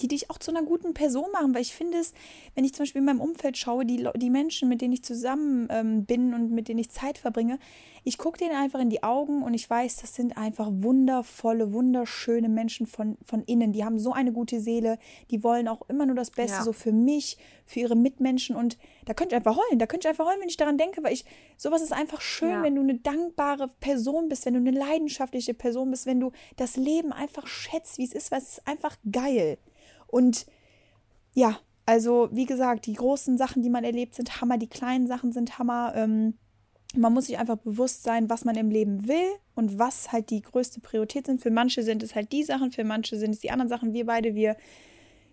die 0.00 0.08
dich 0.08 0.30
auch 0.30 0.38
zu 0.38 0.50
einer 0.50 0.62
guten 0.62 0.94
Person 0.94 1.30
machen. 1.32 1.54
Weil 1.54 1.62
ich 1.62 1.74
finde 1.74 1.98
es, 1.98 2.12
wenn 2.54 2.64
ich 2.64 2.74
zum 2.74 2.84
Beispiel 2.84 3.00
in 3.00 3.06
meinem 3.06 3.20
Umfeld 3.20 3.56
schaue, 3.56 3.84
die, 3.84 4.06
die 4.16 4.30
Menschen, 4.30 4.68
mit 4.68 4.80
denen 4.80 4.92
ich 4.92 5.04
zusammen 5.04 5.68
ähm, 5.70 6.04
bin 6.04 6.34
und 6.34 6.50
mit 6.52 6.68
denen 6.68 6.80
ich 6.80 6.90
Zeit 6.90 7.18
verbringe, 7.18 7.58
ich 8.02 8.18
gucke 8.18 8.38
denen 8.38 8.56
einfach 8.56 8.80
in 8.80 8.90
die 8.90 9.02
Augen 9.02 9.42
und 9.42 9.54
ich 9.54 9.68
weiß, 9.68 9.96
das 9.96 10.14
sind 10.14 10.36
einfach 10.36 10.68
wundervolle, 10.70 11.72
wunderschöne 11.72 12.48
Menschen 12.48 12.86
von, 12.86 13.18
von 13.22 13.42
innen. 13.42 13.72
Die 13.72 13.84
haben 13.84 13.98
so 13.98 14.12
eine 14.12 14.32
gute 14.32 14.60
Seele, 14.60 14.98
die 15.30 15.42
wollen 15.42 15.68
auch 15.68 15.82
immer 15.88 16.06
nur 16.06 16.16
das 16.16 16.30
Beste, 16.30 16.58
ja. 16.58 16.62
so 16.62 16.72
für 16.72 16.92
mich, 16.92 17.36
für 17.64 17.80
ihre 17.80 17.96
Mitmenschen. 17.96 18.56
Und 18.56 18.78
da 19.04 19.14
könnte 19.14 19.34
ich 19.34 19.36
einfach 19.36 19.56
heulen, 19.56 19.78
da 19.78 19.86
könnte 19.86 20.06
ich 20.06 20.10
einfach 20.10 20.26
heulen, 20.26 20.40
wenn 20.40 20.48
ich 20.48 20.56
daran 20.56 20.78
denke, 20.78 21.02
weil 21.02 21.12
ich, 21.12 21.24
sowas 21.56 21.82
ist 21.82 21.92
einfach 21.92 22.20
schön, 22.20 22.50
ja. 22.50 22.62
wenn 22.62 22.74
du 22.74 22.80
eine 22.80 22.98
dankbare 22.98 23.68
Person 23.80 24.28
bist, 24.28 24.46
wenn 24.46 24.54
du 24.54 24.60
eine 24.60 24.70
leidenschaftliche 24.70 25.54
Person 25.54 25.90
bist, 25.90 26.06
wenn 26.06 26.20
du 26.20 26.32
das 26.56 26.76
Leben 26.76 27.12
einfach 27.12 27.46
schätzt, 27.46 27.98
wie 27.98 28.04
es 28.04 28.14
ist, 28.14 28.30
weil 28.30 28.38
es 28.38 28.58
ist 28.58 28.66
einfach 28.66 28.96
geil. 29.10 29.58
Und 30.10 30.46
ja, 31.34 31.58
also 31.86 32.28
wie 32.32 32.46
gesagt, 32.46 32.86
die 32.86 32.94
großen 32.94 33.38
Sachen, 33.38 33.62
die 33.62 33.70
man 33.70 33.84
erlebt, 33.84 34.14
sind 34.14 34.40
Hammer, 34.40 34.58
die 34.58 34.68
kleinen 34.68 35.06
Sachen 35.06 35.32
sind 35.32 35.58
Hammer. 35.58 35.92
Ähm, 35.96 36.34
man 36.94 37.12
muss 37.12 37.26
sich 37.26 37.38
einfach 37.38 37.56
bewusst 37.56 38.02
sein, 38.02 38.28
was 38.28 38.44
man 38.44 38.56
im 38.56 38.70
Leben 38.70 39.06
will 39.06 39.28
und 39.54 39.78
was 39.78 40.12
halt 40.12 40.30
die 40.30 40.42
größte 40.42 40.80
Priorität 40.80 41.26
sind. 41.26 41.40
Für 41.40 41.50
manche 41.50 41.82
sind 41.82 42.02
es 42.02 42.14
halt 42.14 42.32
die 42.32 42.42
Sachen, 42.42 42.72
für 42.72 42.84
manche 42.84 43.16
sind 43.16 43.32
es 43.32 43.40
die 43.40 43.50
anderen 43.50 43.68
Sachen. 43.68 43.92
Wir 43.92 44.06
beide, 44.06 44.34
wir 44.34 44.56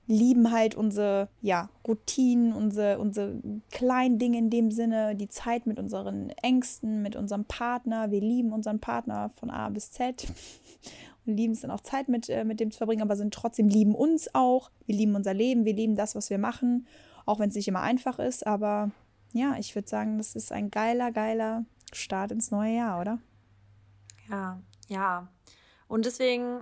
lieben 0.07 0.51
halt 0.51 0.75
unsere 0.75 1.28
ja, 1.41 1.69
Routinen, 1.86 2.53
unsere, 2.53 2.97
unsere 2.99 3.41
kleinen 3.71 4.19
Dinge 4.19 4.38
in 4.38 4.49
dem 4.49 4.71
Sinne, 4.71 5.15
die 5.15 5.28
Zeit 5.28 5.67
mit 5.67 5.80
unseren 5.80 6.30
Ängsten, 6.41 7.01
mit 7.01 7.15
unserem 7.15 7.45
Partner. 7.45 8.09
Wir 8.11 8.21
lieben 8.21 8.53
unseren 8.53 8.80
Partner 8.80 9.30
von 9.38 9.49
A 9.49 9.69
bis 9.69 9.91
Z 9.91 10.25
und 11.28 11.38
lieben 11.38 11.53
es 11.53 11.61
dann 11.61 11.71
auch 11.71 11.82
Zeit 11.82 12.09
mit, 12.09 12.30
äh, 12.30 12.43
mit 12.43 12.59
dem 12.59 12.71
zu 12.71 12.78
verbringen, 12.78 13.01
aber 13.01 13.15
sind 13.15 13.34
trotzdem 13.34 13.67
lieben 13.67 13.95
uns 13.95 14.34
auch. 14.34 14.71
Wir 14.86 14.95
lieben 14.95 15.15
unser 15.15 15.34
Leben, 15.34 15.65
wir 15.65 15.73
lieben 15.73 15.95
das, 15.95 16.15
was 16.15 16.30
wir 16.30 16.38
machen, 16.38 16.88
auch 17.25 17.39
wenn 17.39 17.49
es 17.49 17.55
nicht 17.55 17.67
immer 17.67 17.82
einfach 17.82 18.19
ist, 18.19 18.45
aber 18.45 18.91
ja, 19.34 19.55
ich 19.57 19.75
würde 19.75 19.88
sagen, 19.88 20.17
das 20.17 20.36
ist 20.36 20.51
ein 20.51 20.71
geiler, 20.71 21.11
geiler 21.11 21.65
Start 21.93 22.32
ins 22.32 22.51
neue 22.51 22.75
Jahr, 22.75 22.99
oder? 22.99 23.19
Ja, 24.30 24.61
ja. 24.88 25.28
Und 25.88 26.05
deswegen 26.05 26.61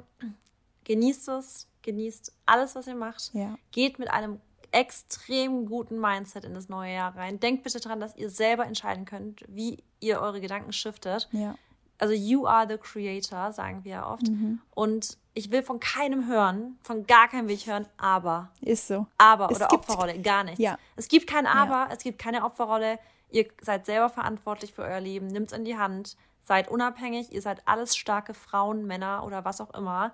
genießt 0.84 1.30
es, 1.30 1.68
genießt 1.82 2.34
alles, 2.46 2.76
was 2.76 2.88
ihr 2.88 2.96
macht. 2.96 3.32
Ja. 3.34 3.58
Geht 3.72 4.00
mit 4.00 4.10
einem 4.10 4.40
extrem 4.72 5.66
guten 5.66 6.00
Mindset 6.00 6.44
in 6.44 6.54
das 6.54 6.70
neue 6.70 6.94
Jahr 6.94 7.16
rein. 7.16 7.40
Denkt 7.40 7.64
bitte 7.64 7.80
daran, 7.80 8.00
dass 8.00 8.16
ihr 8.18 8.30
selber 8.30 8.66
entscheiden 8.66 9.06
könnt, 9.06 9.46
wie 9.48 9.84
ihr 10.00 10.20
eure 10.20 10.42
Gedanken 10.42 10.74
shiftet. 10.74 11.30
Ja. 11.32 11.56
Also 11.98 12.14
you 12.14 12.46
are 12.46 12.68
the 12.68 12.78
creator, 12.78 13.52
sagen 13.54 13.84
wir 13.84 13.92
ja 13.92 14.10
oft. 14.10 14.28
Mhm. 14.28 14.62
Und 14.72 15.18
ich 15.34 15.52
will 15.52 15.64
von 15.64 15.80
keinem 15.80 16.28
hören, 16.28 16.78
von 16.82 17.06
gar 17.06 17.28
keinem 17.28 17.48
will 17.48 17.56
ich 17.56 17.68
hören, 17.68 17.88
aber. 17.98 18.52
Ist 18.62 18.88
so. 18.88 19.08
Aber 19.18 19.50
es 19.52 19.58
oder 19.58 19.72
Opferrolle, 19.72 20.20
gar 20.22 20.44
nichts. 20.44 20.60
Ja. 20.60 20.78
Es 20.96 21.08
gibt 21.08 21.28
kein 21.28 21.46
Aber, 21.46 21.88
ja. 21.88 21.90
es 21.92 22.04
gibt 22.04 22.20
keine 22.20 22.44
Opferrolle. 22.44 23.00
Ihr 23.30 23.48
seid 23.62 23.86
selber 23.86 24.10
verantwortlich 24.10 24.74
für 24.74 24.84
euer 24.84 25.02
Leben, 25.02 25.28
nimmt 25.28 25.52
es 25.52 25.58
in 25.58 25.66
die 25.66 25.78
Hand, 25.78 26.16
seid 26.42 26.70
unabhängig, 26.70 27.34
ihr 27.34 27.42
seid 27.42 27.68
alles 27.68 27.98
starke 27.98 28.34
Frauen, 28.34 28.86
Männer 28.86 29.24
oder 29.26 29.44
was 29.44 29.60
auch 29.60 29.74
immer. 29.74 30.14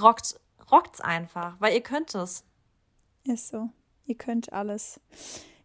Rockt, 0.00 0.40
rockt's 0.70 1.00
einfach, 1.00 1.54
weil 1.60 1.74
ihr 1.74 1.82
könnt 1.82 2.14
es. 2.14 2.44
Ist 3.24 3.48
so. 3.48 3.68
Ihr 4.06 4.16
könnt 4.16 4.52
alles. 4.52 5.00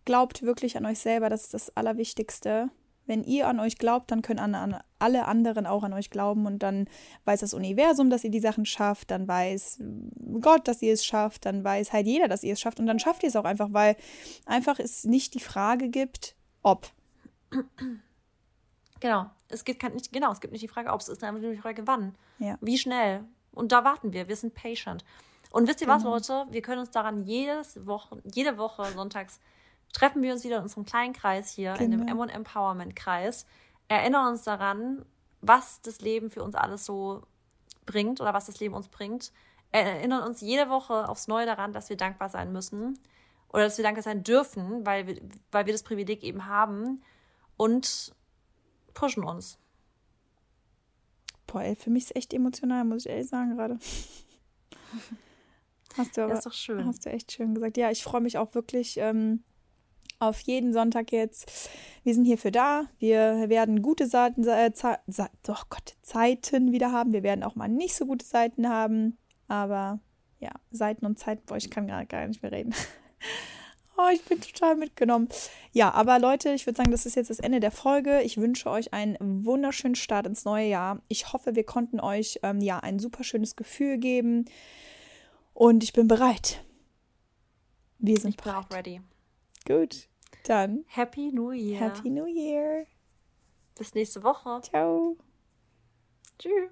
Glaubt 0.06 0.44
wirklich 0.44 0.78
an 0.78 0.86
euch 0.86 1.00
selber, 1.00 1.30
das 1.30 1.46
ist 1.46 1.54
das 1.54 1.76
Allerwichtigste. 1.78 2.70
Wenn 3.06 3.24
ihr 3.24 3.48
an 3.48 3.60
euch 3.60 3.78
glaubt, 3.78 4.12
dann 4.12 4.22
können 4.22 4.40
an, 4.40 4.56
an 4.56 4.80
alle 5.00 5.26
anderen 5.26 5.66
auch 5.66 5.84
an 5.84 5.94
euch 5.94 6.10
glauben 6.10 6.46
und 6.46 6.60
dann 6.60 6.88
weiß 7.26 7.42
das 7.42 7.54
Universum, 7.54 8.10
dass 8.10 8.24
ihr 8.24 8.32
die 8.32 8.40
Sachen 8.40 8.66
schafft, 8.66 9.12
dann 9.12 9.28
weiß 9.28 9.82
Gott, 10.40 10.68
dass 10.68 10.82
ihr 10.82 10.94
es 10.94 11.06
schafft, 11.06 11.46
dann 11.46 11.64
weiß 11.64 11.92
halt 11.92 12.08
jeder, 12.08 12.28
dass 12.28 12.44
ihr 12.44 12.54
es 12.54 12.62
schafft 12.62 12.80
und 12.80 12.88
dann 12.88 13.00
schafft 13.00 13.24
ihr 13.24 13.30
es 13.30 13.36
auch 13.36 13.44
einfach, 13.44 13.74
weil 13.74 13.98
einfach 14.46 14.80
es 14.80 15.04
nicht 15.04 15.34
die 15.34 15.42
Frage 15.42 15.90
gibt, 15.90 16.36
ob. 16.62 16.90
Genau, 19.00 19.30
es 19.50 19.66
gibt 19.66 19.84
nicht, 19.94 20.14
genau, 20.14 20.32
es 20.32 20.40
gibt 20.40 20.54
nicht 20.54 20.64
die 20.64 20.70
Frage, 20.70 20.90
ob 20.90 21.02
es 21.02 21.10
ist, 21.10 21.20
sondern 21.20 21.42
nur 21.42 21.52
die 21.52 21.58
Frage, 21.58 21.86
wann, 21.86 22.16
ja. 22.40 22.58
wie 22.62 22.78
schnell. 22.78 23.26
Und 23.52 23.74
da 23.74 23.84
warten 23.84 24.14
wir, 24.14 24.30
wir 24.30 24.36
sind 24.38 24.54
patient. 24.54 25.04
Und 25.52 25.68
wisst 25.68 25.82
ihr 25.82 25.88
genau. 25.88 25.98
was, 25.98 26.28
Leute? 26.30 26.52
Wir 26.52 26.62
können 26.62 26.80
uns 26.80 26.92
daran 26.92 27.22
jedes 27.26 27.86
Woche, 27.86 28.22
jede 28.24 28.58
Woche 28.58 28.86
sonntags 28.94 29.42
treffen 29.94 30.22
wir 30.22 30.34
uns 30.34 30.44
wieder 30.44 30.58
in 30.58 30.64
unserem 30.64 30.86
kleinen 30.86 31.14
Kreis 31.14 31.50
hier, 31.50 31.74
genau. 31.74 31.84
in 31.84 31.92
dem 31.92 32.08
M 32.08 32.30
Empowerment 32.30 32.96
Kreis, 32.96 33.46
erinnern 33.88 34.28
uns 34.28 34.44
daran, 34.44 35.06
was 35.42 35.82
das 35.82 36.02
Leben 36.02 36.30
für 36.30 36.44
uns 36.44 36.56
alles 36.56 36.86
so 36.86 37.22
bringt 37.86 38.20
oder 38.20 38.34
was 38.34 38.48
das 38.48 38.60
Leben 38.60 38.74
uns 38.74 38.88
bringt, 38.88 39.32
erinnern 39.72 40.24
uns 40.24 40.42
jede 40.42 40.70
Woche 40.70 41.08
aufs 41.08 41.28
Neue 41.28 41.46
daran, 41.46 41.74
dass 41.74 41.90
wir 41.90 41.98
dankbar 41.98 42.30
sein 42.30 42.52
müssen 42.52 43.00
oder 43.50 43.64
dass 43.66 43.78
wir 43.78 43.84
dankbar 43.84 44.04
sein 44.04 44.24
dürfen, 44.24 44.86
weil 44.86 45.08
wir, 45.08 45.22
weil 45.52 45.66
wir 45.66 45.74
das 45.74 45.84
Privileg 45.84 46.24
eben 46.24 46.46
haben 46.48 47.02
und 47.58 48.14
pushen 48.94 49.24
uns. 49.24 49.60
Boah, 51.48 51.62
ey, 51.62 51.76
für 51.76 51.90
mich 51.90 52.06
ist 52.06 52.16
echt 52.16 52.34
emotional, 52.34 52.84
muss 52.84 53.06
ich 53.06 53.12
ehrlich 53.12 53.28
sagen 53.28 53.56
gerade. 53.56 53.78
Hast 55.98 56.18
du 56.18 56.22
aber, 56.24 56.30
das 56.32 56.40
ist 56.40 56.46
doch 56.48 56.54
schön. 56.54 56.86
Hast 56.86 57.06
du 57.06 57.12
echt 57.12 57.32
schön 57.32 57.54
gesagt. 57.54 57.78
Ja, 57.78 57.92
ich 57.92 58.04
freue 58.04 58.22
mich 58.22 58.40
auch 58.40 58.56
wirklich. 58.56 58.98
Ähm, 58.98 59.44
auf 60.28 60.40
jeden 60.42 60.74
Sonntag 60.74 61.12
jetzt. 61.12 61.70
Wir 62.04 62.14
sind 62.14 62.26
hierfür 62.26 62.52
da. 62.52 62.86
Wir 63.00 63.50
werden 63.50 63.82
gute 63.82 64.08
Seiten, 64.08 64.48
äh, 64.48 64.74
Ze 64.74 64.98
oh 65.48 65.56
Gott, 65.70 65.96
Zeiten 66.02 66.72
wieder 66.72 66.92
haben. 66.92 67.14
Wir 67.14 67.24
werden 67.24 67.44
auch 67.44 67.56
mal 67.56 67.70
nicht 67.70 67.96
so 67.96 68.06
gute 68.06 68.26
Seiten 68.26 68.68
haben. 68.68 69.18
Aber 69.48 70.00
ja, 70.40 70.52
Seiten 70.72 71.06
und 71.06 71.20
Zeiten, 71.20 71.44
boah, 71.46 71.58
ich 71.58 71.70
kann 71.70 71.88
gerade 71.88 72.06
gar 72.06 72.28
nicht 72.28 72.44
mehr 72.44 72.52
reden. 72.52 72.74
oh, 73.98 74.10
ich 74.14 74.24
bin 74.24 74.42
total 74.42 74.76
mitgenommen. 74.76 75.30
Ja, 75.72 75.92
aber 75.94 76.20
Leute, 76.20 76.54
ich 76.54 76.66
würde 76.66 76.78
sagen, 76.78 76.92
das 76.92 77.06
ist 77.06 77.16
jetzt 77.16 77.30
das 77.30 77.40
Ende 77.40 77.60
der 77.60 77.72
Folge. 77.72 78.22
Ich 78.22 78.38
wünsche 78.38 78.70
euch 78.70 78.94
einen 78.94 79.46
wunderschönen 79.46 79.96
Start 79.96 80.28
ins 80.28 80.44
neue 80.46 80.68
Jahr. 80.68 81.02
Ich 81.08 81.32
hoffe, 81.32 81.56
wir 81.56 81.66
konnten 81.66 82.00
euch 82.00 82.40
ähm, 82.44 82.60
ja 82.60 82.80
ein 82.80 83.00
super 83.00 83.24
schönes 83.24 83.56
Gefühl 83.56 83.98
geben. 83.98 84.46
Und 85.54 85.84
ich 85.84 85.94
bin 85.94 86.08
bereit. 86.08 86.64
Wir 88.00 88.18
sind 88.18 88.32
ich 88.32 88.38
bin 88.38 88.52
bereit. 88.52 88.66
auch 88.66 88.76
ready. 88.76 89.02
Gut. 89.66 90.10
Dann. 90.44 90.86
Happy 90.88 91.32
New 91.32 91.52
Year. 91.52 91.80
Happy 91.80 92.10
New 92.10 92.26
Year. 92.26 92.86
Bis 93.78 93.94
nächste 93.96 94.24
Woche. 94.24 94.62
Ciao. 94.62 95.18
Tschüss. 96.38 96.70